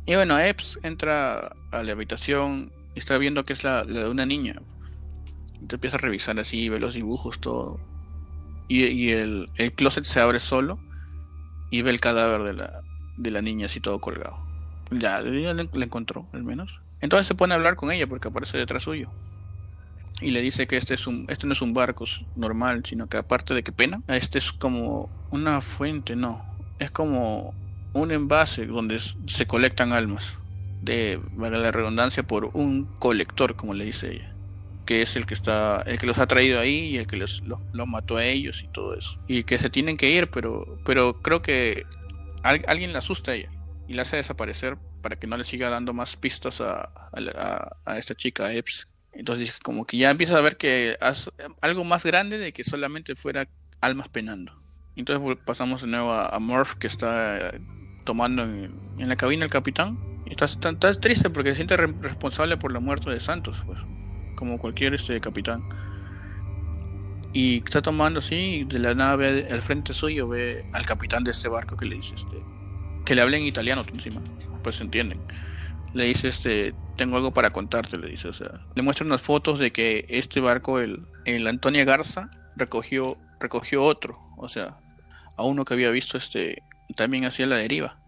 Y 0.06 0.16
bueno, 0.16 0.40
Epps 0.40 0.80
entra 0.84 1.56
a 1.72 1.84
la 1.84 1.92
habitación 1.92 2.72
y 2.96 3.00
está 3.00 3.18
viendo 3.18 3.46
que 3.46 3.54
es 3.54 3.64
la, 3.64 3.84
de 3.84 4.10
una 4.10 4.26
niña. 4.26 4.62
Entonces 5.54 5.74
empieza 5.74 5.98
a 5.98 6.00
revisar 6.00 6.40
así, 6.40 6.70
ve 6.70 6.80
los 6.80 6.94
dibujos, 6.94 7.40
todo. 7.40 7.80
Y, 8.68 9.10
el, 9.12 9.50
el, 9.56 9.74
closet 9.74 10.04
se 10.04 10.20
abre 10.20 10.40
solo 10.40 10.80
y 11.72 11.82
ve 11.82 11.90
el 11.90 12.00
cadáver 12.00 12.44
de 12.44 12.54
la, 12.54 12.82
de 13.18 13.32
la 13.32 13.42
niña 13.42 13.66
así 13.66 13.80
todo 13.80 14.00
colgado. 14.00 14.38
Ya, 14.92 15.22
ya 15.22 15.54
le, 15.54 15.70
le 15.72 15.86
encontró, 15.86 16.28
al 16.34 16.44
menos. 16.44 16.80
Entonces 17.02 17.28
se 17.28 17.36
pone 17.36 17.54
a 17.54 17.58
hablar 17.58 17.76
con 17.76 17.92
ella 17.92 18.08
porque 18.08 18.28
aparece 18.28 18.58
detrás 18.58 18.84
suyo. 18.84 19.10
Y 20.22 20.32
le 20.32 20.42
dice 20.42 20.68
que 20.68 20.78
este 20.78 20.94
es 20.94 21.08
un, 21.08 21.26
este 21.30 21.48
no 21.48 21.54
es 21.54 21.62
un 21.62 21.74
barco 21.74 22.06
normal, 22.36 22.84
sino 22.86 23.08
que 23.08 23.18
aparte 23.18 23.54
de 23.54 23.64
que 23.64 23.72
pena, 23.72 24.02
este 24.08 24.38
es 24.38 24.52
como 24.52 25.10
una 25.32 25.62
fuente, 25.62 26.16
no. 26.16 26.46
Es 26.78 26.92
como 26.92 27.54
un 27.94 28.12
envase 28.12 28.66
donde 28.66 29.00
se 29.00 29.48
colectan 29.48 29.94
almas. 29.94 30.38
De, 30.82 31.20
valga 31.34 31.58
la 31.58 31.72
redundancia, 31.72 32.24
por 32.24 32.46
un 32.54 32.86
colector, 33.00 33.56
como 33.56 33.74
le 33.74 33.86
dice 33.86 34.14
ella. 34.14 34.34
Que 34.86 35.02
es 35.02 35.16
el 35.16 35.26
que 35.26 35.34
está, 35.34 35.82
el 35.86 36.00
que 36.00 36.08
los 36.08 36.18
ha 36.20 36.28
traído 36.28 36.60
ahí 36.60 36.80
y 36.88 36.98
el 36.98 37.06
que 37.06 37.18
los, 37.18 37.44
los, 37.44 37.88
mató 37.88 38.18
a 38.18 38.26
ellos 38.26 38.64
y 38.64 38.68
todo 38.70 38.96
eso. 38.96 39.20
Y 39.28 39.44
que 39.44 39.58
se 39.58 39.70
tienen 39.70 39.98
que 39.98 40.10
ir, 40.10 40.30
pero, 40.32 40.80
pero 40.86 41.22
creo 41.22 41.42
que 41.42 41.86
al- 42.44 42.64
alguien 42.68 42.94
la 42.94 43.00
asusta 43.00 43.32
a 43.32 43.36
ella 43.36 43.52
y 43.88 43.94
la 43.94 44.04
hace 44.04 44.16
desaparecer 44.18 44.78
para 45.02 45.16
que 45.16 45.28
no 45.28 45.38
le 45.38 45.44
siga 45.44 45.70
dando 45.70 45.94
más 45.94 46.16
pistas 46.16 46.62
a, 46.62 46.92
a, 47.86 47.98
esta 47.98 48.16
chica, 48.16 48.46
a 48.46 48.54
Epps. 48.54 48.88
Entonces 49.14 49.58
como 49.62 49.86
que 49.86 49.98
ya 49.98 50.10
empieza 50.12 50.38
a 50.38 50.42
ver 50.42 50.58
que 50.58 50.98
haz 51.02 51.30
algo 51.62 51.84
más 51.84 52.04
grande 52.06 52.38
de 52.38 52.54
que 52.54 52.64
solamente 52.64 53.16
fuera 53.16 53.48
almas 53.82 54.10
penando. 54.10 54.54
Entonces 54.96 55.38
pasamos 55.46 55.82
de 55.82 55.88
nuevo 55.88 56.12
a, 56.12 56.30
a 56.30 56.40
Murph 56.40 56.74
que 56.74 56.88
está 56.88 57.54
tomando 58.10 58.42
en, 58.44 58.74
la 58.98 59.16
cabina 59.16 59.46
el 59.46 59.52
capitán. 59.52 60.00
Y 60.26 60.32
está, 60.32 60.46
está- 60.46 60.70
está 60.72 60.94
triste 61.00 61.30
porque 61.30 61.52
se 61.52 61.58
siente 61.58 61.78
re- 61.78 61.94
responsable 62.02 62.58
por 62.58 62.72
la 62.74 62.80
muerte 62.80 63.12
de 63.12 63.20
Santos, 63.20 63.62
pues, 63.68 63.78
como 64.36 64.58
cualquier 64.58 64.96
este 64.96 65.22
capitán. 65.22 65.62
Y 67.34 67.58
está 67.64 67.84
tomando 67.84 68.18
así, 68.18 68.36
y 68.36 68.64
de 68.64 68.80
la 68.80 68.96
nave 68.96 69.46
al 69.52 69.62
frente 69.62 69.94
suyo 69.94 70.28
ve 70.28 70.66
al 70.74 70.88
capitán 70.88 71.24
de 71.24 71.30
este 71.30 71.48
barco 71.50 71.78
que 71.78 71.86
le 71.86 71.96
dice 71.98 72.16
este 72.16 72.38
que 73.06 73.14
le 73.16 73.22
habla 73.22 73.38
en 73.38 73.44
italiano 73.44 73.84
encima, 73.94 74.22
pues 74.64 74.76
se 74.78 74.84
entienden. 74.84 75.20
Le 75.94 76.06
dice 76.06 76.28
este, 76.28 76.74
tengo 76.98 77.16
algo 77.18 77.32
para 77.32 77.52
contarte, 77.52 77.98
le 77.98 78.08
dice, 78.08 78.28
o 78.28 78.34
sea, 78.34 78.66
le 78.76 78.82
muestra 78.84 79.06
unas 79.06 79.22
fotos 79.22 79.58
de 79.60 79.72
que 79.72 80.06
este 80.10 80.40
barco, 80.40 80.80
el, 80.80 81.06
el 81.26 81.46
Antonia 81.48 81.86
Garza, 81.86 82.30
recogió, 82.56 83.18
recogió 83.40 83.84
otro, 83.84 84.20
o 84.38 84.48
sea, 84.50 84.78
a 85.38 85.44
uno 85.44 85.66
que 85.66 85.74
había 85.74 85.90
visto 85.92 86.18
este, 86.18 86.62
también 86.96 87.26
hacia 87.26 87.48
la 87.48 87.56
deriva. 87.56 87.99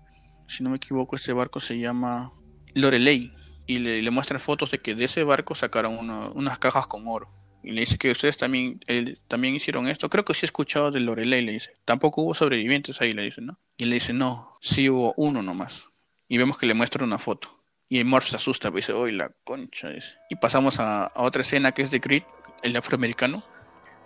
Si 0.51 0.63
no 0.63 0.69
me 0.69 0.77
equivoco, 0.77 1.15
este 1.15 1.33
barco 1.33 1.59
se 1.59 1.79
llama 1.79 2.33
Lorelei. 2.75 3.33
Y 3.67 3.79
le, 3.79 4.01
le 4.01 4.11
muestran 4.11 4.39
fotos 4.39 4.71
de 4.71 4.79
que 4.79 4.95
de 4.95 5.05
ese 5.05 5.23
barco 5.23 5.55
sacaron 5.55 5.97
una- 5.97 6.29
unas 6.29 6.59
cajas 6.59 6.87
con 6.87 7.03
oro. 7.07 7.29
Y 7.63 7.71
le 7.71 7.81
dice 7.81 7.97
que 7.97 8.09
ustedes 8.11 8.37
también, 8.37 8.79
también 9.27 9.53
hicieron 9.55 9.87
esto. 9.87 10.09
Creo 10.09 10.25
que 10.25 10.33
sí 10.33 10.39
he 10.43 10.47
escuchado 10.47 10.89
de 10.91 10.99
Lorelei, 10.99 11.43
le 11.43 11.51
dice. 11.53 11.77
Tampoco 11.85 12.21
hubo 12.23 12.33
sobrevivientes 12.33 12.99
ahí, 13.01 13.13
le 13.13 13.21
dice, 13.21 13.41
¿no? 13.41 13.59
Y 13.77 13.85
le 13.85 13.93
dice, 13.95 14.13
no, 14.13 14.57
sí 14.61 14.89
hubo 14.89 15.13
uno 15.15 15.41
nomás. 15.43 15.85
Y 16.27 16.37
vemos 16.37 16.57
que 16.57 16.65
le 16.65 16.73
muestra 16.73 17.03
una 17.05 17.19
foto. 17.19 17.63
Y 17.87 18.03
Morph 18.03 18.25
se 18.29 18.35
asusta, 18.35 18.71
pues 18.71 18.87
dice, 18.87 18.97
uy, 18.97 19.11
la 19.11 19.31
concha. 19.43 19.89
dice. 19.89 20.13
Y 20.29 20.35
pasamos 20.37 20.79
a, 20.79 21.05
a 21.05 21.21
otra 21.21 21.43
escena 21.43 21.71
que 21.71 21.83
es 21.83 21.91
de 21.91 22.01
Creed, 22.01 22.23
el 22.63 22.75
afroamericano. 22.75 23.43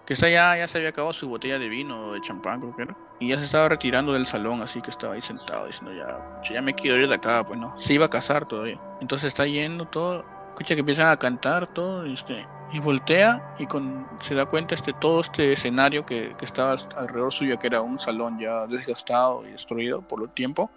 Que 0.05 0.13
está 0.13 0.29
ya, 0.29 0.55
ya 0.57 0.67
se 0.67 0.77
había 0.77 0.89
acabado 0.89 1.13
su 1.13 1.29
botella 1.29 1.57
de 1.57 1.69
vino, 1.69 2.11
de 2.13 2.21
champán, 2.21 2.59
creo 2.59 2.75
que 2.75 2.81
era. 2.83 2.97
Y 3.19 3.29
ya 3.29 3.37
se 3.39 3.45
estaba 3.45 3.69
retirando 3.69 4.11
del 4.13 4.25
salón, 4.25 4.61
así 4.61 4.81
que 4.81 4.91
estaba 4.91 5.13
ahí 5.13 5.21
sentado 5.21 5.65
diciendo, 5.67 5.93
ya, 5.93 6.41
ya 6.51 6.61
me 6.61 6.73
quiero 6.73 6.97
ir 6.97 7.07
de 7.07 7.15
acá, 7.15 7.45
pues 7.45 7.57
no. 7.59 7.79
Se 7.79 7.93
iba 7.93 8.05
a 8.05 8.09
casar 8.09 8.45
todavía. 8.45 8.79
Entonces 8.99 9.29
está 9.29 9.45
yendo 9.45 9.85
todo. 9.87 10.25
Escucha 10.49 10.73
que 10.73 10.81
empiezan 10.81 11.07
a 11.09 11.17
cantar 11.17 11.67
todo, 11.73 12.05
y, 12.05 12.13
este, 12.13 12.45
y 12.71 12.79
voltea 12.79 13.55
y 13.59 13.67
con, 13.67 14.07
se 14.21 14.35
da 14.35 14.45
cuenta 14.45 14.73
este 14.75 14.93
todo 14.93 15.19
este 15.21 15.53
escenario 15.53 16.05
que, 16.05 16.33
que 16.37 16.45
estaba 16.45 16.75
alrededor 16.97 17.31
suyo, 17.33 17.57
que 17.59 17.67
era 17.67 17.81
un 17.81 17.99
salón 17.99 18.39
ya 18.39 18.65
desgastado 18.67 19.45
y 19.45 19.51
destruido 19.51 20.01
por 20.01 20.21
el 20.21 20.29
tiempo, 20.29 20.71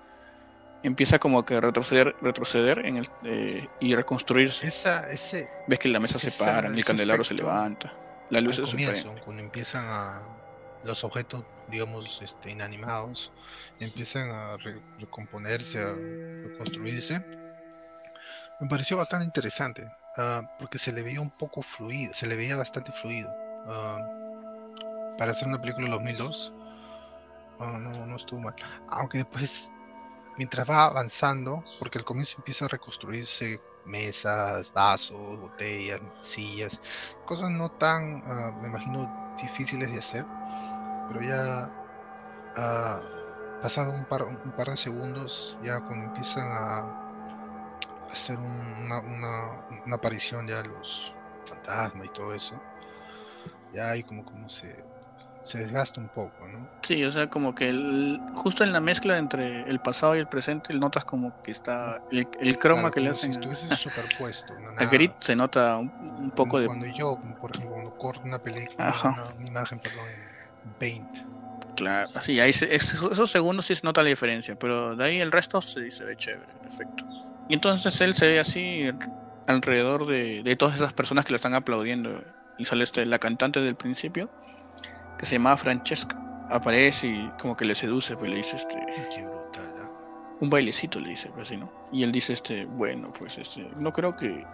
empieza 0.83 1.19
como 1.19 1.45
que 1.45 1.57
a 1.57 1.61
retroceder, 1.61 2.15
retroceder 2.21 2.87
en 2.87 2.99
el, 2.99 3.09
eh, 3.25 3.69
y 3.81 3.95
reconstruirse. 3.95 4.67
Esa, 4.67 5.09
ese, 5.11 5.49
Ves 5.67 5.79
que 5.79 5.89
la 5.89 6.01
mesa 6.01 6.19
se 6.19 6.29
esa- 6.29 6.45
para, 6.45 6.69
el 6.69 6.85
candelabro 6.85 7.25
se 7.25 7.35
levanta, 7.35 7.93
la 8.31 8.41
luz 8.41 8.57
se 8.57 8.63
comienzo, 8.63 9.15
cuando 9.25 9.43
empiezan 9.43 9.85
a 9.89 10.23
los 10.85 11.03
objetos, 11.05 11.45
digamos, 11.69 12.21
este, 12.23 12.51
inanimados, 12.51 13.33
empiezan 13.79 14.31
a 14.31 14.57
re- 14.59 14.83
recomponerse, 14.99 15.81
a 15.81 15.95
reconstruirse, 16.43 17.25
me 18.61 18.69
pareció 18.69 18.97
bastante 18.97 19.25
interesante, 19.25 19.91
ah, 20.17 20.43
porque 20.59 20.79
se 20.79 20.93
le 20.93 21.03
veía 21.03 21.21
un 21.21 21.31
poco 21.31 21.63
fluido, 21.63 22.13
se 22.15 22.27
le 22.27 22.37
veía 22.37 22.57
bastante 22.57 22.93
fluido. 22.93 23.31
ah, 23.67 23.99
para 25.17 25.33
hacer 25.33 25.49
una 25.49 25.61
película 25.61 25.87
de 25.87 25.93
2002, 25.93 26.53
ah, 27.61 27.79
no, 27.81 28.07
no 28.07 28.17
estuvo 28.17 28.41
mal. 28.41 28.55
Aunque 28.89 29.19
después, 29.19 29.71
mientras 30.39 30.69
va 30.69 30.87
avanzando, 30.87 31.65
porque 31.79 31.99
al 31.99 32.05
comienzo 32.05 32.37
empieza 32.39 32.67
a 32.67 32.69
reconstruirse 32.69 33.61
mesas, 33.87 34.73
vasos, 34.73 35.41
botellas, 35.41 36.01
sillas, 36.23 36.81
cosas 37.27 37.51
no 37.51 37.71
tan, 37.71 38.23
ah, 38.27 38.53
me 38.63 38.69
imagino, 38.69 39.35
difíciles 39.41 39.91
de 39.91 39.99
hacer, 39.99 40.27
pero 41.09 41.23
ya 41.23 41.71
ah, 42.57 43.03
pasado 43.61 43.93
un 43.93 44.07
par, 44.07 44.25
un 44.25 44.53
par 44.53 44.69
de 44.71 44.77
segundos, 44.77 45.57
ya 45.61 45.81
cuando 45.83 46.07
empiezan 46.07 46.49
a 46.53 46.83
hacer 48.11 48.39
un- 48.39 48.85
una, 48.85 49.01
una, 49.01 49.63
una 49.87 49.97
aparición 49.97 50.47
ya 50.49 50.63
los 50.63 51.15
fantasmas 51.45 52.07
y 52.07 52.11
todo 52.11 52.35
eso, 52.35 52.61
ya 53.73 53.91
ahí 53.91 54.03
como, 54.05 54.25
como 54.25 54.49
se, 54.49 54.85
se 55.43 55.59
desgasta 55.59 56.01
un 56.01 56.09
poco, 56.09 56.49
¿no? 56.49 56.69
Sí, 56.83 57.05
o 57.05 57.11
sea, 57.13 57.29
como 57.29 57.55
que 57.55 57.69
el- 57.69 58.21
justo 58.33 58.65
en 58.65 58.73
la 58.73 58.81
mezcla 58.81 59.19
entre 59.19 59.69
el 59.69 59.79
pasado 59.81 60.17
y 60.17 60.21
el 60.21 60.27
presente, 60.27 60.73
notas 60.75 61.05
como 61.05 61.35
que 61.43 61.51
está 61.51 62.01
el, 62.11 62.27
el 62.41 62.59
croma 62.59 62.83
Claro, 62.83 62.93
que 62.93 63.01
le 63.01 63.11
hacen 63.11 63.33
si 63.33 63.39
estuviese 63.39 63.69
superpuesto, 63.77 64.55
¿no? 64.59 64.71
a, 64.71 64.85
Grit, 64.87 65.13
se 65.23 65.37
nota 65.37 65.77
un, 65.77 65.93
un 66.01 66.31
poco 66.31 66.57
como 66.57 66.61
de... 66.61 66.67
Cuando 66.67 66.87
yo, 66.87 67.19
por 67.41 67.51
ejemplo, 67.51 67.73
cuando 67.75 67.93
corto 67.93 68.21
una 68.25 68.39
película, 68.39 68.89
Ajá. 68.89 69.11
una, 69.13 69.25
una 69.35 69.49
imagen, 69.49 69.81
perdón, 69.81 70.09
en 70.69 70.79
Paint, 70.79 71.17
Claro, 71.77 72.11
sí, 72.23 72.41
ahí 72.41 72.53
se- 72.53 72.75
es- 72.75 72.95
esos 72.95 73.31
segundos 73.31 73.67
sí 73.67 73.75
se 73.77 73.87
nota 73.87 74.03
la 74.03 74.09
diferencia, 74.09 74.57
pero 74.59 74.97
de 74.97 75.05
ahí 75.05 75.21
el 75.21 75.31
resto 75.31 75.61
se, 75.63 75.91
se 75.93 76.05
ve 76.05 76.17
chévere, 76.17 76.51
en 76.61 76.67
efecto. 76.69 77.05
Y 77.49 77.55
entonces 77.55 78.01
él 78.01 78.15
se 78.15 78.27
ve 78.27 78.41
así 78.41 78.91
alrededor 79.47 80.07
de, 80.07 80.43
de 80.43 80.57
todas 80.57 80.75
esas 80.75 80.93
personas 80.93 81.25
que 81.25 81.33
le 81.33 81.37
están 81.37 81.55
aplaudiendo. 81.55 82.23
Y 82.59 82.65
sale 82.65 82.83
este, 82.83 83.07
la 83.07 83.21
cantante 83.21 83.61
del 83.61 83.77
principio, 83.77 84.29
que 85.19 85.25
se 85.27 85.37
llamaba 85.37 85.57
Francesca. 85.57 86.17
Aparece 86.51 87.07
y 87.07 87.31
como 87.41 87.57
que 87.57 87.65
le 87.65 87.75
seduce, 87.77 88.17
pues 88.17 88.29
le 88.31 88.39
dice 88.39 88.57
este, 88.57 88.75
qué 89.15 89.23
brutal, 89.23 89.75
¿ah? 89.81 89.89
un 90.41 90.51
bailecito, 90.51 90.99
le 90.99 91.11
dice, 91.11 91.31
pues 91.33 91.47
así, 91.49 91.57
¿no? 91.57 91.71
Y 91.93 92.03
él 92.03 92.11
dice, 92.11 92.33
este, 92.33 92.65
bueno, 92.65 93.13
pues 93.13 93.39
este, 93.39 93.71
no 93.77 93.93
creo 93.93 94.17
que 94.17 94.45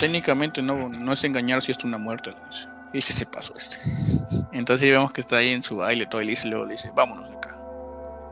técnicamente 0.00 0.60
no, 0.60 0.88
no 0.88 1.12
es 1.12 1.22
engañar 1.22 1.62
si 1.62 1.70
es 1.70 1.84
una 1.84 1.98
muerte, 1.98 2.30
le 2.32 2.36
dice. 2.50 2.66
Y 2.94 2.98
dije, 2.98 3.12
se 3.12 3.26
pasó 3.26 3.52
este. 3.58 3.76
Entonces 4.52 4.88
vemos 4.88 5.12
que 5.12 5.20
está 5.20 5.36
ahí 5.38 5.50
en 5.50 5.64
su 5.64 5.76
baile, 5.78 6.06
todo, 6.06 6.22
y 6.22 6.34
luego 6.44 6.64
le 6.64 6.72
dice, 6.72 6.92
vámonos 6.94 7.28
de 7.28 7.36
acá. 7.36 7.60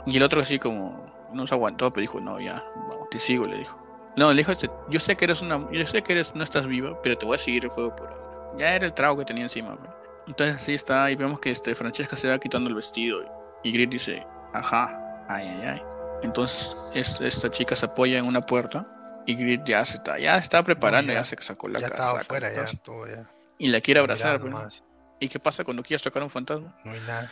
Y 0.07 0.16
el 0.16 0.22
otro 0.22 0.40
así 0.40 0.61
como, 0.61 1.05
no 1.33 1.46
se 1.48 1.55
aguantó, 1.55 1.92
pero 1.92 2.01
dijo, 2.01 2.20
no, 2.20 2.38
ya, 2.40 2.62
vamos, 2.88 3.11
te 3.11 3.18
sigo, 3.18 3.44
le 3.44 3.59
dijo. 3.59 3.77
No, 4.16 4.31
le 4.31 4.37
dijo, 4.38 4.53
este, 4.53 4.70
yo 4.88 5.01
sé 5.01 5.16
que 5.16 5.25
eres 5.25 5.42
una, 5.42 5.68
yo 5.72 5.85
sé 5.87 6.03
que 6.03 6.12
eres, 6.12 6.35
no 6.37 6.44
estás 6.44 6.66
viva, 6.68 7.01
pero 7.03 7.18
te 7.18 7.27
voy 7.27 7.35
a 7.35 7.38
seguir 7.38 7.64
el 7.64 7.70
juego 7.70 7.96
por 7.96 8.09
ahora. 8.09 8.53
Ya 8.57 8.75
era 8.75 8.87
el 8.87 8.94
trago 8.94 9.16
que 9.18 9.25
tenía 9.25 9.42
encima, 9.42 9.77
pues. 9.77 9.90
Entonces 10.29 10.57
así 10.57 10.75
está, 10.75 11.11
y 11.11 11.16
vemos 11.16 11.40
que 11.40 11.51
este, 11.51 11.75
Francesca 11.75 12.14
se 12.16 12.29
va 12.29 12.38
quitando 12.38 12.68
el 12.68 12.77
vestido, 12.77 13.18
y 13.64 13.72
Grit 13.72 13.90
dice, 13.90 14.25
ajá, 14.55 15.25
ay, 15.29 15.48
ay, 15.48 15.62
ay. 15.70 15.83
Entonces 16.22 16.77
esta, 16.94 17.27
esta 17.27 17.51
chica 17.51 17.75
se 17.75 17.87
apoya 17.87 18.18
en 18.18 18.27
una 18.27 18.42
puerta, 18.46 18.87
y 19.27 19.35
Grit 19.35 19.64
ya 19.64 19.85
se 19.85 19.96
está, 19.96 20.20
ya 20.20 20.37
está 20.37 20.62
preparando, 20.62 21.09
No, 21.09 21.14
ya, 21.14 21.20
ya- 21.20 21.25
se 21.25 21.37
sacó 21.42 21.66
la 21.68 21.81
ya 21.81 21.88
casaca, 21.88 22.05
estaba 22.05 22.20
afuera, 22.20 22.53
ya, 22.55 22.79
todo 22.85 23.07
ya. 23.09 23.29
Y 23.59 23.69
la 23.69 23.81
quiere 23.81 24.01
abrazar, 24.01 24.41
pues, 24.41 24.51
¿no? 24.51 24.59
nomás, 24.59 24.83
¿Y 25.21 25.29
qué 25.29 25.38
pasa 25.38 25.65
cuando 25.65 25.83
quieres 25.83 26.03
tocar 26.03 26.23
a 26.23 26.25
un 26.25 26.31
fantasma? 26.31 26.75
no 26.85 26.91
hay 26.93 27.01
nada. 27.01 27.31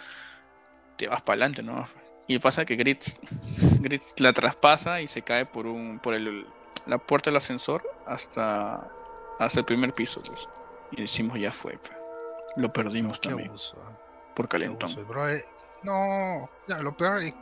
te 0.96 1.08
vas 1.08 1.22
para 1.22 1.34
adelante, 1.34 1.62
¿no? 1.62 1.86
Y 2.26 2.38
pasa 2.38 2.64
que 2.64 2.76
Gritz, 2.76 3.18
Gritz 3.80 4.14
la 4.18 4.32
traspasa 4.32 5.00
y 5.00 5.08
se 5.08 5.22
cae 5.22 5.46
por 5.46 5.66
un 5.66 5.98
por 5.98 6.14
el, 6.14 6.46
la 6.86 6.98
puerta 6.98 7.30
del 7.30 7.36
ascensor 7.36 7.82
hasta, 8.06 8.88
hasta 9.38 9.58
el 9.58 9.64
primer 9.64 9.92
piso, 9.92 10.22
pues. 10.22 10.48
Y 10.92 11.00
decimos, 11.00 11.38
ya 11.38 11.52
fue, 11.52 11.78
pues. 11.78 11.92
Lo 12.56 12.72
perdimos 12.72 13.20
también 13.20 13.48
abuso, 13.48 13.76
¿ah? 13.84 13.98
por 14.34 14.48
calentón. 14.48 14.90
abuso. 14.90 15.06
Bro, 15.06 15.28
eh, 15.28 15.44
no, 15.82 16.50
ya, 16.68 16.78
lo 16.78 16.96
peor 16.96 17.22
es 17.22 17.34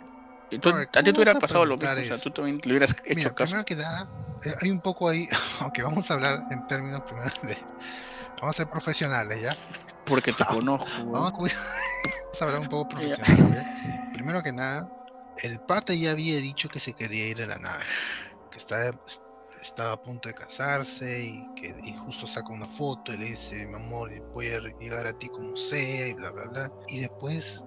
tú- 0.59 0.71
a 0.71 0.87
ti 0.87 0.89
te 0.93 1.03
¿cómo 1.05 1.17
hubiera 1.17 1.39
pasado 1.39 1.67
lo 1.67 1.77
mismo, 1.77 1.93
o 1.93 2.05
sea, 2.05 2.19
tú 2.19 2.31
también 2.31 2.59
le 2.65 2.71
hubieras 2.73 2.91
hecho 3.05 3.15
Mira, 3.17 3.35
caso. 3.35 3.51
primero 3.51 3.65
que 3.65 3.77
nada, 3.77 4.11
eh, 4.45 4.55
hay 4.61 4.71
un 4.71 4.81
poco 4.81 5.09
ahí, 5.09 5.29
aunque 5.61 5.83
vamos 5.83 6.11
a 6.11 6.15
hablar 6.15 6.43
en 6.49 6.63
términos 6.63 7.03
primero 7.03 7.31
de... 7.43 7.59
Vamos 8.41 8.57
a 8.57 8.63
ser 8.63 8.69
profesionales, 8.69 9.41
¿ya? 9.43 9.51
Porque 10.05 10.33
te 10.33 10.45
conozco, 10.47 10.87
Vamos 11.11 11.33
a, 11.33 11.37
vamos 11.39 11.53
a 12.41 12.45
hablar 12.45 12.61
un 12.61 12.69
poco 12.69 12.87
profesional, 12.89 13.55
¿ya? 13.55 13.63
Primero 14.13 14.43
que 14.43 14.53
nada, 14.53 14.89
el 15.37 15.61
pata 15.61 15.93
ya 15.95 16.13
había 16.13 16.39
dicho 16.39 16.69
que 16.69 16.81
se 16.81 16.95
quería 16.95 17.29
ir 17.29 17.43
a 17.43 17.47
la 17.47 17.59
nave, 17.59 17.85
que 18.51 18.59
estaba, 18.59 18.91
estaba 19.63 19.93
a 19.93 19.97
punto 19.97 20.29
de 20.29 20.35
casarse 20.35 21.25
y 21.25 21.49
que 21.55 21.75
y 21.83 21.93
justo 21.95 22.27
saca 22.27 22.53
una 22.53 22.67
foto 22.67 23.13
y 23.13 23.19
le 23.19 23.27
dice, 23.27 23.67
mi 23.67 23.75
amor, 23.75 24.11
voy 24.33 24.49
a 24.49 24.61
llegar 24.79 25.07
a 25.07 25.13
ti 25.13 25.29
como 25.29 25.57
sea 25.57 26.09
y 26.09 26.15
bla, 26.15 26.31
bla, 26.31 26.47
bla. 26.47 26.73
Y 26.87 27.01
después 27.01 27.65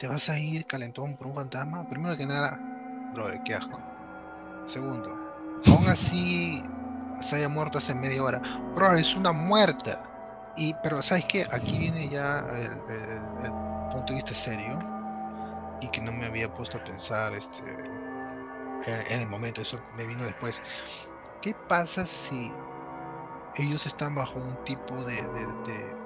te 0.00 0.08
vas 0.08 0.30
a 0.30 0.38
ir 0.38 0.66
calentón 0.66 1.14
por 1.14 1.26
un 1.26 1.34
fantasma. 1.34 1.86
Primero 1.86 2.16
que 2.16 2.24
nada, 2.24 2.58
brother, 3.14 3.42
qué 3.44 3.54
asco. 3.54 3.78
Segundo, 4.64 5.14
aún 5.66 5.86
así 5.88 6.64
se 7.20 7.36
haya 7.36 7.50
muerto 7.50 7.78
hace 7.78 7.94
media 7.94 8.22
hora. 8.22 8.40
Bro, 8.74 8.96
es 8.96 9.14
una 9.14 9.32
muerta. 9.32 10.02
Y, 10.56 10.74
pero 10.82 11.02
¿sabes 11.02 11.26
qué? 11.26 11.46
Aquí 11.52 11.78
viene 11.78 12.08
ya 12.08 12.44
el, 12.50 13.52
punto 13.92 14.06
de 14.08 14.14
vista 14.14 14.32
serio 14.32 14.78
y 15.80 15.88
que 15.88 16.00
no 16.00 16.12
me 16.12 16.24
había 16.24 16.52
puesto 16.52 16.78
a 16.78 16.84
pensar 16.84 17.34
este 17.34 17.62
en, 18.86 19.20
el 19.20 19.26
momento, 19.26 19.60
eso 19.60 19.78
me 19.96 20.06
vino 20.06 20.24
después. 20.24 20.62
¿Qué 21.42 21.54
pasa 21.68 22.06
si 22.06 22.52
ellos 23.56 23.86
están 23.86 24.14
bajo 24.14 24.38
un 24.38 24.64
tipo 24.64 24.94
de, 25.04 25.16
de, 25.16 25.96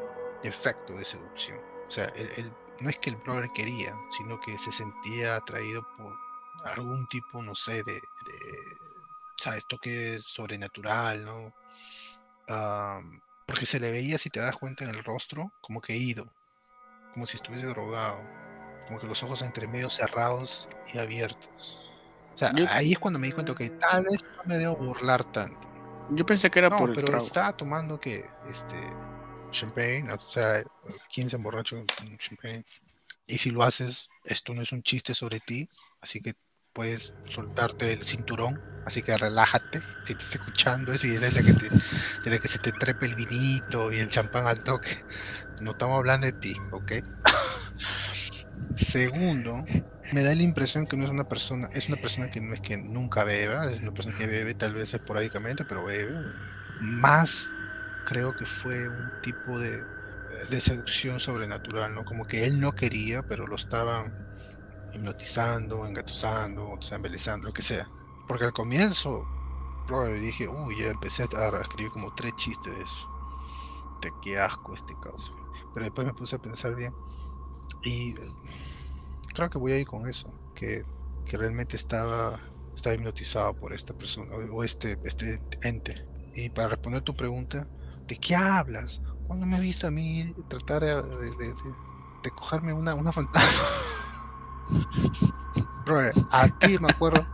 efecto 0.43 0.95
de 0.95 1.05
seducción? 1.05 1.59
O 1.87 1.91
sea, 1.91 2.07
el, 2.17 2.51
no 2.81 2.91
es 2.91 2.97
que 2.99 3.11
el 3.11 3.17
brother 3.17 3.51
quería, 3.55 3.95
sino 4.11 4.41
que 4.41 4.57
se 4.59 4.73
sentía 4.73 5.37
atraído 5.37 5.87
por 5.97 6.15
algún 6.65 7.07
tipo, 7.09 7.43
no 7.43 7.55
sé, 7.55 7.83
de, 7.85 8.01
¿sabes? 9.37 9.65
Toque 9.69 10.19
sobrenatural, 10.21 11.25
¿no? 11.25 11.53
porque 13.47 13.67
se 13.67 13.81
le 13.81 13.91
veía, 13.91 14.19
si 14.19 14.31
te 14.31 14.41
das 14.41 14.57
cuenta, 14.57 14.85
en 14.85 14.91
el 14.91 15.03
rostro, 15.03 15.53
como 15.61 15.81
que 15.81 15.97
ido, 15.97 16.27
como 17.13 17.27
si 17.27 17.37
estuviese 17.37 17.67
drogado, 17.67 18.21
como 18.87 18.99
que 18.99 19.07
los 19.07 19.23
ojos 19.23 19.43
entre 19.43 19.67
medio 19.67 19.89
cerrados 19.89 20.69
y 20.93 20.99
abiertos. 20.99 21.91
O 22.35 22.37
sea, 22.37 22.53
ahí 22.69 22.93
es 22.93 22.99
cuando 22.99 23.19
me 23.19 23.29
di 23.29 23.33
cuenta 23.33 23.55
que 23.55 23.71
tal 23.71 24.05
vez 24.05 24.23
no 24.37 24.43
me 24.45 24.59
debo 24.59 24.77
burlar 24.77 25.25
tanto. 25.25 25.69
Yo 26.11 26.27
pensé 26.27 26.51
que 26.51 26.59
era 26.59 26.71
por 26.71 26.91
el 26.91 26.97
pero 26.97 27.17
estaba 27.17 27.53
tomando 27.53 27.99
que, 27.99 28.29
este, 28.51 28.77
champagne, 29.55 30.11
o 30.13 30.19
sea, 30.19 30.63
15 31.09 31.37
emborracho 31.37 31.77
con 31.97 32.19
champagne. 32.19 32.65
Y 33.27 33.39
si 33.39 33.51
lo 33.51 33.63
haces, 33.63 34.09
esto 34.25 34.53
no 34.53 34.63
es 34.63 34.73
un 34.73 34.83
chiste 34.83 35.15
sobre 35.15 35.41
ti, 35.41 35.69
así 36.01 36.21
que 36.21 36.35
puedes 36.75 37.15
soltarte 37.29 37.93
el 37.93 38.05
cinturón, 38.05 38.61
así 38.85 39.01
que 39.01 39.17
relájate, 39.17 39.81
si 40.03 40.15
te 40.15 40.23
estás 40.23 40.35
escuchando 40.35 40.93
eso 40.93 41.07
y 41.07 41.15
eres 41.15 41.35
la 41.35 41.43
que 41.43 41.55
te, 41.55 42.41
que 42.41 42.49
se 42.49 42.59
te 42.59 42.73
trepe 42.73 43.07
el 43.07 43.15
vinito 43.15 43.93
y 43.93 43.99
el 43.99 44.11
champán 44.11 44.47
al 44.47 44.63
toque, 44.63 44.99
no 45.61 45.71
estamos 45.71 45.97
hablando 45.97 46.27
de 46.27 46.33
ti, 46.33 46.55
¿ok? 46.73 46.93
Segundo, 48.77 49.65
me 50.13 50.23
da 50.23 50.35
la 50.35 50.43
impresión 50.43 50.87
que 50.87 50.97
no 50.97 51.05
es 51.05 51.11
una 51.11 51.29
persona, 51.29 51.69
es 51.73 51.89
una 51.89 51.97
persona 51.97 52.31
que 52.31 52.41
no 52.41 52.55
es 52.55 52.61
que 52.61 52.77
nunca 52.77 53.25
beba, 53.25 53.71
es 53.71 53.81
una 53.81 53.93
persona 53.93 54.17
que 54.19 54.27
bebe 54.27 54.55
tal 54.55 54.75
vez 54.75 54.93
esporádicamente, 54.93 55.65
pero 55.65 55.85
bebe. 55.85 56.19
Más 56.81 57.55
creo 58.05 58.35
que 58.35 58.47
fue 58.47 58.89
un 58.89 59.11
tipo 59.23 59.59
de, 59.59 59.83
de 60.51 60.61
seducción 60.61 61.21
sobrenatural, 61.21 61.95
¿no? 61.95 62.05
Como 62.05 62.27
que 62.27 62.45
él 62.45 62.61
no 62.61 62.73
quería, 62.73 63.23
pero 63.23 63.47
lo 63.47 63.57
estaban 63.57 64.13
hipnotizando, 64.93 65.87
engatusando, 65.87 66.69
o 66.69 66.79
lo 67.43 67.53
que 67.53 67.63
sea. 67.63 67.89
Porque 68.29 68.45
al 68.45 68.53
comienzo, 68.53 69.25
bro, 69.87 70.07
dije, 70.15 70.49
uy, 70.49 70.81
ya 70.81 70.91
empecé 70.91 71.25
a 71.25 71.61
escribir 71.61 71.91
como 71.93 72.15
tres 72.15 72.35
chistes 72.37 72.75
de 72.75 72.83
eso. 72.83 73.15
Qué 74.23 74.39
asco 74.39 74.75
este 74.75 74.95
caos. 75.03 75.33
Pero 75.73 75.85
después 75.85 76.07
me 76.07 76.15
puse 76.15 76.37
a 76.37 76.39
pensar 76.39 76.75
bien. 76.75 76.93
Y 77.83 78.15
creo 79.35 79.51
que 79.51 79.59
voy 79.59 79.73
a 79.73 79.79
ir 79.79 79.87
con 79.87 80.07
eso. 80.09 80.33
Que, 80.55 80.85
que 81.25 81.37
realmente 81.37 81.77
estaba, 81.77 82.39
estaba 82.77 82.95
hipnotizado 82.95 83.55
por 83.55 83.73
esta 83.73 83.95
persona 83.95 84.35
o 84.35 84.63
este, 84.63 84.99
este 85.05 85.41
ente. 85.63 85.95
Y 86.35 86.51
para 86.51 86.69
responder 86.69 87.03
tu 87.03 87.15
pregunta, 87.15 87.69
¿de 88.07 88.17
qué 88.17 88.37
hablas? 88.37 89.01
¿Cuándo 89.27 89.47
me 89.47 89.57
has 89.57 89.63
visto 89.63 89.87
a 89.87 89.91
mí 89.91 90.35
tratar 90.49 90.83
de, 90.83 91.03
de, 91.03 91.55
de, 92.23 92.31
cogerme 92.31 92.73
una, 92.73 92.95
una 92.95 93.13
fantasma? 93.13 93.63
Bro, 95.85 96.11
a 96.31 96.49
ti 96.59 96.79
me 96.79 96.91
acuerdo 96.91 97.27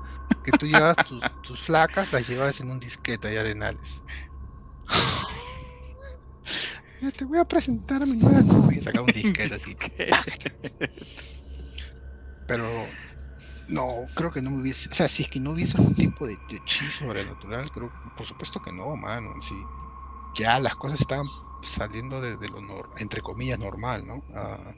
que 0.44 0.52
tú 0.52 0.66
llevas 0.66 0.96
tus, 1.06 1.22
tus 1.42 1.61
flacas, 1.61 2.12
las 2.12 2.28
llevabas 2.28 2.61
en 2.61 2.70
un 2.70 2.80
disquete 2.80 3.33
y 3.33 3.37
arenales. 3.37 4.02
te 7.16 7.24
voy 7.24 7.38
a 7.38 7.44
presentar 7.44 8.02
a 8.02 8.06
mi 8.06 8.16
nueva 8.16 8.40
novia. 8.42 8.83
Saca 8.83 9.02
un 9.02 9.06
disquete 9.06 9.54
así. 9.54 9.76
Pero 12.46 12.64
no, 13.68 14.06
creo 14.14 14.33
que 14.33 14.42
no 14.42 14.50
me 14.50 14.62
hubiese. 14.62 14.90
O 14.90 14.94
sea, 14.94 15.09
si 15.09 15.22
es 15.22 15.30
que 15.30 15.40
no 15.40 15.52
hubiese 15.52 15.78
algún 15.78 15.94
tipo 15.94 16.26
de, 16.26 16.37
hechizo 16.50 17.04
sobrenatural, 17.04 17.70
creo. 17.70 17.92
Por 18.16 18.26
supuesto 18.26 18.61
que 18.61 18.72
no, 18.72 18.96
mano. 18.96 19.30
Sí. 19.40 19.54
Ya 20.35 20.59
las 20.61 20.77
cosas 20.77 21.01
estaban 21.01 21.27
saliendo 21.62 22.21
de, 22.21 22.37
lo 22.49 22.61
entre 22.99 23.21
comillas 23.21 23.59
normal, 23.59 24.07
¿no? 24.07 24.25
Ah, 24.35 24.75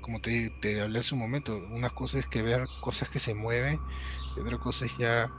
como 0.00 0.20
te, 0.20 0.50
te 0.62 0.80
hablé 0.80 1.00
hace 1.00 1.14
un 1.14 1.20
momento, 1.20 1.56
una 1.70 1.90
cosa 1.90 2.18
es 2.18 2.26
que 2.26 2.42
ver 2.42 2.66
cosas 2.80 3.10
que 3.10 3.18
se 3.18 3.34
mueven 3.34 3.78
y 4.36 4.40
otra 4.40 4.58
cosa 4.58 4.86
es 4.86 4.96
ya 4.96 5.30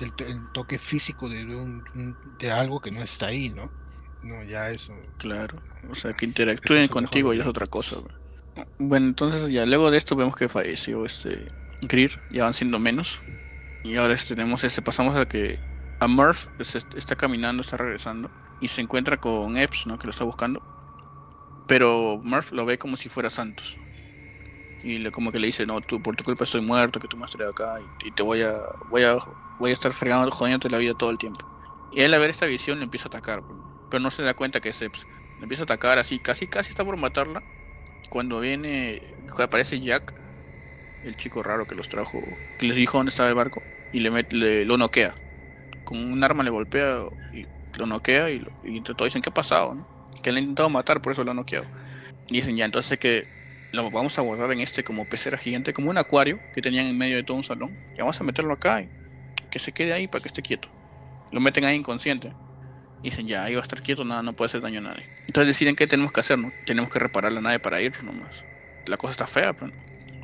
el, 0.00 0.12
toque 0.52 0.78
físico 0.78 1.28
de, 1.28 1.44
un, 1.44 2.16
de 2.38 2.50
algo 2.50 2.80
que 2.80 2.90
no 2.90 3.02
está 3.02 3.26
ahí, 3.26 3.48
¿no? 3.48 3.70
No, 4.22 4.42
ya 4.44 4.68
eso. 4.68 4.92
Claro, 5.18 5.60
o 5.90 5.94
sea, 5.94 6.14
que 6.14 6.24
interactúen 6.24 6.88
contigo 6.88 7.32
ya 7.34 7.42
es 7.42 7.48
otra 7.48 7.66
cosa. 7.66 7.96
Bueno, 8.78 9.06
entonces 9.06 9.50
ya 9.50 9.66
luego 9.66 9.90
de 9.90 9.98
esto 9.98 10.16
vemos 10.16 10.36
que 10.36 10.48
falleció 10.48 11.04
este 11.04 11.52
Greer, 11.82 12.20
ya 12.30 12.44
van 12.44 12.54
siendo 12.54 12.78
menos. 12.78 13.20
Y 13.84 13.96
ahora 13.96 14.14
este, 14.14 14.34
tenemos 14.34 14.64
este, 14.64 14.82
pasamos 14.82 15.16
a 15.16 15.26
que 15.26 15.60
a 16.00 16.06
Murph 16.08 16.48
pues, 16.56 16.74
está 16.74 17.16
caminando, 17.16 17.62
está 17.62 17.76
regresando 17.76 18.30
y 18.60 18.68
se 18.68 18.80
encuentra 18.80 19.18
con 19.18 19.56
Epps, 19.56 19.86
¿no? 19.86 19.98
Que 19.98 20.06
lo 20.06 20.10
está 20.10 20.24
buscando 20.24 20.62
pero 21.66 22.20
Murph 22.22 22.52
lo 22.52 22.64
ve 22.64 22.78
como 22.78 22.96
si 22.96 23.08
fuera 23.08 23.30
Santos. 23.30 23.76
Y 24.82 24.98
le, 24.98 25.10
como 25.10 25.32
que 25.32 25.40
le 25.40 25.48
dice, 25.48 25.66
no, 25.66 25.80
tú 25.80 26.00
por 26.00 26.16
tu 26.16 26.22
culpa 26.22 26.44
estoy 26.44 26.60
muerto, 26.60 27.00
que 27.00 27.08
tú 27.08 27.16
me 27.16 27.24
has 27.24 27.30
traído 27.32 27.50
acá 27.50 27.80
y, 28.04 28.10
te 28.12 28.22
voy 28.22 28.42
a, 28.42 28.56
voy 28.88 29.02
a 29.02 29.16
voy 29.58 29.70
a 29.70 29.74
estar 29.74 29.92
fregando, 29.92 30.30
jodiéndote 30.30 30.70
la 30.70 30.78
vida 30.78 30.94
todo 30.94 31.10
el 31.10 31.18
tiempo. 31.18 31.44
Y 31.92 32.02
él 32.02 32.14
a 32.14 32.18
ver 32.18 32.30
esta 32.30 32.46
visión 32.46 32.78
le 32.78 32.84
empieza 32.84 33.06
a 33.06 33.08
atacar, 33.08 33.42
pero 33.90 34.00
no 34.02 34.10
se 34.10 34.22
da 34.22 34.34
cuenta 34.34 34.60
que 34.60 34.68
es 34.68 34.80
Eps. 34.80 35.06
Le 35.38 35.42
empieza 35.42 35.62
a 35.62 35.64
atacar 35.64 35.98
así, 35.98 36.18
casi 36.18 36.46
casi 36.46 36.70
está 36.70 36.84
por 36.84 36.96
matarla. 36.96 37.42
Cuando 38.10 38.38
viene, 38.38 39.02
aparece 39.38 39.80
Jack, 39.80 40.14
el 41.04 41.16
chico 41.16 41.42
raro 41.42 41.66
que 41.66 41.74
los 41.74 41.88
trajo, 41.88 42.22
que 42.58 42.66
les 42.66 42.76
dijo 42.76 42.98
dónde 42.98 43.10
estaba 43.10 43.28
el 43.28 43.34
barco, 43.34 43.62
y 43.92 44.00
le, 44.00 44.10
mete, 44.10 44.64
lo 44.64 44.76
noquea. 44.76 45.14
Con 45.86 45.98
un 45.98 46.22
arma 46.22 46.42
le 46.42 46.50
golpea 46.50 47.04
y 47.32 47.46
lo 47.78 47.86
noquea 47.86 48.30
y, 48.30 48.46
y 48.64 48.76
entre 48.76 48.94
todos 48.94 49.08
dicen, 49.08 49.22
¿qué 49.22 49.30
ha 49.30 49.32
pasado? 49.32 49.86
Que 50.22 50.30
le 50.30 50.38
han 50.38 50.44
intentado 50.44 50.68
matar, 50.68 51.00
por 51.00 51.12
eso 51.12 51.24
lo 51.24 51.30
han 51.30 51.38
noqueado. 51.38 51.64
Y 52.28 52.34
dicen 52.34 52.54
ya, 52.58 52.66
entonces 52.66 52.98
que 52.98 53.26
lo 53.72 53.90
vamos 53.90 54.18
a 54.18 54.22
guardar 54.22 54.52
en 54.52 54.60
este 54.60 54.84
como 54.84 55.04
pecera 55.04 55.38
gigante, 55.38 55.72
como 55.72 55.90
un 55.90 55.98
acuario 55.98 56.40
que 56.54 56.62
tenían 56.62 56.86
en 56.86 56.98
medio 56.98 57.16
de 57.16 57.22
todo 57.22 57.36
un 57.36 57.44
salón. 57.44 57.78
Y 57.94 57.98
vamos 57.98 58.20
a 58.20 58.24
meterlo 58.24 58.52
acá 58.52 58.82
y 58.82 58.88
que 59.50 59.58
se 59.58 59.72
quede 59.72 59.92
ahí 59.92 60.08
para 60.08 60.22
que 60.22 60.28
esté 60.28 60.42
quieto. 60.42 60.68
Lo 61.32 61.40
meten 61.40 61.64
ahí 61.64 61.76
inconsciente. 61.76 62.32
Y 63.02 63.10
dicen 63.10 63.26
ya, 63.26 63.44
ahí 63.44 63.54
va 63.54 63.60
a 63.60 63.62
estar 63.62 63.82
quieto, 63.82 64.04
nada, 64.04 64.22
no 64.22 64.32
puede 64.32 64.48
hacer 64.48 64.60
daño 64.60 64.80
a 64.80 64.82
nadie. 64.82 65.04
Entonces 65.26 65.48
deciden 65.48 65.76
qué 65.76 65.86
tenemos 65.86 66.12
que 66.12 66.20
hacer. 66.20 66.38
Tenemos 66.64 66.90
que 66.90 66.98
reparar 66.98 67.32
la 67.32 67.40
nave 67.40 67.58
para 67.58 67.80
ir 67.80 68.02
nomás. 68.02 68.44
La 68.86 68.96
cosa 68.96 69.12
está 69.12 69.26
fea, 69.26 69.52
pero... 69.52 69.72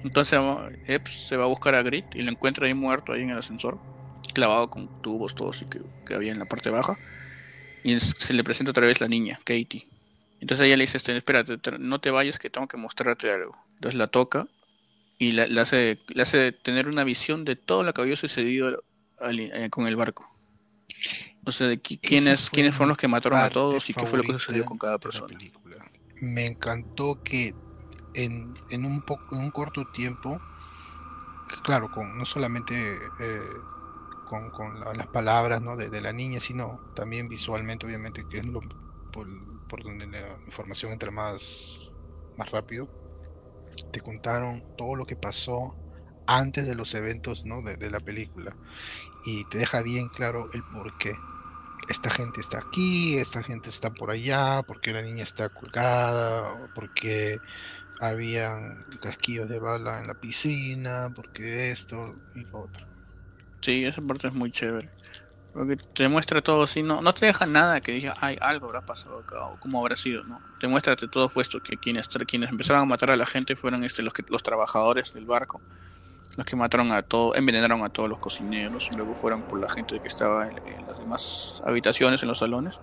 Entonces 0.05 0.41
Epps 0.89 1.29
se 1.29 1.37
va 1.37 1.45
a 1.45 1.49
buscar 1.49 1.75
a 1.77 1.83
Grit 1.83 2.07
y 2.15 2.23
lo 2.23 2.31
encuentra 2.31 2.67
ahí 2.67 2.75
muerto 2.75 3.13
ahí 3.13 3.23
en 3.23 3.31
el 3.31 3.39
ascensor, 3.39 3.79
clavado 4.33 4.71
con 4.71 5.03
tubos 5.03 5.35
todos 5.35 5.63
y 5.63 5.67
que, 5.67 5.81
que 6.07 6.15
había 6.15 6.33
en 6.33 6.39
la 6.39 6.47
parte 6.47 6.71
baja. 6.71 6.99
Y 7.85 7.99
se 7.99 8.33
le 8.33 8.45
presenta 8.45 8.71
otra 8.71 8.87
vez 8.87 9.01
la 9.01 9.09
niña, 9.09 9.41
Katie. 9.45 9.87
Entonces 10.41 10.67
ella 10.67 10.77
le 10.77 10.85
dice, 10.85 10.97
este, 10.97 11.17
espérate, 11.17 11.59
no 11.79 12.01
te 12.01 12.11
vayas 12.11 12.39
que 12.39 12.51
tengo 12.51 12.67
que 12.67 12.77
mostrarte 12.77 13.31
algo. 13.31 13.57
Entonces 13.75 13.97
la 13.97 14.09
toca 14.09 14.49
y 15.19 15.33
le, 15.33 15.61
hace, 15.61 16.01
le 16.09 16.23
hace 16.23 16.51
tener 16.51 16.89
una 16.89 17.05
visión 17.05 17.45
de 17.45 17.55
todo 17.55 17.85
lo 17.85 17.95
que 17.95 18.01
había 18.01 18.17
sucedido 18.17 18.83
eh, 19.21 19.71
con 19.71 19.87
el 19.87 19.95
barco. 19.95 20.29
O 21.45 21.53
sea, 21.53 21.69
de 21.69 21.81
quiénes, 21.81 22.51
quiénes 22.51 22.75
fueron 22.75 22.89
los 22.89 22.99
que 22.99 23.07
mataron 23.09 23.39
a 23.39 23.51
todos 23.51 23.89
y 23.89 23.95
qué 23.95 24.05
fue 24.05 24.19
lo 24.19 24.25
que 24.25 24.33
sucedió 24.33 24.65
con 24.65 24.79
cada 24.79 24.99
persona. 24.99 25.37
Me 26.21 26.47
encantó 26.47 27.23
que 27.23 27.55
en, 28.15 28.53
en, 28.71 28.85
un, 28.85 29.03
poco, 29.03 29.37
en 29.37 29.43
un 29.43 29.51
corto 29.53 29.87
tiempo, 29.93 30.41
claro, 31.63 31.91
con 31.91 32.19
no 32.19 32.25
solamente 32.25 32.75
eh, 33.21 33.43
con, 34.33 34.81
las 34.97 35.07
palabras 35.09 35.61
¿no? 35.61 35.77
de, 35.77 36.01
la 36.01 36.13
niña, 36.13 36.41
sino 36.41 36.81
también 36.95 37.29
visualmente, 37.29 37.87
obviamente, 37.87 38.25
que 38.31 38.39
es 38.39 38.47
lo, 38.47 38.61
por, 39.13 39.83
donde 39.83 40.07
la 40.07 40.39
información 40.47 40.93
entra 40.93 41.11
más, 41.11 41.91
más 42.37 42.51
rápido. 42.51 42.89
Te 43.93 44.01
contaron 44.01 44.63
todo 44.77 44.97
lo 44.97 45.07
que 45.07 45.17
pasó 45.17 45.77
antes 46.27 46.67
de 46.67 46.75
los 46.75 46.95
eventos 46.95 47.45
¿no? 47.45 47.63
de, 47.63 47.91
la 47.91 48.01
película 48.01 48.57
y 49.25 49.45
te 49.47 49.59
deja 49.59 49.83
bien 49.83 50.09
claro 50.09 50.51
el 50.53 50.63
por 50.65 50.97
qué. 50.99 51.15
Esta 51.89 52.11
gente 52.11 52.41
está 52.41 52.59
aquí, 52.59 53.19
esta 53.19 53.43
gente 53.43 53.69
está 53.69 53.91
por 53.91 54.11
allá, 54.11 54.63
porque 54.63 54.93
la 54.93 55.03
niña 55.03 55.25
está 55.25 55.49
colgada, 55.49 56.71
porque 56.77 57.39
habían 58.01 58.85
casquillos 59.03 59.49
de 59.49 59.59
bala 59.59 60.01
en 60.01 60.07
la 60.07 60.15
piscina, 60.15 61.13
porque 61.15 61.73
esto 61.73 62.15
y 62.37 62.45
lo 62.45 62.61
otro. 62.63 62.92
Sí, 63.63 63.85
esa 63.85 64.03
parte 64.03 64.27
es 64.27 64.35
muy 64.35 64.51
chévere. 64.51 64.91
Porque 65.55 65.77
te 65.77 66.09
muestra 66.09 66.41
todo 66.43 66.65
así, 66.65 66.83
no, 66.83 67.01
no 67.01 67.15
te 67.15 67.27
deja 67.27 67.47
nada 67.47 67.81
que 67.81 67.93
diga, 67.93 68.15
ay, 68.21 68.39
algo 68.41 68.67
habrá 68.67 68.85
pasado 68.85 69.19
acá, 69.19 69.45
o 69.47 69.61
cómo 69.61 69.81
habrá 69.81 69.97
sido, 69.97 70.25
¿no? 70.25 70.41
Te 70.59 70.67
muestra 70.67 70.97
todo 70.97 71.29
puesto, 71.29 71.63
que 71.63 71.77
quienes, 71.77 72.09
quienes 72.27 72.51
empezaron 72.51 72.83
a 72.83 72.85
matar 72.87 73.11
a 73.11 73.17
la 73.17 73.27
gente 73.27 73.55
fueron 73.55 73.85
este, 73.85 74.03
los, 74.03 74.15
que, 74.15 74.25
los 74.29 74.43
trabajadores 74.43 75.13
del 75.13 75.27
barco, 75.27 75.61
los 76.39 76.47
que 76.47 76.57
mataron 76.57 76.91
a 76.91 77.03
todos, 77.03 77.37
envenenaron 77.37 77.83
a 77.83 77.91
todos 77.91 78.09
los 78.09 78.19
cocineros, 78.19 78.89
y 78.91 78.97
luego 78.97 79.15
fueron 79.15 79.43
por 79.43 79.61
la 79.61 79.69
gente 79.69 80.01
que 80.01 80.09
estaba 80.09 80.49
en, 80.49 80.57
las 80.87 80.99
demás 80.99 81.63
habitaciones, 81.67 82.23
en 82.23 82.29
los 82.29 82.39
salones, 82.39 82.81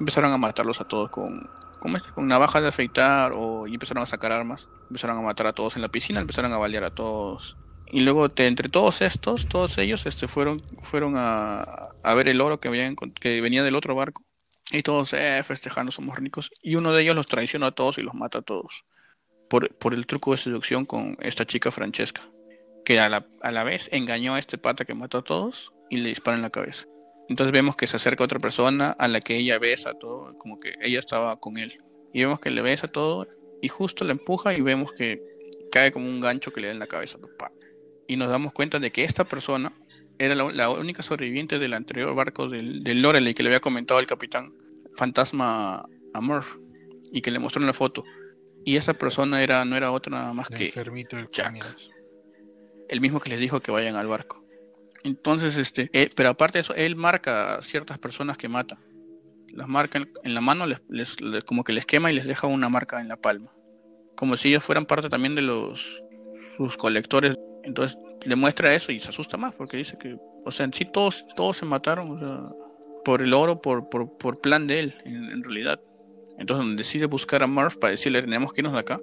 empezaron 0.00 0.32
a 0.32 0.38
matarlos 0.38 0.80
a 0.80 0.84
todos 0.84 1.10
con, 1.10 1.50
con, 1.78 1.94
este, 1.94 2.10
con 2.12 2.26
navajas 2.26 2.62
de 2.62 2.68
afeitar 2.68 3.32
o 3.34 3.66
y 3.66 3.74
empezaron 3.74 4.02
a 4.02 4.06
sacar 4.06 4.32
armas, 4.32 4.70
empezaron 4.88 5.18
a 5.18 5.20
matar 5.20 5.46
a 5.48 5.52
todos 5.52 5.76
en 5.76 5.82
la 5.82 5.88
piscina, 5.88 6.18
empezaron 6.18 6.50
a 6.54 6.56
balear 6.56 6.84
a 6.84 6.90
todos. 6.90 7.58
Y 7.92 8.00
luego 8.00 8.28
entre 8.36 8.68
todos 8.68 9.00
estos, 9.02 9.48
todos 9.48 9.76
ellos 9.78 10.06
este, 10.06 10.28
fueron, 10.28 10.62
fueron 10.80 11.14
a, 11.16 11.62
a 12.02 12.14
ver 12.14 12.28
el 12.28 12.40
oro 12.40 12.60
que, 12.60 12.68
habían, 12.68 12.96
que 12.96 13.40
venía 13.40 13.62
del 13.62 13.74
otro 13.74 13.94
barco. 13.94 14.24
Y 14.72 14.82
todos 14.82 15.12
eh, 15.12 15.42
festejando, 15.44 15.90
somos 15.90 16.16
ricos. 16.16 16.50
Y 16.62 16.76
uno 16.76 16.92
de 16.92 17.02
ellos 17.02 17.16
los 17.16 17.26
traiciona 17.26 17.68
a 17.68 17.72
todos 17.72 17.98
y 17.98 18.02
los 18.02 18.14
mata 18.14 18.38
a 18.38 18.42
todos. 18.42 18.84
Por, 19.48 19.74
por 19.76 19.94
el 19.94 20.06
truco 20.06 20.30
de 20.30 20.38
seducción 20.38 20.86
con 20.86 21.16
esta 21.20 21.44
chica 21.44 21.72
Francesca 21.72 22.30
que 22.84 22.98
a 22.98 23.08
la, 23.08 23.26
a 23.42 23.52
la 23.52 23.64
vez 23.64 23.88
engañó 23.92 24.34
a 24.34 24.38
este 24.38 24.58
pata 24.58 24.84
que 24.84 24.94
mató 24.94 25.18
a 25.18 25.22
todos 25.22 25.72
y 25.88 25.98
le 25.98 26.08
dispara 26.08 26.36
en 26.36 26.42
la 26.42 26.50
cabeza. 26.50 26.86
Entonces 27.28 27.52
vemos 27.52 27.76
que 27.76 27.86
se 27.86 27.96
acerca 27.96 28.24
otra 28.24 28.40
persona 28.40 28.90
a 28.90 29.06
la 29.06 29.20
que 29.20 29.36
ella 29.36 29.58
besa 29.58 29.94
todo, 29.94 30.36
como 30.38 30.58
que 30.58 30.72
ella 30.80 30.98
estaba 30.98 31.38
con 31.38 31.58
él. 31.58 31.80
Y 32.12 32.22
vemos 32.22 32.40
que 32.40 32.50
le 32.50 32.62
besa 32.62 32.88
todo 32.88 33.28
y 33.62 33.68
justo 33.68 34.04
la 34.04 34.12
empuja 34.12 34.54
y 34.54 34.60
vemos 34.60 34.92
que 34.92 35.22
cae 35.70 35.92
como 35.92 36.06
un 36.06 36.20
gancho 36.20 36.52
que 36.52 36.60
le 36.60 36.66
da 36.68 36.72
en 36.72 36.80
la 36.80 36.88
cabeza. 36.88 37.18
Y 38.10 38.16
nos 38.16 38.28
damos 38.28 38.52
cuenta 38.52 38.80
de 38.80 38.90
que 38.90 39.04
esta 39.04 39.24
persona 39.24 39.72
era 40.18 40.34
la, 40.34 40.68
única 40.70 41.00
sobreviviente 41.02 41.60
del 41.60 41.74
anterior 41.74 42.12
barco 42.12 42.48
del, 42.48 42.82
del 42.82 43.02
Loreley 43.02 43.34
que 43.34 43.44
le 43.44 43.50
había 43.50 43.60
comentado 43.60 44.00
el 44.00 44.08
capitán 44.08 44.52
fantasma 44.96 45.84
a 46.12 46.20
Murph 46.20 46.56
y 47.12 47.20
que 47.20 47.30
le 47.30 47.38
mostró 47.38 47.62
en 47.62 47.68
la 47.68 47.72
foto. 47.72 48.02
Y 48.64 48.76
esa 48.76 48.94
persona 48.94 49.44
era 49.44 49.64
no 49.64 49.76
era 49.76 49.92
otra 49.92 50.10
nada 50.10 50.32
más 50.32 50.48
que 50.48 50.72
Jack 51.30 51.64
el 52.88 53.00
mismo 53.00 53.20
que 53.20 53.30
les 53.30 53.38
dijo 53.38 53.60
que 53.60 53.70
vayan 53.70 53.94
al 53.94 54.08
barco. 54.08 54.44
Entonces, 55.04 55.56
este, 55.56 55.88
eh, 55.92 56.10
pero 56.16 56.30
aparte 56.30 56.58
de 56.58 56.62
eso, 56.62 56.74
él 56.74 56.96
marca 56.96 57.54
a 57.54 57.62
ciertas 57.62 58.00
personas 58.00 58.36
que 58.36 58.48
mata. 58.48 58.80
Las 59.52 59.68
marca 59.68 59.98
en, 60.24 60.34
la 60.34 60.40
mano, 60.40 60.66
les, 60.66 61.16
como 61.46 61.62
que 61.62 61.72
les 61.72 61.86
quema 61.86 62.10
y 62.10 62.14
les 62.14 62.26
deja 62.26 62.48
una 62.48 62.68
marca 62.68 63.00
en 63.00 63.06
la 63.06 63.16
palma. 63.16 63.52
Como 64.16 64.36
si 64.36 64.48
ellos 64.48 64.64
fueran 64.64 64.86
parte 64.86 65.08
también 65.08 65.36
de 65.36 65.42
los 65.42 66.02
sus 66.56 66.76
colectores. 66.76 67.36
Entonces 67.62 67.98
le 68.24 68.36
muestra 68.36 68.74
eso 68.74 68.92
y 68.92 69.00
se 69.00 69.08
asusta 69.08 69.36
más 69.36 69.54
porque 69.54 69.76
dice 69.76 69.96
que, 69.98 70.16
o 70.44 70.50
sea, 70.50 70.64
en 70.64 70.72
sí 70.72 70.84
todos, 70.84 71.26
todos 71.34 71.56
se 71.56 71.66
mataron 71.66 72.10
o 72.10 72.18
sea, 72.18 72.48
por 73.04 73.22
el 73.22 73.32
oro, 73.32 73.60
por, 73.60 73.88
por, 73.88 74.16
por 74.16 74.40
plan 74.40 74.66
de 74.66 74.80
él, 74.80 74.94
en, 75.04 75.42
realidad. 75.42 75.80
Entonces 76.38 76.76
decide 76.76 77.06
buscar 77.06 77.42
a 77.42 77.46
Murph 77.46 77.76
para 77.76 77.92
decirle 77.92 78.22
tenemos 78.22 78.52
que 78.52 78.60
irnos 78.60 78.74
de 78.74 78.80
acá. 78.80 79.00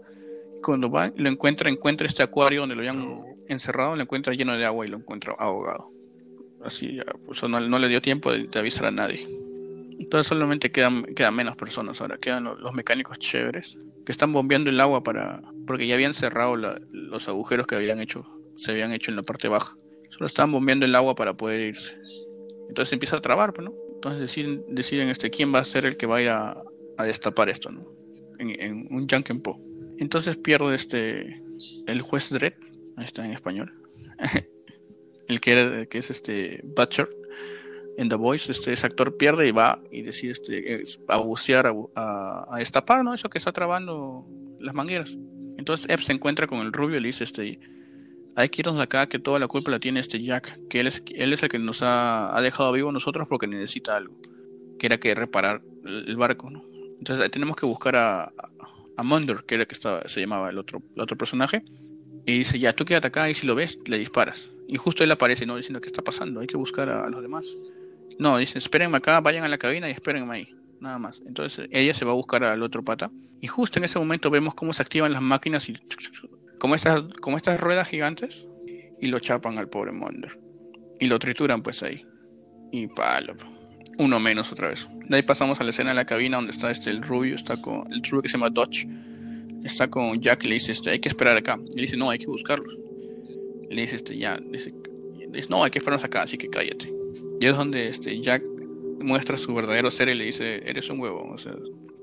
Cuando 0.64 0.90
va, 0.90 1.12
lo 1.16 1.30
encuentra, 1.30 1.70
encuentra 1.70 2.08
este 2.08 2.24
acuario 2.24 2.62
donde 2.62 2.76
lo 2.76 2.82
habían 2.82 3.24
encerrado, 3.48 3.96
lo 3.96 4.02
encuentra 4.02 4.34
lleno 4.34 4.58
de 4.58 4.66
agua 4.66 4.86
y 4.86 4.90
lo 4.90 4.98
encuentra 4.98 5.36
ahogado. 5.38 5.92
Así, 6.64 7.00
pues 7.26 7.44
no, 7.44 7.60
no, 7.60 7.80
le 7.80 7.88
dio 7.88 8.02
tiempo 8.02 8.32
de, 8.32 8.50
avisar 8.58 8.88
a 8.88 8.92
nadie. 8.92 9.28
Entonces 10.00 10.28
solamente 10.28 10.72
quedan, 10.72 11.04
quedan 11.16 11.36
menos 11.36 11.56
personas 11.56 12.02
ahora, 12.02 12.18
quedan 12.18 12.44
los, 12.44 12.74
mecánicos 12.74 13.20
chéveres 13.20 13.78
que 14.06 14.12
están 14.12 14.32
bombeando 14.34 14.70
el 14.70 14.80
agua 14.80 15.04
para 15.04 15.42
porque 15.66 15.86
ya 15.86 15.96
habían 15.96 16.14
cerrado 16.14 16.56
los 16.56 17.28
agujeros 17.28 17.68
que 17.68 17.76
habían 17.76 18.00
hecho, 18.00 18.26
se 18.58 18.72
habían 18.72 18.94
hecho 18.94 19.12
en 19.12 19.18
la 19.18 19.24
parte 19.24 19.48
baja. 19.48 19.76
Solo 20.10 20.26
están 20.26 20.52
bombeando 20.52 20.86
el 20.86 20.96
agua 20.96 21.16
para 21.16 21.36
poder 21.36 21.62
irse. 21.62 21.96
Entonces 22.70 22.94
empieza 22.94 23.18
a 23.18 23.22
trabar, 23.22 23.54
pues, 23.54 23.66
¿no? 23.66 23.74
Entonces 23.96 24.22
deciden, 24.22 24.64
deciden 24.70 25.10
este 25.10 25.30
quién 25.30 25.54
va 25.54 25.60
a 25.60 25.66
ser 25.66 25.86
el 25.86 25.98
que 25.98 26.06
vaya 26.06 26.56
a, 26.98 27.04
destapar 27.06 27.50
esto, 27.50 27.72
¿no? 27.72 27.86
En, 28.40 28.50
en 28.62 28.88
un 28.92 29.08
Po. 29.42 29.60
Entonces 29.98 30.38
pierde 30.38 30.76
este 30.76 31.42
el 31.88 32.02
juez 32.02 32.30
Dredd 32.30 32.54
está 33.04 33.26
en 33.26 33.32
español. 33.32 33.74
el 35.28 35.40
que, 35.40 35.88
es 35.92 36.10
este 36.10 36.62
Butcher 36.64 37.10
en 37.98 38.10
The 38.10 38.16
Voice, 38.16 38.52
este 38.52 38.74
ese 38.74 38.86
actor 38.86 39.18
pierde 39.18 39.48
y 39.48 39.52
va 39.52 39.82
y 39.92 40.04
decide 40.04 40.34
este, 40.34 40.86
a 41.08 41.18
bucear, 41.18 41.68
a, 41.68 42.46
a, 42.48 42.58
destapar, 42.60 43.04
¿no? 43.04 43.14
Eso 43.14 43.30
que 43.30 43.38
está 43.38 43.52
trabando 43.52 44.28
las 44.60 44.74
mangueras. 44.74 45.16
Entonces 45.58 45.90
Ebb 45.90 46.02
se 46.02 46.14
encuentra 46.14 46.48
con 46.48 46.60
el 46.60 46.72
rubio 46.72 46.98
y 46.98 47.02
le 47.02 47.08
dice, 47.08 47.24
este, 47.24 47.60
hay 48.38 48.50
que 48.50 48.62
irnos 48.62 48.80
acá, 48.80 49.08
que 49.08 49.18
toda 49.18 49.40
la 49.40 49.48
culpa 49.48 49.72
la 49.72 49.80
tiene 49.80 50.00
este 50.00 50.22
Jack, 50.22 50.60
que 50.70 50.80
él 50.80 50.88
es, 50.88 51.02
el 51.44 51.50
que 51.50 51.58
nos 51.58 51.80
ha, 51.82 52.40
dejado 52.40 52.72
vivos 52.72 52.94
nosotros 52.94 53.28
porque 53.28 53.48
necesita 53.48 53.98
algo, 53.98 54.16
que 54.78 54.86
era 54.86 55.00
que 55.00 55.16
reparar 55.16 55.64
el 55.84 56.16
barco. 56.18 56.52
Entonces 57.00 57.32
tenemos 57.32 57.56
que 57.56 57.66
buscar 57.66 57.96
a, 57.96 58.26
a, 58.26 58.32
a 58.96 59.04
Munder, 59.04 59.44
que 59.44 59.56
era 59.56 59.66
que 59.66 59.76
se 59.76 60.22
llamaba 60.22 60.52
el 60.52 60.60
otro, 60.60 60.84
el 60.96 61.02
otro 61.02 61.18
personaje, 61.18 61.64
y 62.28 62.38
dice, 62.38 62.60
ya, 62.60 62.74
tú 62.74 62.86
quédate 62.86 63.08
acá 63.08 63.28
y 63.28 63.34
si 63.34 63.48
lo 63.48 63.56
ves, 63.56 63.80
le 63.88 63.98
disparas. 63.98 64.52
Y 64.68 64.76
justo 64.76 65.04
él 65.04 65.10
aparece, 65.10 65.48
¿no? 65.48 65.56
Diciendo, 65.56 65.82
¿qué 65.82 65.88
está 65.88 66.04
pasando? 66.04 66.40
Hay 66.40 66.48
que 66.48 66.58
buscar 66.58 66.90
a, 66.90 67.10
los 67.10 67.24
demás. 67.24 67.48
No, 68.20 68.38
dice, 68.38 68.60
espérenme 68.60 68.98
acá, 68.98 69.20
vayan 69.20 69.46
a 69.46 69.48
la 69.48 69.58
cabina 69.58 69.90
y 69.90 69.94
espérenme 69.94 70.36
ahí. 70.36 70.56
Nada 70.80 71.00
más. 71.00 71.22
Entonces 71.26 71.68
ella 71.72 71.96
se 71.96 72.06
va 72.06 72.12
a 72.12 72.16
buscar 72.16 72.44
al 72.44 72.62
otro 72.62 72.84
pata. 72.84 73.10
Y 73.42 73.48
justo 73.48 73.80
en 73.80 73.86
ese 73.86 73.98
momento 73.98 74.30
vemos 74.30 74.54
cómo 74.54 74.74
se 74.74 74.84
activan 74.84 75.12
las 75.12 75.24
máquinas 75.24 75.68
y 75.70 75.74
como 76.60 76.76
estas, 76.76 77.04
como 77.22 77.38
estas 77.38 77.60
ruedas 77.60 77.88
gigantes 77.88 78.46
y 79.00 79.08
lo 79.08 79.20
chapan 79.20 79.58
al 79.58 79.70
pobre 79.70 79.92
Monder. 79.92 80.40
Y 81.00 81.08
lo 81.08 81.20
trituran 81.20 81.62
pues 81.62 81.84
ahí. 81.84 82.06
Y 82.72 82.88
palo. 82.88 83.36
Uno 84.00 84.20
menos 84.20 84.52
otra 84.52 84.70
vez. 84.70 84.88
De 85.08 85.16
ahí 85.16 85.24
pasamos 85.24 85.60
a 85.60 85.64
la 85.64 85.70
escena 85.70 85.90
de 85.90 85.96
la 85.96 86.06
cabina 86.06 86.38
donde 86.38 86.52
está 86.52 86.72
este 86.72 86.90
el 86.90 87.02
rubio, 87.02 87.36
está 87.36 87.62
con 87.62 87.92
el 87.92 88.04
rubio 88.04 88.24
que 88.24 88.30
se 88.30 88.34
llama 88.38 88.50
Dodge 88.50 88.88
está 89.68 89.90
con 89.90 90.20
Jack 90.20 90.46
y 90.46 90.48
le 90.48 90.54
dice, 90.56 90.72
este, 90.72 90.90
hay 90.90 91.00
que 91.00 91.10
esperar 91.10 91.38
acá. 91.38 91.60
Y 91.72 91.76
le 91.76 91.82
dice, 91.84 91.98
no, 91.98 92.10
hay 92.10 92.18
que 92.18 92.28
buscarlos. 92.28 92.76
Le 93.70 93.82
dice, 93.82 93.98
este, 93.98 94.18
ya, 94.18 94.38
dice, 94.38 94.74
no, 95.50 95.64
hay 95.64 95.72
que 95.72 95.80
esperarnos 95.80 96.04
acá, 96.04 96.24
así 96.24 96.38
que 96.38 96.50
cállate. 96.50 96.92
Y 97.40 97.46
es 97.46 97.56
donde 97.56 97.88
este, 97.88 98.20
Jack 98.22 98.44
muestra 99.00 99.38
su 99.38 99.54
verdadero 99.54 99.92
ser 99.92 100.10
y 100.10 100.16
le 100.16 100.26
dice, 100.26 100.64
eres 100.66 100.90
un 100.90 101.00
huevo, 101.00 101.30
o 101.32 101.38
sea, 101.38 101.54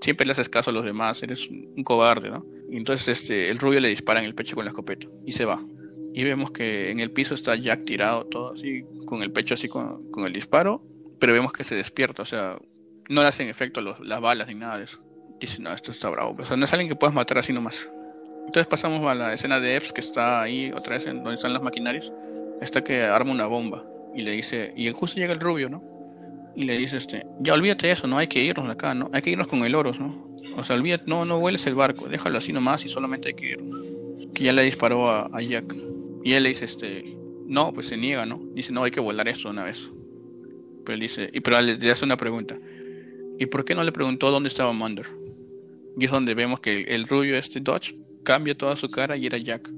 siempre 0.01 0.27
le 0.27 0.33
haces 0.33 0.49
caso 0.49 0.71
a 0.71 0.73
los 0.73 0.85
demás, 0.85 1.23
eres 1.23 1.49
un, 1.49 1.83
cobarde, 1.83 2.31
¿no? 2.31 2.47
Entonces 2.77 3.20
este, 3.20 3.51
el 3.51 3.59
rubio 3.59 3.81
le 3.81 3.89
dispara 3.89 4.20
en 4.20 4.27
el 4.27 4.35
pecho 4.35 4.57
con 4.57 4.64
la 4.64 4.70
escopeta 4.70 5.07
y 5.25 5.33
se 5.33 5.45
va. 5.45 5.61
Y 6.12 6.22
vemos 6.25 6.51
que 6.51 6.91
en 6.91 7.01
el 7.01 7.11
piso 7.11 7.35
está 7.35 7.57
Jack 7.57 7.85
tirado, 7.85 8.27
todo 8.27 8.55
así, 8.55 8.85
con 9.07 9.22
el 9.22 9.33
pecho 9.33 9.55
así 9.55 9.68
con, 9.68 10.11
con 10.11 10.25
el 10.25 10.33
disparo, 10.33 10.85
pero 11.18 11.33
vemos 11.33 11.53
que 11.53 11.64
se 11.64 11.75
despierta, 11.75 12.22
o 12.22 12.27
sea, 12.27 12.59
no 13.09 13.22
le 13.22 13.29
hacen 13.29 13.49
efecto 13.49 13.81
las 13.81 14.20
balas 14.20 14.47
ni 14.49 14.55
nada 14.55 14.79
de 14.79 14.85
eso 14.85 15.05
dice, 15.47 15.61
no, 15.61 15.72
esto 15.72 15.91
está 15.91 16.09
bravo. 16.11 16.37
O 16.39 16.47
sea, 16.47 16.57
no 16.57 16.64
es 16.64 16.72
alguien 16.72 16.89
que 16.89 16.97
puedas 16.97 17.14
matar 17.14 17.39
así 17.39 17.53
nomás. 17.53 17.91
Entonces 18.47 18.66
pasamos 18.66 19.05
a 19.11 19.14
la 19.14 19.33
escena 19.33 19.61
de 19.61 19.77
Epps 19.77 19.93
que 19.93 20.01
está 20.01 20.43
ahí 20.43 20.70
otra 20.75 20.97
vez 20.97 21.07
en 21.07 21.18
donde 21.18 21.35
están 21.35 21.53
las 21.53 21.62
maquinarias. 21.62 22.12
Está 22.61 22.85
que 22.85 23.03
arma 23.03 23.33
una 23.33 23.47
bomba 23.47 23.85
y 24.14 24.22
le 24.22 24.33
dice, 24.33 24.72
y 24.77 24.91
justo 24.91 25.18
llega 25.18 25.33
el 25.33 25.41
rubio, 25.41 25.68
¿no? 25.68 25.83
Y 26.55 26.64
le 26.64 26.77
dice, 26.79 26.99
este, 26.99 27.27
ya 27.41 27.55
olvídate 27.55 27.89
de 27.89 27.93
eso, 27.95 28.07
no 28.07 28.18
hay 28.18 28.29
que 28.29 28.41
irnos 28.41 28.66
de 28.66 28.72
acá, 28.72 28.95
¿no? 28.95 29.11
Hay 29.12 29.22
que 29.22 29.31
irnos 29.31 29.49
con 29.49 29.64
el 29.64 29.75
oro, 29.75 29.93
¿no? 29.93 30.34
O 30.57 30.64
sea, 30.64 30.76
olvídate, 30.76 31.05
no, 31.07 31.24
no 31.24 31.38
hueles 31.38 31.66
el 31.66 31.74
barco, 31.74 32.09
déjalo 32.09 32.38
así 32.38 32.53
nomás 32.53 32.84
y 32.84 32.88
solamente 32.88 33.28
hay 33.28 33.34
que 33.34 33.51
irnos. 33.53 33.84
Que 34.34 34.45
ya 34.45 34.53
le 34.53 34.62
disparó 34.62 35.09
a, 35.09 35.40
Jack. 35.40 35.74
Y 36.22 36.32
él 36.32 36.42
le 36.42 36.49
dice, 36.51 36.64
este, 36.64 37.16
no, 37.47 37.72
pues 37.72 37.86
se 37.86 37.97
niega, 37.97 38.26
¿no? 38.26 38.42
Dice, 38.55 38.72
no, 38.72 38.84
hay 38.84 38.90
que 38.90 39.01
volar 39.01 39.28
esto 39.28 39.51
una 39.51 39.64
vez. 39.64 39.90
Pero 40.84 40.95
él 40.95 41.01
dice, 41.01 41.30
y 41.32 41.40
pero 41.40 41.61
le, 41.61 41.90
hace 41.90 42.05
una 42.05 42.16
pregunta. 42.16 42.59
¿Y 43.38 43.47
por 43.47 43.64
qué 43.64 43.74
no 43.74 43.84
le 43.84 43.92
preguntó 43.92 44.30
dónde 44.30 44.49
estaba 44.49 44.72
Munder? 44.72 45.07
Y 45.99 46.05
es 46.05 46.11
donde 46.11 46.34
vemos 46.34 46.61
que 46.61 46.82
el, 46.82 47.07
rubio 47.07 47.36
este 47.36 47.61
Dodge 47.61 47.95
cambia 48.22 48.57
toda 48.57 48.76
su 48.76 48.90
cara 48.90 49.16
y 49.16 49.26
era 49.26 49.38
Jack. 49.38 49.70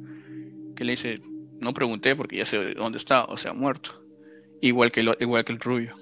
Que 0.74 0.84
le 0.84 0.92
dice, 0.92 1.20
no 1.60 1.72
pregunté 1.74 2.16
porque 2.16 2.36
ya 2.36 2.46
sé 2.46 2.74
dónde 2.74 2.98
está, 2.98 3.24
o 3.24 3.36
sea, 3.36 3.52
muerto. 3.52 4.02
Igual 4.60 4.90
que, 4.90 5.04
igual 5.20 5.44
que 5.44 5.52
el 5.52 5.60
rubio. 5.60 5.94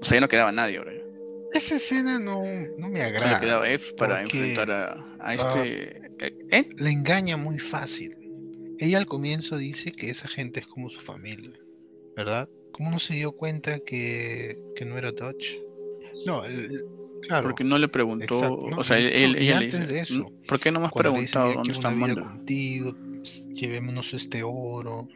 O 0.00 0.04
sea, 0.04 0.16
ya 0.16 0.20
no 0.20 0.28
quedaba 0.28 0.52
nadie 0.52 0.78
ahora. 0.78 0.92
Esa 1.52 1.76
escena 1.76 2.18
no, 2.18 2.42
no 2.78 2.88
me 2.88 3.02
agrada. 3.02 3.28
Solo 3.28 3.40
quedaba 3.40 3.70
Epps 3.70 3.92
para 3.92 4.22
enfrentar 4.22 4.70
a, 4.70 5.16
a 5.20 5.34
este... 5.34 6.02
Ah, 6.20 6.26
¿eh? 6.50 6.68
Le 6.76 6.90
engaña 6.90 7.36
muy 7.36 7.58
fácil. 7.58 8.16
Ella 8.78 8.98
al 8.98 9.06
comienzo 9.06 9.56
dice 9.56 9.90
que 9.92 10.10
esa 10.10 10.28
gente 10.28 10.60
es 10.60 10.66
como 10.66 10.88
su 10.88 11.00
familia, 11.00 11.58
¿verdad? 12.16 12.48
¿Cómo 12.72 12.90
no 12.90 12.98
se 12.98 13.14
dio 13.14 13.32
cuenta 13.32 13.80
que, 13.80 14.58
que 14.76 14.84
no 14.84 14.96
era 14.98 15.10
Dodge? 15.10 15.60
No, 16.26 16.44
el, 16.44 16.84
porque 17.42 17.64
no 17.64 17.78
le 17.78 17.88
preguntó, 17.88 18.56
o 18.56 18.84
sea, 18.84 18.98
él, 18.98 19.36
ella 19.36 19.58
le 19.58 19.66
dice, 19.66 19.98
eso, 19.98 20.32
¿por 20.46 20.60
qué 20.60 20.70
no 20.70 20.78
me 20.80 20.86
has 20.86 20.92
preguntado 20.92 21.54
dónde 21.54 21.72
está 21.72 21.90
Mando? 21.90 22.22
contigo, 22.22 22.94
llevémonos 23.52 24.14
este 24.14 24.42
oro. 24.44 25.08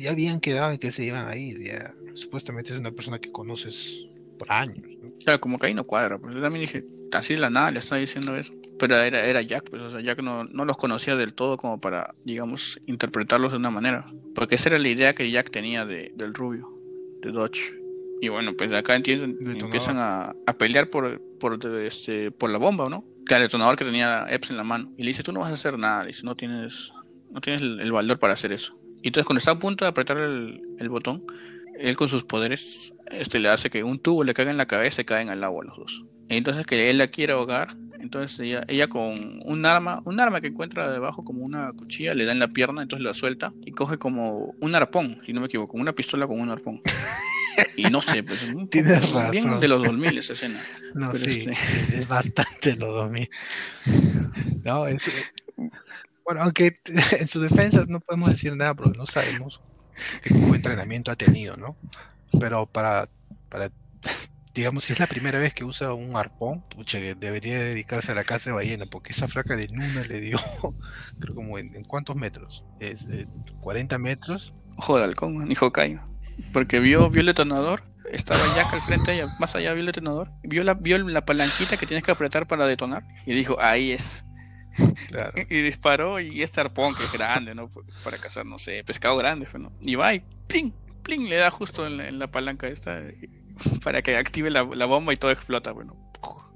Ya 0.00 0.10
habían 0.10 0.40
quedado 0.40 0.72
en 0.72 0.78
que 0.78 0.92
se 0.92 1.04
iban 1.04 1.28
a 1.28 1.36
ir, 1.36 1.62
ya. 1.62 1.94
Supuestamente 2.12 2.72
es 2.72 2.78
una 2.78 2.90
persona 2.92 3.20
que 3.20 3.30
conoces 3.30 4.04
por 4.40 4.50
años. 4.50 4.78
Claro, 5.22 5.40
como 5.40 5.58
que 5.58 5.66
ahí 5.66 5.74
no 5.74 5.84
cuadra, 5.84 6.18
pues 6.18 6.34
yo 6.34 6.40
también 6.40 6.64
dije, 6.64 6.84
así 7.12 7.34
de 7.34 7.40
la 7.40 7.50
nada 7.50 7.70
le 7.70 7.78
estaba 7.78 8.00
diciendo 8.00 8.34
eso. 8.36 8.54
Pero 8.78 8.96
era, 8.96 9.26
era 9.26 9.42
Jack, 9.42 9.68
pues, 9.68 9.82
o 9.82 9.90
sea, 9.90 10.00
Jack 10.00 10.22
no, 10.22 10.44
no 10.44 10.64
los 10.64 10.78
conocía 10.78 11.14
del 11.14 11.34
todo 11.34 11.58
como 11.58 11.80
para, 11.80 12.14
digamos, 12.24 12.80
interpretarlos 12.86 13.52
de 13.52 13.58
una 13.58 13.70
manera. 13.70 14.10
Porque 14.34 14.54
esa 14.54 14.70
era 14.70 14.78
la 14.78 14.88
idea 14.88 15.14
que 15.14 15.30
Jack 15.30 15.50
tenía 15.50 15.84
de, 15.84 16.12
del 16.16 16.32
rubio, 16.32 16.72
de 17.20 17.30
Dodge. 17.30 17.78
Y 18.22 18.28
bueno, 18.28 18.54
pues 18.56 18.72
acá 18.72 18.96
entienden, 18.96 19.36
empiezan 19.60 19.98
a, 19.98 20.34
a, 20.46 20.52
pelear 20.56 20.88
por, 20.88 21.20
por, 21.38 21.58
este, 21.82 22.30
por 22.30 22.48
la 22.50 22.58
bomba, 22.58 22.88
¿no? 22.88 23.04
Que 23.26 23.34
el 23.34 23.42
detonador 23.42 23.76
que 23.76 23.84
tenía 23.84 24.26
Epps 24.30 24.50
en 24.50 24.56
la 24.56 24.64
mano. 24.64 24.92
Y 24.96 25.02
le 25.02 25.08
dice, 25.08 25.22
tú 25.22 25.32
no 25.32 25.40
vas 25.40 25.50
a 25.50 25.54
hacer 25.54 25.78
nada. 25.78 26.04
dice, 26.04 26.22
no 26.24 26.34
tienes, 26.34 26.90
no 27.30 27.40
tienes 27.42 27.60
el, 27.60 27.92
valor 27.92 28.18
para 28.18 28.32
hacer 28.32 28.52
eso. 28.52 28.78
Y 29.02 29.08
entonces 29.08 29.26
cuando 29.26 29.38
está 29.38 29.52
a 29.52 29.58
punto 29.58 29.84
de 29.84 29.90
apretar 29.90 30.18
el, 30.18 30.62
el 30.78 30.88
botón, 30.88 31.24
él 31.78 31.96
con 31.96 32.08
sus 32.08 32.24
poderes 32.24 32.94
este 33.10 33.38
le 33.40 33.48
hace 33.48 33.70
que 33.70 33.82
un 33.84 33.98
tubo 33.98 34.24
le 34.24 34.34
caiga 34.34 34.50
en 34.50 34.56
la 34.56 34.66
cabeza 34.66 35.02
y 35.02 35.04
caen 35.04 35.28
al 35.28 35.42
agua 35.44 35.64
los 35.64 35.76
dos. 35.76 36.04
Entonces 36.28 36.66
que 36.66 36.90
él 36.90 36.98
la 36.98 37.08
quiere 37.08 37.32
ahogar, 37.32 37.76
entonces 38.00 38.38
ella, 38.40 38.64
ella 38.68 38.88
con 38.88 39.40
un 39.44 39.66
arma, 39.66 40.00
un 40.04 40.20
arma 40.20 40.40
que 40.40 40.46
encuentra 40.48 40.90
debajo 40.90 41.24
como 41.24 41.42
una 41.44 41.72
cuchilla, 41.72 42.14
le 42.14 42.24
da 42.24 42.32
en 42.32 42.38
la 42.38 42.48
pierna, 42.48 42.82
entonces 42.82 43.04
la 43.04 43.12
suelta 43.14 43.52
y 43.64 43.72
coge 43.72 43.98
como 43.98 44.54
un 44.60 44.74
arpón, 44.74 45.20
si 45.26 45.32
no 45.32 45.40
me 45.40 45.46
equivoco, 45.46 45.76
una 45.76 45.92
pistola 45.92 46.26
con 46.26 46.40
un 46.40 46.50
arpón. 46.50 46.80
Y 47.76 47.84
no 47.90 48.00
sé, 48.00 48.22
pues 48.22 48.40
Tienes 48.70 49.02
razón. 49.12 49.30
bien 49.32 49.60
de 49.60 49.68
los 49.68 49.84
2000 49.84 50.16
esa 50.18 50.32
escena. 50.32 50.60
No, 50.94 51.10
Pero 51.10 51.24
sí, 51.24 51.46
este- 51.50 51.98
es 51.98 52.08
bastante 52.08 52.76
los 52.76 52.88
2000. 52.94 53.28
No, 54.64 54.86
es, 54.86 55.02
bueno, 56.24 56.42
aunque 56.42 56.76
en 57.18 57.28
su 57.28 57.40
defensa 57.40 57.84
no 57.88 58.00
podemos 58.00 58.30
decir 58.30 58.54
nada 58.56 58.74
porque 58.74 58.96
no 58.96 59.04
sabemos 59.04 59.60
qué 60.22 60.30
tipo 60.32 60.46
de 60.50 60.56
entrenamiento 60.56 61.10
ha 61.10 61.16
tenido, 61.16 61.56
¿no? 61.56 61.76
Pero 62.38 62.66
para, 62.66 63.08
para 63.48 63.70
digamos, 64.54 64.84
si 64.84 64.92
es 64.92 65.00
la 65.00 65.06
primera 65.06 65.38
vez 65.38 65.54
que 65.54 65.64
usa 65.64 65.94
un 65.94 66.16
arpón, 66.16 66.62
pucha, 66.68 66.98
que 66.98 67.14
debería 67.14 67.58
dedicarse 67.58 68.12
a 68.12 68.14
la 68.14 68.24
caza 68.24 68.50
de 68.50 68.56
ballena, 68.56 68.86
porque 68.86 69.12
esa 69.12 69.28
flaca 69.28 69.56
de 69.56 69.68
Nuna 69.68 70.02
le 70.02 70.20
dio, 70.20 70.38
creo 71.20 71.34
como 71.34 71.58
en, 71.58 71.74
¿en 71.74 71.84
cuántos 71.84 72.16
metros? 72.16 72.64
Es, 72.78 73.06
eh, 73.10 73.26
40 73.60 73.98
metros. 73.98 74.54
Ojo 74.76 74.98
de 74.98 75.04
halcón, 75.04 75.46
ni 75.46 75.54
Hokkaido. 75.54 76.00
Porque 76.52 76.80
vio, 76.80 77.10
vio 77.10 77.20
el 77.20 77.26
detonador, 77.26 77.82
estaba 78.10 78.40
Jack 78.54 78.72
al 78.72 78.80
frente 78.80 79.12
ella, 79.14 79.26
más 79.38 79.54
allá 79.54 79.72
vio 79.72 79.80
el 79.80 79.86
detonador, 79.86 80.30
vio 80.42 80.64
la, 80.64 80.74
vio 80.74 80.98
la 80.98 81.24
palanquita 81.24 81.76
que 81.76 81.86
tienes 81.86 82.02
que 82.02 82.10
apretar 82.10 82.46
para 82.46 82.66
detonar 82.66 83.04
y 83.26 83.34
dijo, 83.34 83.56
ahí 83.60 83.92
es. 83.92 84.24
Claro. 85.08 85.32
Y 85.50 85.62
disparó 85.62 86.20
y 86.20 86.42
este 86.42 86.60
arpón 86.60 86.94
que 86.94 87.04
es 87.04 87.12
grande, 87.12 87.54
¿no? 87.54 87.68
Para 88.04 88.18
cazar, 88.18 88.46
no 88.46 88.58
sé, 88.58 88.82
pescado 88.84 89.16
grande, 89.16 89.46
¿no? 89.58 89.72
Y 89.82 89.96
va 89.96 90.14
y 90.14 90.22
¡pling! 90.46 90.72
¡Pling! 91.16 91.28
Le 91.28 91.36
da 91.36 91.50
justo 91.50 91.86
en 91.86 91.96
la, 91.96 92.08
en 92.08 92.18
la 92.18 92.30
palanca 92.30 92.68
esta 92.68 93.00
para 93.84 94.02
que 94.02 94.16
active 94.16 94.50
la, 94.50 94.64
la 94.64 94.86
bomba 94.86 95.12
y 95.12 95.16
todo 95.16 95.30
explota, 95.30 95.72
bueno. 95.72 95.96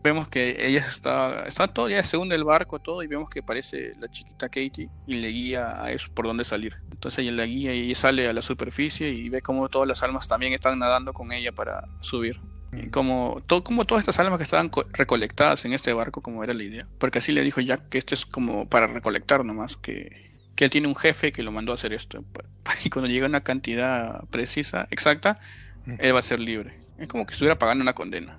Vemos 0.03 0.29
que 0.29 0.67
ella 0.67 0.81
está, 0.81 1.47
está 1.47 1.67
todo, 1.67 1.89
ya 1.89 2.03
se 2.03 2.19
hunde 2.19 2.35
el 2.35 2.45
barco, 2.45 2.79
todo, 2.79 3.03
y 3.03 3.07
vemos 3.07 3.31
que 3.31 3.39
aparece 3.41 3.93
la 3.99 4.09
chiquita 4.11 4.51
Katie 4.51 4.91
y 5.07 5.15
le 5.15 5.29
guía 5.29 5.83
a 5.83 5.93
eso 5.93 6.13
por 6.13 6.27
dónde 6.27 6.45
salir. 6.45 6.77
Entonces 6.91 7.21
ella 7.21 7.33
la 7.33 7.47
guía 7.47 7.75
y 7.75 7.95
sale 7.95 8.29
a 8.29 8.35
la 8.35 8.43
superficie 8.43 9.09
y 9.09 9.31
ve 9.31 9.41
como 9.41 9.67
todas 9.71 9.89
las 9.89 10.03
almas 10.03 10.29
también 10.29 10.53
están 10.53 10.79
nadando 10.79 11.15
con 11.15 11.33
ella 11.33 11.53
para 11.53 11.89
subir. 12.01 12.39
Como, 12.91 13.43
todo, 13.47 13.65
como 13.65 13.87
todas 13.87 14.03
estas 14.03 14.19
almas 14.19 14.37
que 14.37 14.43
estaban 14.43 14.69
co- 14.69 14.85
recolectadas 14.93 15.65
en 15.65 15.73
este 15.73 15.95
barco, 15.95 16.21
como 16.21 16.45
era 16.45 16.53
la 16.53 16.65
idea. 16.65 16.87
Porque 16.99 17.21
así 17.21 17.33
le 17.33 17.43
dijo 17.43 17.63
Jack 17.63 17.89
que 17.89 17.97
esto 17.97 18.15
es 18.15 18.27
como 18.27 18.69
para 18.69 18.87
recolectar 18.89 19.43
nomás, 19.45 19.79
que, 19.79 20.24
que 20.57 20.65
él 20.65 20.71
tiene 20.71 20.89
un 20.89 20.97
jefe 20.97 21.33
que 21.33 21.43
lo 21.43 21.53
mandó 21.53 21.73
a 21.73 21.77
hacer 21.77 21.93
esto. 21.93 22.25
Y 22.85 22.91
cuando 22.91 23.11
llega 23.11 23.27
una 23.27 23.43
cantidad 23.43 24.25
precisa, 24.31 24.87
exacta, 24.91 25.41
él 25.99 26.15
va 26.15 26.21
a 26.21 26.23
ser 26.23 26.41
libre. 26.41 26.75
Es 26.99 27.09
como 27.09 27.27
que 27.27 27.33
estuviera 27.35 27.59
pagando 27.59 27.83
una 27.83 27.93
condena. 27.95 28.39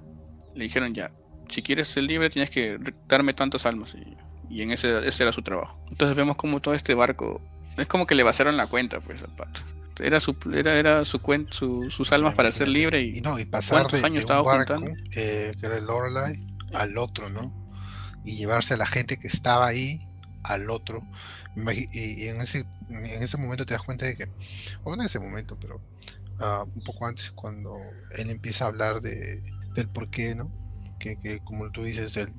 Le 0.55 0.63
dijeron 0.63 0.93
ya, 0.93 1.11
si 1.49 1.61
quieres 1.61 1.87
ser 1.87 2.03
libre 2.03 2.29
tienes 2.29 2.49
que 2.49 2.79
darme 3.07 3.33
tantas 3.33 3.65
almas. 3.65 3.95
Y, 3.95 4.17
y 4.53 4.61
en 4.61 4.71
ese, 4.71 5.07
ese 5.07 5.23
era 5.23 5.31
su 5.31 5.41
trabajo. 5.41 5.79
Entonces 5.89 6.15
vemos 6.15 6.35
como 6.37 6.59
todo 6.59 6.73
este 6.73 6.93
barco, 6.93 7.41
es 7.77 7.87
como 7.87 8.05
que 8.07 8.15
le 8.15 8.23
vaciaron 8.23 8.57
la 8.57 8.67
cuenta 8.67 8.99
pues 9.01 9.21
al 9.21 9.35
pato. 9.35 9.61
Era 9.99 10.19
su, 10.19 10.35
era, 10.53 10.75
era 10.77 11.05
su 11.05 11.19
cuen- 11.19 11.47
su- 11.51 11.89
sus 11.89 12.11
almas 12.11 12.33
para 12.35 12.51
ser 12.51 12.67
libre 12.67 13.01
Y 13.01 13.17
y 13.19 13.21
no, 13.21 13.39
y 13.39 13.45
pasar 13.45 13.79
¿Cuántos 13.81 14.01
de, 14.01 14.05
años 14.05 14.15
de 14.15 14.19
estaba 14.21 14.41
barco, 14.41 14.75
juntando? 14.75 15.01
eh, 15.15 15.51
que 15.59 15.65
era 15.65 15.77
el 15.77 15.85
Lorelai, 15.85 16.35
al 16.73 16.97
otro, 16.97 17.29
¿no? 17.29 17.53
Y 18.25 18.35
llevarse 18.35 18.73
a 18.73 18.77
la 18.77 18.87
gente 18.87 19.17
que 19.17 19.27
estaba 19.27 19.67
ahí 19.67 20.01
al 20.43 20.69
otro. 20.69 21.03
Y, 21.55 22.27
en 22.27 22.41
ese 22.41 22.65
en 22.89 23.23
ese 23.23 23.37
momento 23.37 23.65
te 23.65 23.73
das 23.73 23.83
cuenta 23.83 24.05
de 24.05 24.15
que, 24.15 24.25
o 24.83 24.95
no 24.95 25.01
en 25.03 25.05
ese 25.07 25.19
momento, 25.19 25.57
pero 25.57 25.81
ah, 26.39 26.65
un 26.73 26.83
poco 26.83 27.05
antes, 27.07 27.31
cuando 27.31 27.77
él 28.11 28.29
empieza 28.29 28.65
a 28.65 28.67
hablar 28.69 29.01
de, 29.01 29.41
del 29.75 29.89
por 29.89 30.09
qué, 30.09 30.35
¿no? 30.35 30.51
Que, 30.99 31.17
que 31.17 31.39
como 31.41 31.69
tú 31.71 31.83
dices, 31.83 32.17
él 32.17 32.29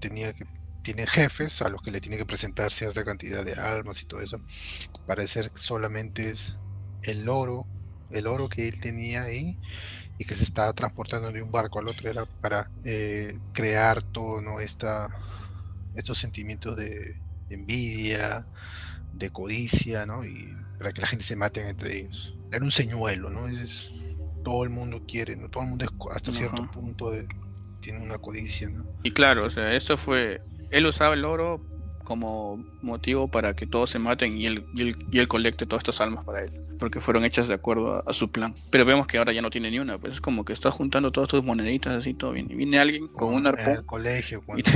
tenía 0.00 0.32
que 0.32 0.44
tiene 0.82 1.06
jefes 1.06 1.62
a 1.62 1.68
los 1.68 1.80
que 1.82 1.92
le 1.92 2.00
tiene 2.00 2.16
que 2.16 2.26
presentar 2.26 2.72
cierta 2.72 3.04
cantidad 3.04 3.44
de 3.44 3.54
almas 3.54 4.02
y 4.02 4.06
todo 4.06 4.20
eso. 4.20 4.38
Parece 5.06 5.42
que 5.44 5.50
solamente 5.60 6.30
es 6.30 6.56
el 7.02 7.28
oro, 7.28 7.68
el 8.10 8.26
oro 8.26 8.48
que 8.48 8.68
él 8.68 8.80
tenía 8.80 9.24
ahí 9.24 9.58
y 10.18 10.24
que 10.24 10.34
se 10.34 10.44
estaba 10.44 10.72
transportando 10.74 11.32
de 11.32 11.42
un 11.42 11.52
barco 11.52 11.78
al 11.80 11.88
otro 11.88 12.10
era 12.10 12.26
para 12.40 12.70
eh, 12.84 13.38
crear 13.52 14.02
todo 14.02 14.40
¿no? 14.40 14.60
Esta, 14.60 15.08
estos 15.94 16.18
sentimientos 16.18 16.76
de, 16.76 17.21
de 17.52 17.60
envidia, 17.60 18.46
de 19.12 19.30
codicia, 19.30 20.06
¿no? 20.06 20.24
Y 20.24 20.54
para 20.78 20.92
que 20.92 21.00
la 21.00 21.06
gente 21.06 21.24
se 21.24 21.36
maten 21.36 21.66
entre 21.66 22.00
ellos. 22.00 22.34
Era 22.50 22.64
un 22.64 22.70
señuelo, 22.70 23.30
¿no? 23.30 23.46
Es, 23.48 23.90
todo 24.42 24.64
el 24.64 24.70
mundo 24.70 25.02
quiere, 25.06 25.36
¿no? 25.36 25.48
Todo 25.48 25.62
el 25.62 25.68
mundo 25.70 25.84
es 25.84 25.90
hasta 26.14 26.32
cierto 26.32 26.62
Ajá. 26.62 26.70
punto 26.72 27.10
de- 27.10 27.26
tiene 27.80 28.04
una 28.04 28.18
codicia, 28.18 28.68
¿no? 28.70 28.84
Y 29.02 29.10
claro, 29.10 29.44
o 29.46 29.50
sea, 29.50 29.74
esto 29.74 29.96
fue. 29.96 30.40
Él 30.70 30.86
usaba 30.86 31.14
el 31.14 31.24
oro 31.24 31.64
como 32.02 32.64
motivo 32.82 33.28
para 33.28 33.54
que 33.54 33.66
todos 33.66 33.90
se 33.90 33.98
maten 33.98 34.36
y 34.36 34.46
él, 34.46 34.66
y 34.74 34.82
él, 34.82 34.96
y 35.10 35.18
él 35.18 35.28
colecte 35.28 35.66
todas 35.66 35.80
estas 35.80 36.00
almas 36.00 36.24
para 36.24 36.42
él. 36.42 36.52
Porque 36.78 37.00
fueron 37.00 37.24
hechas 37.24 37.46
de 37.48 37.54
acuerdo 37.54 37.94
a, 37.94 38.02
a 38.06 38.12
su 38.12 38.30
plan. 38.30 38.54
Pero 38.70 38.84
vemos 38.84 39.06
que 39.06 39.18
ahora 39.18 39.32
ya 39.32 39.42
no 39.42 39.50
tiene 39.50 39.70
ni 39.70 39.78
una. 39.78 39.98
Pues 39.98 40.14
es 40.14 40.20
como 40.20 40.44
que 40.44 40.52
está 40.52 40.70
juntando 40.70 41.12
todas 41.12 41.28
tus 41.28 41.44
moneditas 41.44 41.94
así, 41.94 42.12
todo 42.14 42.32
bien. 42.32 42.50
Y 42.50 42.54
viene 42.54 42.78
alguien 42.78 43.06
con 43.08 43.28
un 43.34 43.46
En 43.46 43.46
el 43.46 43.58
arpón 43.58 43.84
colegio, 43.84 44.42
te- 44.62 44.72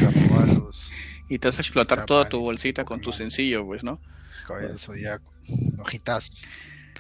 los 0.54 0.90
y 1.28 1.38
te 1.38 1.48
hace 1.48 1.62
explotar 1.62 2.06
toda 2.06 2.28
tu 2.28 2.40
bolsita 2.40 2.84
con 2.84 3.00
tu 3.00 3.12
sencillo, 3.12 3.64
pues, 3.66 3.82
¿no? 3.82 3.98
del 4.60 4.78
zodiaco, 4.78 5.32
hojitazos. 5.78 6.42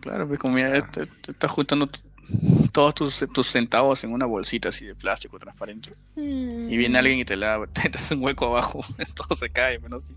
Claro, 0.00 0.26
pues 0.28 0.38
como 0.38 0.58
ya 0.58 0.82
te, 0.90 1.06
te 1.06 1.32
estás 1.32 1.50
juntando 1.50 1.88
todos 2.72 2.94
tus, 2.94 3.24
tus 3.32 3.46
centavos 3.50 4.04
en 4.04 4.12
una 4.12 4.26
bolsita 4.26 4.68
así 4.70 4.84
de 4.84 4.94
plástico 4.94 5.38
transparente. 5.38 5.90
Y 6.16 6.76
viene 6.76 6.98
alguien 6.98 7.18
y 7.20 7.24
te 7.24 7.36
la 7.36 7.66
te, 7.72 7.88
te 7.88 7.98
hace 7.98 8.14
un 8.14 8.22
hueco 8.22 8.46
abajo. 8.46 8.80
Todo 9.14 9.36
se 9.36 9.50
cae, 9.50 9.78
¿no? 9.88 10.00
Sí. 10.00 10.14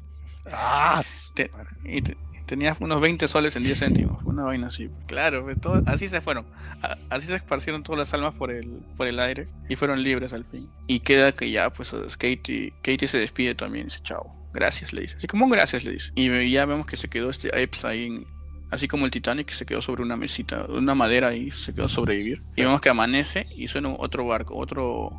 ¡Ah! 0.51 1.03
Te- 1.33 1.51
y, 1.85 2.01
te- 2.01 2.17
tenías 2.45 2.77
unos 2.79 2.99
20 2.99 3.27
soles 3.27 3.55
en 3.55 3.63
10 3.63 3.77
céntimos, 3.79 4.23
una 4.23 4.41
vaina 4.43 4.67
así. 4.69 4.89
Claro, 5.05 5.43
pues, 5.43 5.61
todo- 5.61 5.83
así 5.85 6.09
se 6.09 6.19
fueron. 6.19 6.47
A- 6.81 6.97
así 7.11 7.27
se 7.27 7.35
esparcieron 7.35 7.83
todas 7.83 7.99
las 7.99 8.13
almas 8.15 8.33
por 8.33 8.49
el, 8.49 8.67
por 8.97 9.05
el 9.07 9.19
aire 9.19 9.47
y 9.69 9.75
fueron 9.75 10.01
libres 10.01 10.33
al 10.33 10.45
fin. 10.45 10.67
Y 10.87 11.01
queda 11.01 11.31
que 11.31 11.51
ya, 11.51 11.69
pues 11.71 11.91
Katie, 12.17 12.73
Katie 12.81 13.07
se 13.07 13.19
despide 13.19 13.53
también, 13.53 13.85
dice 13.85 13.99
chao, 14.01 14.33
gracias, 14.51 14.93
le 14.93 15.01
dice. 15.01 15.17
Así 15.17 15.27
como 15.27 15.45
un 15.45 15.51
gracias, 15.51 15.83
le 15.83 15.91
dice. 15.91 16.11
Y 16.15 16.49
ya 16.51 16.65
vemos 16.65 16.87
que 16.87 16.97
se 16.97 17.07
quedó 17.07 17.29
este 17.29 17.49
Epps 17.61 17.85
ahí, 17.85 18.07
en- 18.07 18.25
así 18.71 18.87
como 18.87 19.05
el 19.05 19.11
Titanic, 19.11 19.47
que 19.47 19.53
se 19.55 19.65
quedó 19.65 19.81
sobre 19.81 20.03
una 20.03 20.15
mesita, 20.17 20.65
una 20.69 20.95
madera 20.95 21.33
y 21.35 21.51
se 21.51 21.73
quedó 21.73 21.85
a 21.85 21.89
sobrevivir. 21.89 22.41
Y 22.55 22.61
vemos 22.63 22.81
que 22.81 22.89
amanece 22.89 23.47
y 23.55 23.67
suena 23.67 23.89
otro 23.97 24.25
barco, 24.25 24.55
otro, 24.57 25.11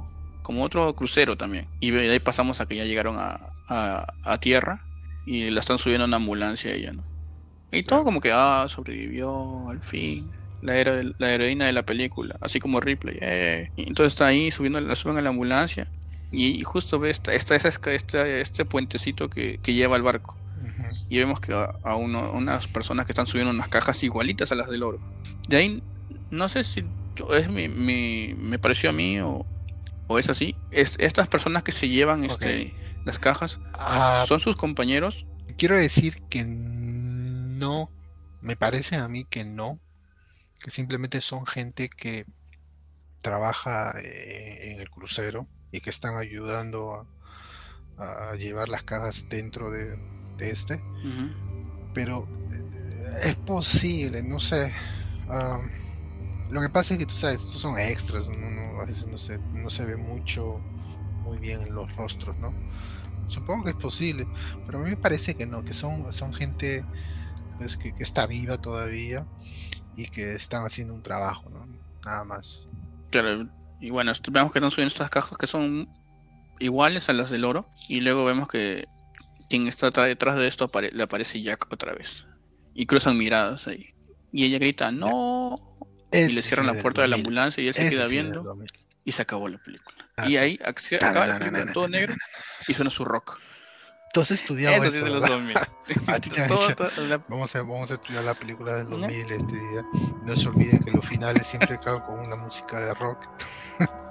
como 0.43 0.65
otro 0.65 0.95
crucero 0.95 1.37
también. 1.37 1.67
Y 1.81 1.91
de 1.91 2.11
ahí 2.11 2.21
pasamos 2.21 2.61
a 2.61 2.67
que 2.67 2.77
ya 2.77 2.85
llegaron 2.85 3.17
a, 3.19 3.53
a, 3.69 4.15
a 4.25 4.39
tierra 4.41 4.85
y 5.27 5.51
la 5.51 5.61
están 5.61 5.79
subiendo 5.79 6.05
a 6.05 6.09
una 6.09 6.17
ambulancia 6.19 6.73
ella, 6.73 6.93
¿no? 6.93 7.05
Y 7.73 7.85
todo 7.85 8.05
como 8.05 8.21
que, 8.21 8.33
ah, 8.33 8.67
sobrevivió 8.69 9.69
al 9.71 9.81
fin. 9.81 10.31
La, 10.61 10.77
hero- 10.79 11.15
la 11.19 11.33
heroína 11.33 11.67
de 11.67 11.73
la 11.73 11.85
película, 11.85 12.37
así 12.41 12.59
como 12.61 12.81
Ripley. 12.81 13.17
eh. 13.21 13.71
Y 13.77 13.89
entonces 13.89 14.13
está 14.13 14.27
ahí, 14.27 14.51
subiendo, 14.51 14.81
la 14.81 14.95
suben 14.97 15.17
a 15.19 15.23
la 15.23 15.31
ambulancia. 15.31 15.89
Y, 16.33 16.49
y 16.61 16.63
justo 16.65 16.99
ve 16.99 17.11
esta, 17.11 17.33
esta, 17.33 17.57
este, 17.57 18.41
este 18.41 18.65
puentecito 18.65 19.31
que, 19.31 19.59
que 19.63 19.75
lleva 19.75 19.97
al 19.97 20.03
barco. 20.03 20.37
Y 21.11 21.19
vemos 21.19 21.41
que 21.41 21.53
a, 21.53 21.75
a 21.85 21.97
uno- 21.97 22.31
unas 22.33 22.67
personas 22.69 23.05
que 23.05 23.13
están 23.13 23.27
subiendo 23.27 23.51
unas 23.53 23.69
cajas 23.69 24.03
igualitas 24.03 24.53
a 24.53 24.55
las 24.55 24.69
del 24.71 24.83
oro. 24.85 24.99
De 25.49 25.57
ahí, 25.59 25.83
no 26.31 26.49
sé 26.49 26.65
si 26.65 26.85
yo- 27.17 27.35
es 27.35 27.51
mi, 27.51 27.69
mi- 27.69 28.35
me 28.39 28.59
pareció 28.59 28.91
a 28.91 28.93
mí 28.95 29.21
o, 29.21 29.45
o 30.07 30.19
es 30.19 30.31
así. 30.31 30.55
Es, 30.71 30.95
estas 30.99 31.29
personas 31.29 31.63
que 31.65 31.73
se 31.73 31.89
llevan 31.89 32.25
este, 32.25 32.75
las 33.05 33.19
cajas, 33.19 33.61
Ah, 33.75 34.25
¿son 34.27 34.41
sus 34.41 34.57
compañeros? 34.57 35.27
quiero 35.59 35.77
decir 35.77 36.23
que 36.31 36.45
no, 36.47 37.91
me 38.41 38.57
parece 38.57 38.97
a 38.97 39.09
mí 39.09 39.27
que 39.29 39.45
no, 39.45 39.79
que 40.63 40.71
simplemente 40.71 41.21
son 41.21 41.45
gente 41.45 41.91
que 41.91 42.25
trabaja 43.23 43.95
eh, 44.03 44.73
en 44.73 44.81
el 44.81 44.89
crucero 44.91 45.47
y 45.73 45.81
que 45.81 45.91
están 45.91 46.17
ayudando 46.17 47.07
a, 47.99 48.31
a 48.31 48.35
llevar 48.37 48.69
las 48.69 48.83
cajas 48.85 49.27
dentro 49.29 49.71
de, 49.71 49.97
de 50.41 50.51
este, 50.51 50.81
pero 51.95 52.27
eh, 52.53 53.21
es 53.31 53.37
posible, 53.37 54.23
no 54.23 54.41
sé. 54.41 54.73
lo 56.51 56.61
que 56.61 56.69
pasa 56.69 56.95
es 56.95 56.99
que 56.99 57.07
tú 57.07 57.15
sabes, 57.15 57.43
estos 57.43 57.61
son 57.61 57.79
extras, 57.79 58.29
no- 58.29 58.51
no- 58.51 58.81
a 58.81 58.85
veces 58.87 59.07
no 59.07 59.19
se, 59.19 59.39
no 59.53 59.71
se 59.71 59.85
ve 59.85 59.97
mucho, 59.97 60.59
muy 61.23 61.39
bien 61.39 61.63
en 61.63 61.75
los 61.75 61.95
rostros, 61.97 62.37
¿no? 62.39 62.53
Supongo 63.29 63.65
que 63.65 63.71
es 63.71 63.77
posible, 63.77 64.27
pero 64.67 64.79
a 64.79 64.83
mí 64.83 64.91
me 64.91 64.97
parece 64.97 65.35
que 65.37 65.47
no, 65.47 65.63
que 65.65 65.73
son, 65.73 66.13
son 66.13 66.33
gente 66.33 66.85
pues, 67.59 67.77
que, 67.77 67.93
que 67.93 68.03
está 68.03 68.27
viva 68.27 68.59
todavía 68.59 69.27
y 69.97 70.07
que 70.07 70.35
están 70.35 70.65
haciendo 70.65 70.95
un 70.95 71.03
trabajo, 71.03 71.49
¿no? 71.51 71.65
Nada 72.05 72.25
más. 72.25 72.67
Claro, 73.11 73.49
y 73.79 73.91
bueno, 73.91 74.13
vemos 74.33 74.53
que 74.53 74.59
están 74.59 74.71
subiendo 74.71 74.93
estas 74.93 75.11
cajas 75.11 75.39
que 75.39 75.47
son 75.47 75.89
iguales 76.59 77.09
a 77.09 77.13
las 77.13 77.31
del 77.31 77.45
oro. 77.45 77.69
Y 77.89 78.01
luego 78.01 78.25
vemos 78.25 78.49
que 78.49 78.87
quien 79.51 79.67
está 79.67 79.91
detrás 79.91 80.37
de 80.37 80.47
esto 80.47 80.71
apare- 80.71 80.93
le 80.93 81.03
aparece 81.03 81.43
Jack 81.43 81.67
otra 81.71 81.93
vez. 81.93 82.25
Y 82.73 82.87
cruzan 82.87 83.19
miradas 83.19 83.67
ahí. 83.69 83.95
y 84.33 84.45
ella 84.45 84.59
grita 84.61 84.93
no 84.93 85.59
y 86.13 86.29
le 86.29 86.41
cierran 86.43 86.67
la 86.69 86.75
puerta 86.81 87.03
de 87.03 87.09
la 87.09 87.17
ambulancia 87.17 87.63
y 87.63 87.69
él 87.69 87.75
se 87.75 87.91
queda 87.91 88.07
viendo 88.07 88.57
y 89.05 89.13
se 89.13 89.23
acabó 89.23 89.49
la 89.49 89.59
película. 89.59 90.09
Ah, 90.17 90.29
y 90.29 90.37
ahí 90.37 90.59
acaba 90.63 91.27
la 91.27 91.39
película 91.39 91.73
todo 91.73 91.89
negro 91.89 92.15
y 92.69 92.75
suena 92.75 92.91
su 92.91 93.05
rock. 93.05 93.41
Entonces 94.07 94.41
estudiamos 94.41 94.87
eso. 94.93 95.05
De 95.05 95.11
los 95.11 95.25
2000. 95.25 95.57
vamos, 97.29 97.55
a, 97.55 97.63
vamos 97.63 97.91
a 97.91 97.95
estudiar 97.95 98.25
la 98.25 98.35
película 98.35 98.77
del 98.77 98.89
2000 98.89 99.31
este 99.33 99.53
día. 99.55 99.83
No 100.25 100.37
se 100.37 100.49
olviden 100.49 100.83
que 100.85 100.91
los 100.93 101.07
finales 101.07 101.47
siempre 101.47 101.75
acaban 101.75 102.03
con 102.03 102.19
una 102.19 102.37
música 102.37 102.81
de 102.81 102.95
rock. 102.95 103.29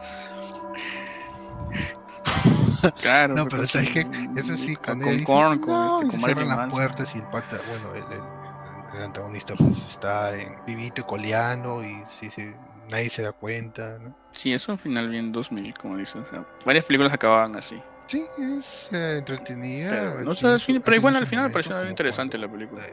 Claro, 3.01 3.35
no, 3.35 3.47
pero 3.47 3.65
sabes 3.67 3.89
que 3.89 4.07
eso 4.35 4.55
sí, 4.55 4.75
con, 4.75 5.01
con 5.01 5.23
Korn, 5.23 5.59
con, 5.59 6.03
este, 6.05 6.17
cierran 6.17 6.47
las 6.47 6.69
puertas 6.69 7.15
y 7.15 7.19
el 7.19 7.25
pata, 7.25 7.57
bueno, 7.67 7.95
el, 7.95 8.97
el, 8.97 9.03
antagonista 9.03 9.53
pues 9.55 9.77
está 9.77 10.37
en 10.37 10.55
vivito 10.65 11.01
y 11.01 11.03
coleando 11.03 11.83
y 11.83 12.03
sí, 12.19 12.29
sí, 12.29 12.53
nadie 12.89 13.09
se 13.09 13.21
da 13.21 13.31
cuenta, 13.31 13.97
¿no? 13.99 14.15
Sí, 14.31 14.53
eso 14.53 14.71
al 14.71 14.79
final 14.79 15.09
bien 15.09 15.31
2000, 15.31 15.73
como 15.75 15.97
dices. 15.97 16.15
O 16.15 16.25
sea, 16.25 16.45
varias 16.65 16.85
películas 16.85 17.13
acababan 17.13 17.55
así. 17.55 17.81
Sí, 18.07 18.25
es 18.57 18.89
eh, 18.91 19.17
entretenida. 19.19 19.89
Pero, 19.89 20.23
no 20.23 20.35
sé, 20.35 20.79
pero 20.83 20.97
igual 20.97 21.15
al 21.15 21.27
final 21.27 21.45
me 21.45 21.51
pareció 21.51 21.75
muy 21.75 21.89
interesante 21.89 22.37
la 22.37 22.49
película. 22.49 22.83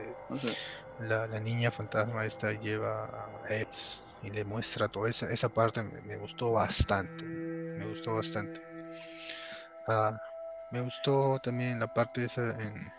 la, 1.01 1.27
la, 1.27 1.41
niña 1.41 1.71
fantasma 1.71 2.25
esta 2.27 2.53
lleva 2.53 3.05
a 3.05 3.55
Epps 3.55 4.05
y 4.23 4.31
le 4.31 4.45
muestra 4.45 4.89
toda 4.89 5.09
esa, 5.09 5.31
esa 5.31 5.49
parte, 5.49 5.83
me, 5.83 6.17
gustó 6.17 6.53
bastante. 6.53 7.25
Me 7.25 7.87
gustó 7.87 8.17
bastante. 8.17 8.61
Ah, 9.89 10.21
me 10.71 10.81
gustó 10.81 11.39
también 11.39 11.79
la 11.79 11.87
parte 11.87 12.25
esa 12.25 12.43
en, 12.43 12.93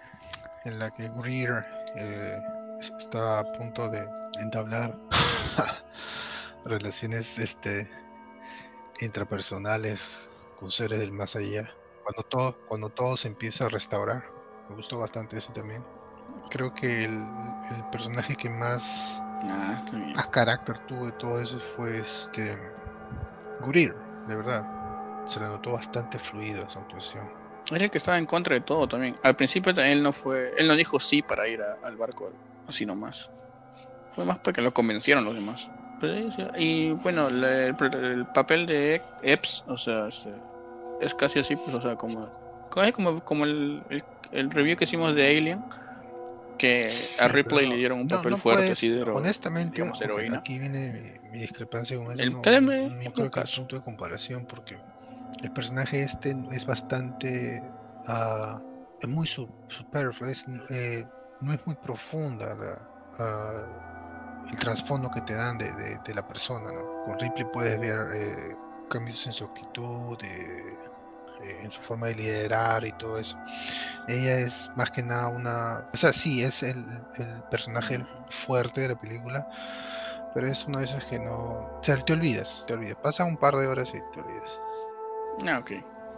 en 0.63 0.79
la 0.79 0.89
que 0.91 1.09
Greer 1.09 1.65
eh, 1.95 2.41
está 2.79 3.39
a 3.39 3.43
punto 3.53 3.89
de 3.89 4.07
entablar 4.39 4.95
relaciones 6.65 7.39
este 7.39 7.89
intrapersonales 8.99 10.29
con 10.59 10.71
seres 10.71 10.99
del 10.99 11.11
más 11.11 11.35
allá. 11.35 11.69
Cuando 12.03 12.23
todo, 12.23 12.57
cuando 12.67 12.89
todo 12.89 13.17
se 13.17 13.27
empieza 13.27 13.65
a 13.65 13.69
restaurar. 13.69 14.23
Me 14.69 14.75
gustó 14.75 14.99
bastante 14.99 15.37
eso 15.37 15.51
también. 15.53 15.83
Creo 16.49 16.73
que 16.73 17.05
el, 17.05 17.25
personaje 17.91 18.35
que 18.35 18.49
más, 18.49 19.21
ah, 19.49 19.83
más 20.15 20.27
carácter 20.27 20.77
tuvo 20.87 21.05
de 21.05 21.11
todo 21.13 21.41
eso 21.41 21.59
fue 21.59 21.99
este 21.99 22.57
Gurir, 23.61 23.95
de 24.27 24.35
verdad. 24.35 24.76
Se 25.27 25.39
le 25.39 25.45
notó 25.45 25.73
bastante 25.73 26.17
fluido 26.17 26.65
esa 26.65 26.79
actuación. 26.79 27.29
Era 27.69 27.83
el 27.83 27.91
que 27.91 27.97
estaba 27.97 28.17
en 28.17 28.25
contra 28.25 28.55
de 28.55 28.61
todo 28.61 28.87
también. 28.87 29.15
Al 29.23 29.35
principio 29.35 29.73
él 29.77 30.01
no 30.01 30.13
fue, 30.13 30.53
él 30.57 30.67
no 30.67 30.75
dijo 30.75 30.99
sí 30.99 31.21
para 31.21 31.47
ir 31.47 31.61
al 31.61 31.97
barco 31.97 32.31
así 32.67 32.85
nomás. 32.85 33.29
Fue 34.13 34.25
más 34.25 34.39
porque 34.39 34.61
lo 34.61 34.73
convencieron 34.73 35.25
los 35.25 35.35
demás. 35.35 35.69
Y 36.57 36.91
bueno, 36.91 37.27
el, 37.27 38.25
papel 38.33 38.67
de 38.67 39.01
Epps, 39.23 39.63
o 39.67 39.77
sea, 39.77 40.07
este, 40.07 40.31
es 41.01 41.13
casi 41.15 41.39
así, 41.39 41.55
pues, 41.55 41.75
o 41.75 41.81
sea, 41.81 41.95
como, 41.95 42.29
como, 42.69 43.23
como 43.23 43.45
el, 43.45 43.81
el, 44.31 44.51
review 44.51 44.77
que 44.77 44.83
hicimos 44.83 45.15
de 45.15 45.37
Alien, 45.37 45.63
que 46.57 46.87
a 47.19 47.27
Ripley 47.27 47.67
le 47.67 47.77
dieron 47.77 48.01
un 48.01 48.07
papel 48.07 48.37
fuerte, 48.37 48.71
así 48.71 48.89
de 48.89 49.03
Honestamente, 49.03 49.81
aquí 50.35 50.59
viene 50.59 51.19
mi, 51.31 51.39
discrepancia 51.39 51.97
con 51.97 52.11
eso. 52.11 52.21
El, 52.21 52.33
no, 52.33 52.41
creo 52.41 53.31
que 53.31 53.39
es 53.39 53.55
punto 53.55 53.75
de 53.75 53.81
comparación, 53.81 54.45
porque 54.45 54.77
el 55.43 55.51
personaje 55.51 56.03
este 56.03 56.35
es 56.51 56.65
bastante. 56.65 57.63
Uh, 58.07 58.59
es 58.99 59.07
muy 59.09 59.27
superfluo, 59.27 60.29
eh, 60.69 61.05
no 61.41 61.53
es 61.53 61.65
muy 61.65 61.75
profunda 61.75 62.55
la. 62.55 62.87
Uh, 63.19 63.87
el 64.51 64.57
trasfondo 64.57 65.09
que 65.09 65.21
te 65.21 65.33
dan 65.33 65.57
de, 65.57 65.71
de, 65.71 66.13
la 66.13 66.27
persona. 66.27 66.71
¿no? 66.71 67.03
Con 67.05 67.19
Ripley 67.19 67.45
puedes 67.51 67.79
ver 67.79 68.09
eh, 68.13 68.55
cambios 68.89 69.25
en 69.25 69.33
su 69.33 69.45
actitud, 69.45 70.17
eh, 70.23 70.77
en 71.61 71.71
su 71.71 71.81
forma 71.81 72.07
de 72.07 72.15
liderar 72.15 72.85
y 72.85 72.91
todo 72.93 73.17
eso. 73.17 73.37
Ella 74.07 74.39
es 74.39 74.71
más 74.75 74.91
que 74.91 75.03
nada 75.03 75.27
una... 75.27 75.89
O 75.93 75.97
sea, 75.97 76.13
sí, 76.13 76.43
es 76.43 76.63
el, 76.63 76.83
el 77.15 77.43
personaje 77.51 78.05
fuerte 78.29 78.81
de 78.81 78.89
la 78.89 78.99
película, 78.99 79.47
pero 80.33 80.47
es 80.47 80.65
uno 80.65 80.79
de 80.79 80.85
esos 80.85 81.03
que 81.05 81.19
no... 81.19 81.35
O 81.35 81.79
sea, 81.81 81.97
te 81.97 82.13
olvidas, 82.13 82.63
te 82.67 82.73
olvidas. 82.73 82.97
Pasa 83.03 83.25
un 83.25 83.37
par 83.37 83.55
de 83.55 83.67
horas 83.67 83.89
y 83.89 83.99
te 84.13 84.21
olvidas. 84.21 84.61
Ah, 85.45 85.59
ok. 85.59 85.71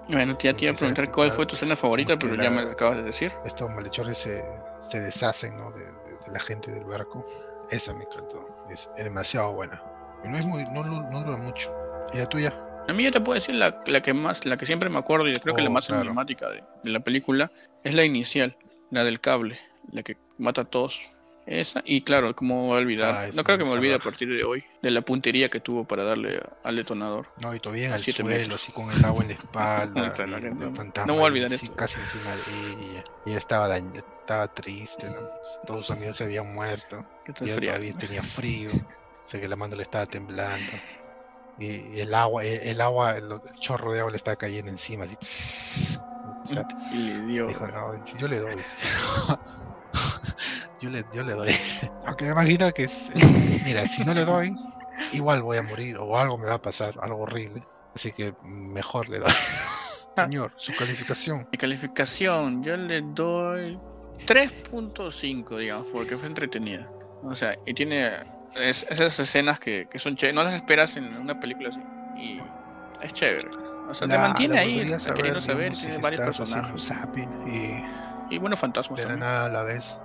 Bueno, 0.10 0.38
ya 0.40 0.54
te 0.56 0.66
iba 0.66 0.74
a 0.74 0.76
preguntar 0.76 1.12
cuál 1.12 1.32
fue 1.32 1.46
tu 1.46 1.56
escena 1.56 1.76
favorita, 1.76 2.18
pero 2.18 2.36
ya 2.36 2.50
me 2.50 2.64
lo 2.64 2.72
acabas 2.72 2.98
de 2.98 3.04
decir. 3.04 3.32
Estos 3.46 3.70
malhechores 3.70 4.18
se, 4.18 4.44
se 4.82 5.00
deshacen 5.00 5.56
¿no? 5.56 5.72
de, 5.72 5.86
de 5.86 6.32
la 6.32 6.40
gente 6.40 6.72
del 6.72 6.84
barco. 6.86 7.26
Esa 7.70 7.94
me 7.94 8.06
encantó. 8.06 8.66
Es, 8.72 8.90
demasiado 8.98 9.54
buena. 9.54 9.82
Y 10.26 10.30
no 10.30 10.38
es 10.38 10.46
muy, 10.46 10.64
no, 10.66 10.84
no, 10.84 11.24
dura 11.24 11.38
mucho. 11.38 11.72
¿Y 12.14 12.18
la 12.18 12.26
tuya? 12.26 12.54
A 12.88 12.94
mí 12.94 13.04
yo 13.04 13.12
te 13.12 13.22
puedo 13.22 13.36
decir 13.36 13.54
la, 13.54 13.84
la, 13.86 14.02
que 14.02 14.14
más, 14.14 14.46
la 14.46 14.58
que 14.58 14.66
siempre 14.66 14.90
me 14.90 14.98
acuerdo 14.98 15.28
y 15.28 15.34
creo 15.36 15.54
que 15.54 15.62
la 15.62 15.70
oh, 15.70 15.74
más 15.74 15.90
emblemática 15.90 16.50
de, 16.50 16.64
de, 16.84 16.90
la 16.90 17.02
película 17.02 17.52
es 17.84 17.94
la 17.94 18.04
inicial, 18.04 18.58
la 18.90 19.04
del 19.04 19.20
cable, 19.20 19.60
la 19.92 20.02
que 20.02 20.18
mata 20.40 20.62
a 20.62 20.66
todos. 20.66 21.00
Esa, 21.50 21.82
y 21.84 22.02
claro, 22.02 22.36
¿cómo 22.36 22.68
voy 22.68 22.78
a 22.78 22.82
olvidar? 22.82 23.16
Ah, 23.16 23.30
no 23.34 23.44
creo 23.44 23.58
que 23.58 23.64
me 23.64 23.72
olvide 23.72 23.96
a 23.96 24.00
partir 24.00 24.30
de 24.30 24.44
hoy 24.44 24.64
de 24.84 24.92
la 24.92 25.02
puntería 25.02 25.50
que 25.50 25.60
tuvo 25.60 25.84
para 25.84 26.04
darle 26.04 26.40
al 26.64 26.76
detonador. 26.76 27.26
No, 27.42 27.56
y 27.56 27.60
todavía 27.60 27.88
en 27.88 27.94
el 27.94 28.00
suelo, 28.04 28.54
así 28.54 28.72
con 28.72 28.92
el 28.92 29.04
agua 29.04 29.24
en 29.24 29.30
la 29.30 29.34
espalda. 30.08 31.06
no, 31.08 31.16
voy 31.16 31.24
a 31.24 31.26
olvidar 31.26 31.52
eso. 31.52 31.74
Casi 31.74 32.00
encima 32.00 32.30
de 32.36 32.92
ella. 32.92 33.04
Y 33.26 33.30
ella 33.32 33.40
estaba, 33.40 33.76
estaba 33.76 34.48
triste, 34.54 35.10
¿no? 35.10 35.28
Todos 35.66 35.88
sus 35.88 35.96
amigos 35.96 36.18
se 36.18 36.26
habían 36.26 36.54
muerto. 36.54 37.04
Y 37.28 37.34
todavía 37.34 37.98
tenía 37.98 38.22
frío. 38.22 38.70
sé 39.26 39.42
que 39.42 39.48
la 39.48 39.56
mano 39.56 39.76
le 39.76 39.82
estaba 39.82 40.06
temblando. 40.06 40.72
Y, 41.58 42.00
el 42.00 42.14
agua, 42.14 42.46
el, 42.46 42.80
agua, 42.80 43.18
el, 43.18 43.42
chorro 43.60 43.92
de 43.94 44.02
agua 44.02 44.12
le 44.12 44.18
estaba 44.18 44.36
cayendo 44.36 44.70
encima. 44.70 45.08
y 46.94 46.96
le 46.96 47.22
dio. 47.24 47.48
Dijo, 47.48 47.66
no, 47.66 48.06
yo 48.06 48.28
le 48.28 48.38
doy. 48.38 48.54
Yo 50.82 50.90
le, 50.90 51.06
yo 51.14 51.24
le 51.24 51.34
doy. 51.34 51.56
Aunque 52.06 52.26
me 52.26 52.32
imagino 52.32 52.72
que 52.74 52.84
es, 52.84 53.12
mira, 53.66 53.86
si 53.86 54.04
no 54.04 54.14
le 54.14 54.26
doy, 54.26 54.56
igual 55.14 55.42
voy 55.42 55.58
a 55.58 55.64
morir 55.64 55.98
o 55.98 56.18
algo 56.18 56.38
me 56.38 56.48
va 56.48 56.56
a 56.56 56.62
pasar, 56.62 56.96
algo 57.02 57.20
horrible. 57.20 57.64
Así 57.96 58.12
que 58.12 58.34
mejor 58.44 59.10
le 59.10 59.20
doy. 59.20 59.32
Señor, 60.16 60.52
su 60.58 60.74
calificación. 60.74 61.48
Mi 61.52 61.58
calificación, 61.58 62.62
yo 62.64 62.76
le 62.76 63.02
doy 63.02 63.80
3.5, 64.26 65.58
digamos, 65.58 65.88
porque 65.94 66.18
fue 66.18 66.28
entretenida. 66.28 66.90
O 67.24 67.36
sea, 67.36 67.56
y 67.66 67.74
tiene 67.74 68.12
esas 68.56 69.20
escenas 69.20 69.60
que, 69.60 69.88
que 69.90 70.00
son 70.00 70.16
chéveres, 70.16 70.36
no 70.36 70.44
las 70.44 70.54
esperas 70.54 70.98
en 70.98 71.16
una 71.16 71.40
película 71.40 71.70
así. 71.70 71.80
Y 72.18 72.42
es 73.02 73.14
chévere. 73.14 73.50
O 73.88 73.94
sea, 73.94 74.08
te 74.08 74.18
mantiene 74.18 74.60
ahí 74.60 74.76
queriendo 75.16 75.42
saber, 75.42 75.74
tiene 75.74 75.98
varios 75.98 76.22
personajes. 76.22 76.92
Y, 77.48 78.36
y 78.36 78.38
bueno, 78.38 78.56
fantasmas. 78.56 79.00
De 79.00 79.18
nada 79.18 79.46
a 79.46 79.50
la 79.50 79.64
vez. 79.64 79.98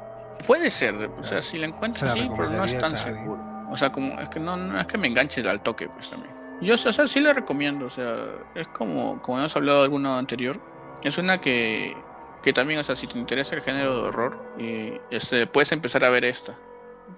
Puede 0.46 0.70
ser, 0.70 0.94
o 0.94 1.24
sea, 1.24 1.40
si 1.42 1.58
la 1.58 1.66
encuentras 1.66 2.12
sí, 2.12 2.30
pero 2.36 2.50
no 2.50 2.64
es 2.64 2.78
tan 2.78 2.96
seguro. 2.96 3.42
O 3.70 3.76
sea, 3.76 3.90
como 3.90 4.20
es 4.20 4.28
que 4.28 4.40
no, 4.40 4.56
no 4.56 4.78
es 4.78 4.86
que 4.86 4.98
me 4.98 5.08
enganche 5.08 5.40
al 5.48 5.60
toque, 5.60 5.88
pues 5.88 6.10
también. 6.10 6.32
Yo, 6.60 6.74
o 6.74 6.76
sea, 6.76 7.06
sí 7.06 7.20
le 7.20 7.32
recomiendo, 7.32 7.86
o 7.86 7.90
sea, 7.90 8.26
es 8.54 8.68
como, 8.68 9.20
como 9.20 9.38
hemos 9.38 9.56
hablado 9.56 9.78
de 9.78 9.84
alguna 9.84 10.18
anterior, 10.18 10.60
es 11.02 11.18
una 11.18 11.40
que, 11.40 11.96
que 12.42 12.52
también, 12.52 12.78
o 12.80 12.84
sea, 12.84 12.94
si 12.94 13.06
te 13.06 13.18
interesa 13.18 13.54
el 13.54 13.62
género 13.62 13.96
de 13.96 14.08
horror, 14.08 14.38
y, 14.58 14.92
este, 15.10 15.46
puedes 15.46 15.72
empezar 15.72 16.04
a 16.04 16.10
ver 16.10 16.24
esta, 16.24 16.56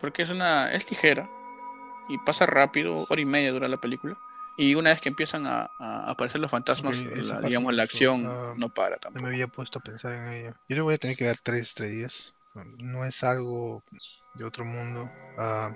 porque 0.01 0.23
es 0.23 0.31
una, 0.31 0.73
es 0.73 0.89
ligera 0.91 1.29
y 2.09 2.19
pasa 2.19 2.47
rápido, 2.47 3.07
hora 3.09 3.21
y 3.21 3.25
media 3.25 3.53
dura 3.53 3.69
la 3.69 3.79
película. 3.79 4.17
Y 4.59 4.75
una 4.75 4.91
vez 4.91 5.03
que 5.03 5.11
empiezan 5.11 5.47
a, 5.47 5.71
aparecer 6.09 6.41
los 6.41 6.51
fantasmas, 6.51 6.97
digamos, 7.45 7.75
la 7.75 7.83
acción 7.83 8.25
ah, 8.27 8.55
no 8.57 8.71
para 8.71 8.97
tampoco. 8.97 9.23
No 9.23 9.29
me 9.29 9.35
había 9.35 9.49
puesto 9.49 9.81
a 9.81 9.83
pensar 9.83 10.15
en 10.15 10.33
ello. 10.33 10.55
Yo 10.67 10.77
le 10.77 10.81
voy 10.81 10.95
a 10.95 10.99
tener 10.99 11.15
que 11.15 11.27
dar 11.27 11.37
tres 11.43 11.61
estrellas 11.61 12.35
no 12.65 13.05
es 13.05 13.23
algo 13.25 13.83
de 14.35 14.45
otro 14.45 14.65
mundo. 14.65 15.09
Ah, 15.39 15.71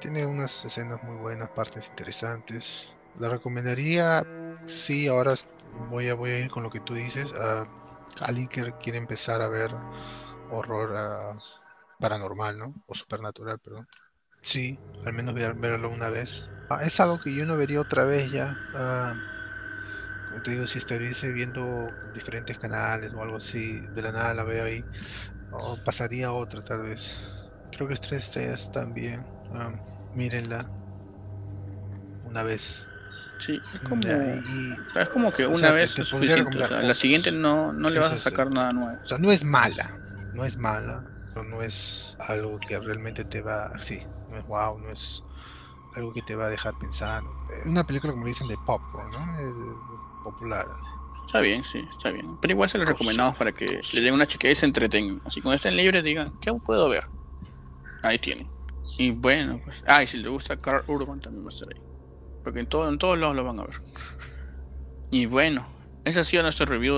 tiene 0.00 0.26
unas 0.26 0.64
escenas 0.64 1.02
muy 1.02 1.16
buenas, 1.16 1.50
partes 1.50 1.88
interesantes. 1.88 2.92
La 3.18 3.28
recomendaría, 3.28 4.22
sí, 4.64 5.08
ahora 5.08 5.34
voy 5.90 6.08
a, 6.08 6.14
voy 6.14 6.30
a 6.30 6.38
ir 6.38 6.50
con 6.50 6.62
lo 6.62 6.70
que 6.70 6.80
tú 6.80 6.94
dices. 6.94 7.32
a 7.34 7.64
alguien 8.20 8.48
que 8.48 8.72
quiere 8.82 8.98
empezar 8.98 9.42
a 9.42 9.48
ver 9.48 9.74
horror 10.50 10.94
ah, 10.96 11.38
paranormal, 12.00 12.58
¿no? 12.58 12.74
O 12.86 12.94
supernatural, 12.94 13.58
perdón. 13.58 13.86
Sí, 14.42 14.78
al 15.04 15.12
menos 15.12 15.34
verlo 15.34 15.90
una 15.90 16.10
vez. 16.10 16.48
Es 16.82 17.00
algo 17.00 17.20
que 17.20 17.34
yo 17.34 17.46
no 17.46 17.56
vería 17.56 17.80
otra 17.80 18.04
vez 18.04 18.30
ya. 18.30 18.56
como 20.28 20.42
te 20.42 20.50
digo, 20.52 20.66
si 20.66 20.78
estuviese 20.78 21.32
viendo 21.32 21.88
diferentes 22.12 22.58
canales 22.58 23.12
o 23.14 23.22
algo 23.22 23.36
así, 23.36 23.80
de 23.94 24.02
la 24.02 24.12
nada 24.12 24.34
la 24.34 24.44
veo 24.44 24.64
ahí. 24.64 24.84
O 25.50 25.76
pasaría 25.84 26.32
otra 26.32 26.62
tal 26.62 26.82
vez. 26.82 27.12
Creo 27.72 27.88
que 27.88 27.94
es 27.94 28.00
tres 28.00 28.24
estrellas 28.24 28.70
también. 28.72 29.26
Ah, 29.52 29.72
mírenla. 30.14 30.70
Una 32.24 32.42
vez. 32.42 32.86
Sí, 33.38 33.60
es 33.74 33.80
como, 33.80 34.02
es 34.06 35.08
como 35.10 35.30
que 35.30 35.46
una 35.46 35.70
vez 35.72 35.94
la 36.82 36.94
siguiente 36.94 37.32
no, 37.32 37.72
no 37.72 37.90
le 37.90 37.98
vas 37.98 38.12
a 38.12 38.18
sacar 38.18 38.50
nada 38.50 38.72
nuevo. 38.72 38.98
O 39.02 39.06
sea, 39.06 39.18
no 39.18 39.30
es 39.30 39.44
mala. 39.44 39.90
No 40.32 40.44
es 40.44 40.56
mala. 40.56 41.04
no 41.34 41.62
es 41.62 42.16
algo 42.18 42.58
que 42.58 42.78
realmente 42.78 43.24
te 43.24 43.42
va, 43.42 43.70
sí, 43.80 44.02
no 44.30 44.38
es 44.38 44.46
wow, 44.46 44.78
no 44.78 44.90
es 44.90 45.22
algo 45.94 46.12
que 46.14 46.22
te 46.22 46.34
va 46.34 46.46
a 46.46 46.48
dejar 46.48 46.74
pensando. 46.78 47.30
Es 47.60 47.66
una 47.66 47.84
película 47.84 48.12
como 48.12 48.26
dicen 48.26 48.48
de 48.48 48.56
pop, 48.66 48.80
¿no? 48.94 50.22
popular. 50.24 50.66
Está 51.24 51.40
bien, 51.40 51.64
sí, 51.64 51.84
está 51.96 52.10
bien. 52.10 52.38
Pero 52.40 52.52
igual 52.52 52.68
se 52.68 52.78
les 52.78 52.86
recomendamos 52.88 53.36
para 53.36 53.52
que 53.52 53.80
le 53.92 54.00
den 54.00 54.14
una 54.14 54.26
chica 54.26 54.50
y 54.50 54.54
se 54.54 54.66
entretengan. 54.66 55.22
Así 55.24 55.40
cuando 55.40 55.56
estén 55.56 55.76
libres 55.76 56.04
digan, 56.04 56.38
¿qué 56.40 56.52
puedo 56.52 56.88
ver? 56.88 57.06
Ahí 58.02 58.18
tienen. 58.18 58.48
Y 58.98 59.10
bueno, 59.10 59.60
pues. 59.64 59.82
Ah, 59.86 60.02
y 60.02 60.06
si 60.06 60.16
les 60.18 60.30
gusta 60.30 60.60
Carl 60.60 60.84
Urban 60.86 61.20
también 61.20 61.44
va 61.44 61.48
a 61.48 61.54
estar 61.54 61.68
ahí. 61.74 61.80
Porque 62.44 62.60
en, 62.60 62.66
todo, 62.66 62.88
en 62.88 62.98
todos 62.98 63.18
lados 63.18 63.36
lo 63.36 63.44
van 63.44 63.60
a 63.60 63.64
ver. 63.64 63.82
Y 65.10 65.26
bueno, 65.26 65.66
ese 66.04 66.20
ha 66.20 66.24
sido 66.24 66.42
nuestro 66.42 66.66
review 66.66 66.96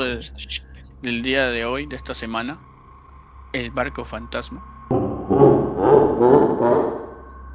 del 1.03 1.23
día 1.23 1.49
de 1.49 1.65
hoy, 1.65 1.87
de 1.87 1.97
esta 1.97 2.15
semana. 2.15 2.61
El 3.53 3.71
barco 3.71 4.05
fantasma. 4.05 4.87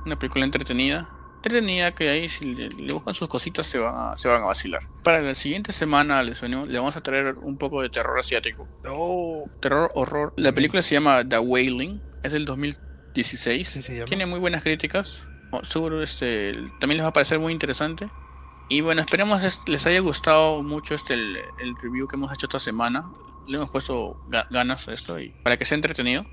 Una 0.05 0.18
película 0.18 0.43
entretenida. 0.43 1.09
Entretenida 1.43 1.93
que 1.93 2.07
ahí 2.07 2.29
si 2.29 2.53
le, 2.53 2.93
buscan 2.93 3.13
sus 3.13 3.27
cositas 3.27 3.65
se 3.65 3.77
van, 3.77 3.93
a, 3.95 4.15
se 4.15 4.29
van 4.29 4.43
a 4.43 4.45
vacilar. 4.45 4.81
Para 5.03 5.19
la 5.19 5.35
siguiente 5.35 5.73
semana 5.73 6.23
les 6.23 6.41
le 6.41 6.79
vamos 6.79 6.95
a 6.95 7.03
traer 7.03 7.35
un 7.35 7.57
poco 7.57 7.81
de 7.81 7.89
terror 7.89 8.17
asiático. 8.17 8.65
Oh, 8.87 9.49
terror, 9.59 9.91
horror. 9.93 10.33
La 10.37 10.53
película 10.53 10.81
se 10.81 10.95
llama 10.95 11.27
The 11.27 11.39
Wailing. 11.39 12.01
Es 12.23 12.31
del 12.31 12.45
2016. 12.45 14.05
Tiene 14.07 14.25
muy 14.25 14.39
buenas 14.39 14.63
críticas. 14.63 15.23
Oh, 15.51 15.65
seguro 15.65 16.01
este 16.01 16.53
también 16.79 16.99
les 16.99 17.03
va 17.03 17.09
a 17.09 17.13
parecer 17.13 17.39
muy 17.39 17.51
interesante. 17.51 18.09
Y 18.69 18.79
bueno, 18.79 19.01
esperemos 19.01 19.41
les 19.67 19.85
haya 19.85 19.99
gustado 19.99 20.63
mucho 20.63 20.95
este 20.95 21.13
el, 21.13 21.35
review 21.81 22.07
que 22.07 22.15
hemos 22.15 22.33
hecho 22.33 22.45
esta 22.45 22.59
semana. 22.59 23.11
Le 23.49 23.57
hemos 23.57 23.69
puesto 23.69 24.25
ganas 24.49 24.87
a 24.87 24.93
esto 24.93 25.19
y 25.19 25.31
para 25.43 25.57
que 25.57 25.65
sea 25.65 25.75
entretenido 25.75 26.25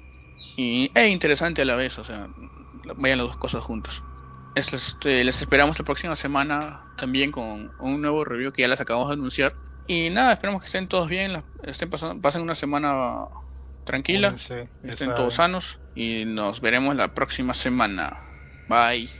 y 0.56 0.92
e 0.94 1.08
interesante 1.08 1.62
a 1.62 1.64
la 1.64 1.74
vez, 1.74 1.98
o 1.98 2.04
sea, 2.04 2.28
vayan 2.96 3.18
las 3.18 3.26
dos 3.26 3.36
cosas 3.38 3.64
juntas. 3.64 4.04
Este, 4.60 5.24
les 5.24 5.40
esperamos 5.40 5.78
la 5.78 5.84
próxima 5.84 6.16
semana 6.16 6.92
también 6.96 7.32
con 7.32 7.72
un 7.78 8.00
nuevo 8.00 8.24
review 8.24 8.52
que 8.52 8.62
ya 8.62 8.68
les 8.68 8.80
acabamos 8.80 9.08
de 9.08 9.14
anunciar. 9.14 9.54
Y 9.86 10.10
nada, 10.10 10.32
esperemos 10.32 10.62
que 10.62 10.66
estén 10.66 10.86
todos 10.86 11.08
bien, 11.08 11.42
estén 11.64 11.90
pasando, 11.90 12.20
pasen 12.20 12.42
una 12.42 12.54
semana 12.54 13.26
tranquila, 13.84 14.34
estén 14.84 15.14
todos 15.16 15.34
sanos 15.34 15.80
y 15.96 16.24
nos 16.26 16.60
veremos 16.60 16.94
la 16.94 17.14
próxima 17.14 17.54
semana. 17.54 18.16
Bye. 18.68 19.19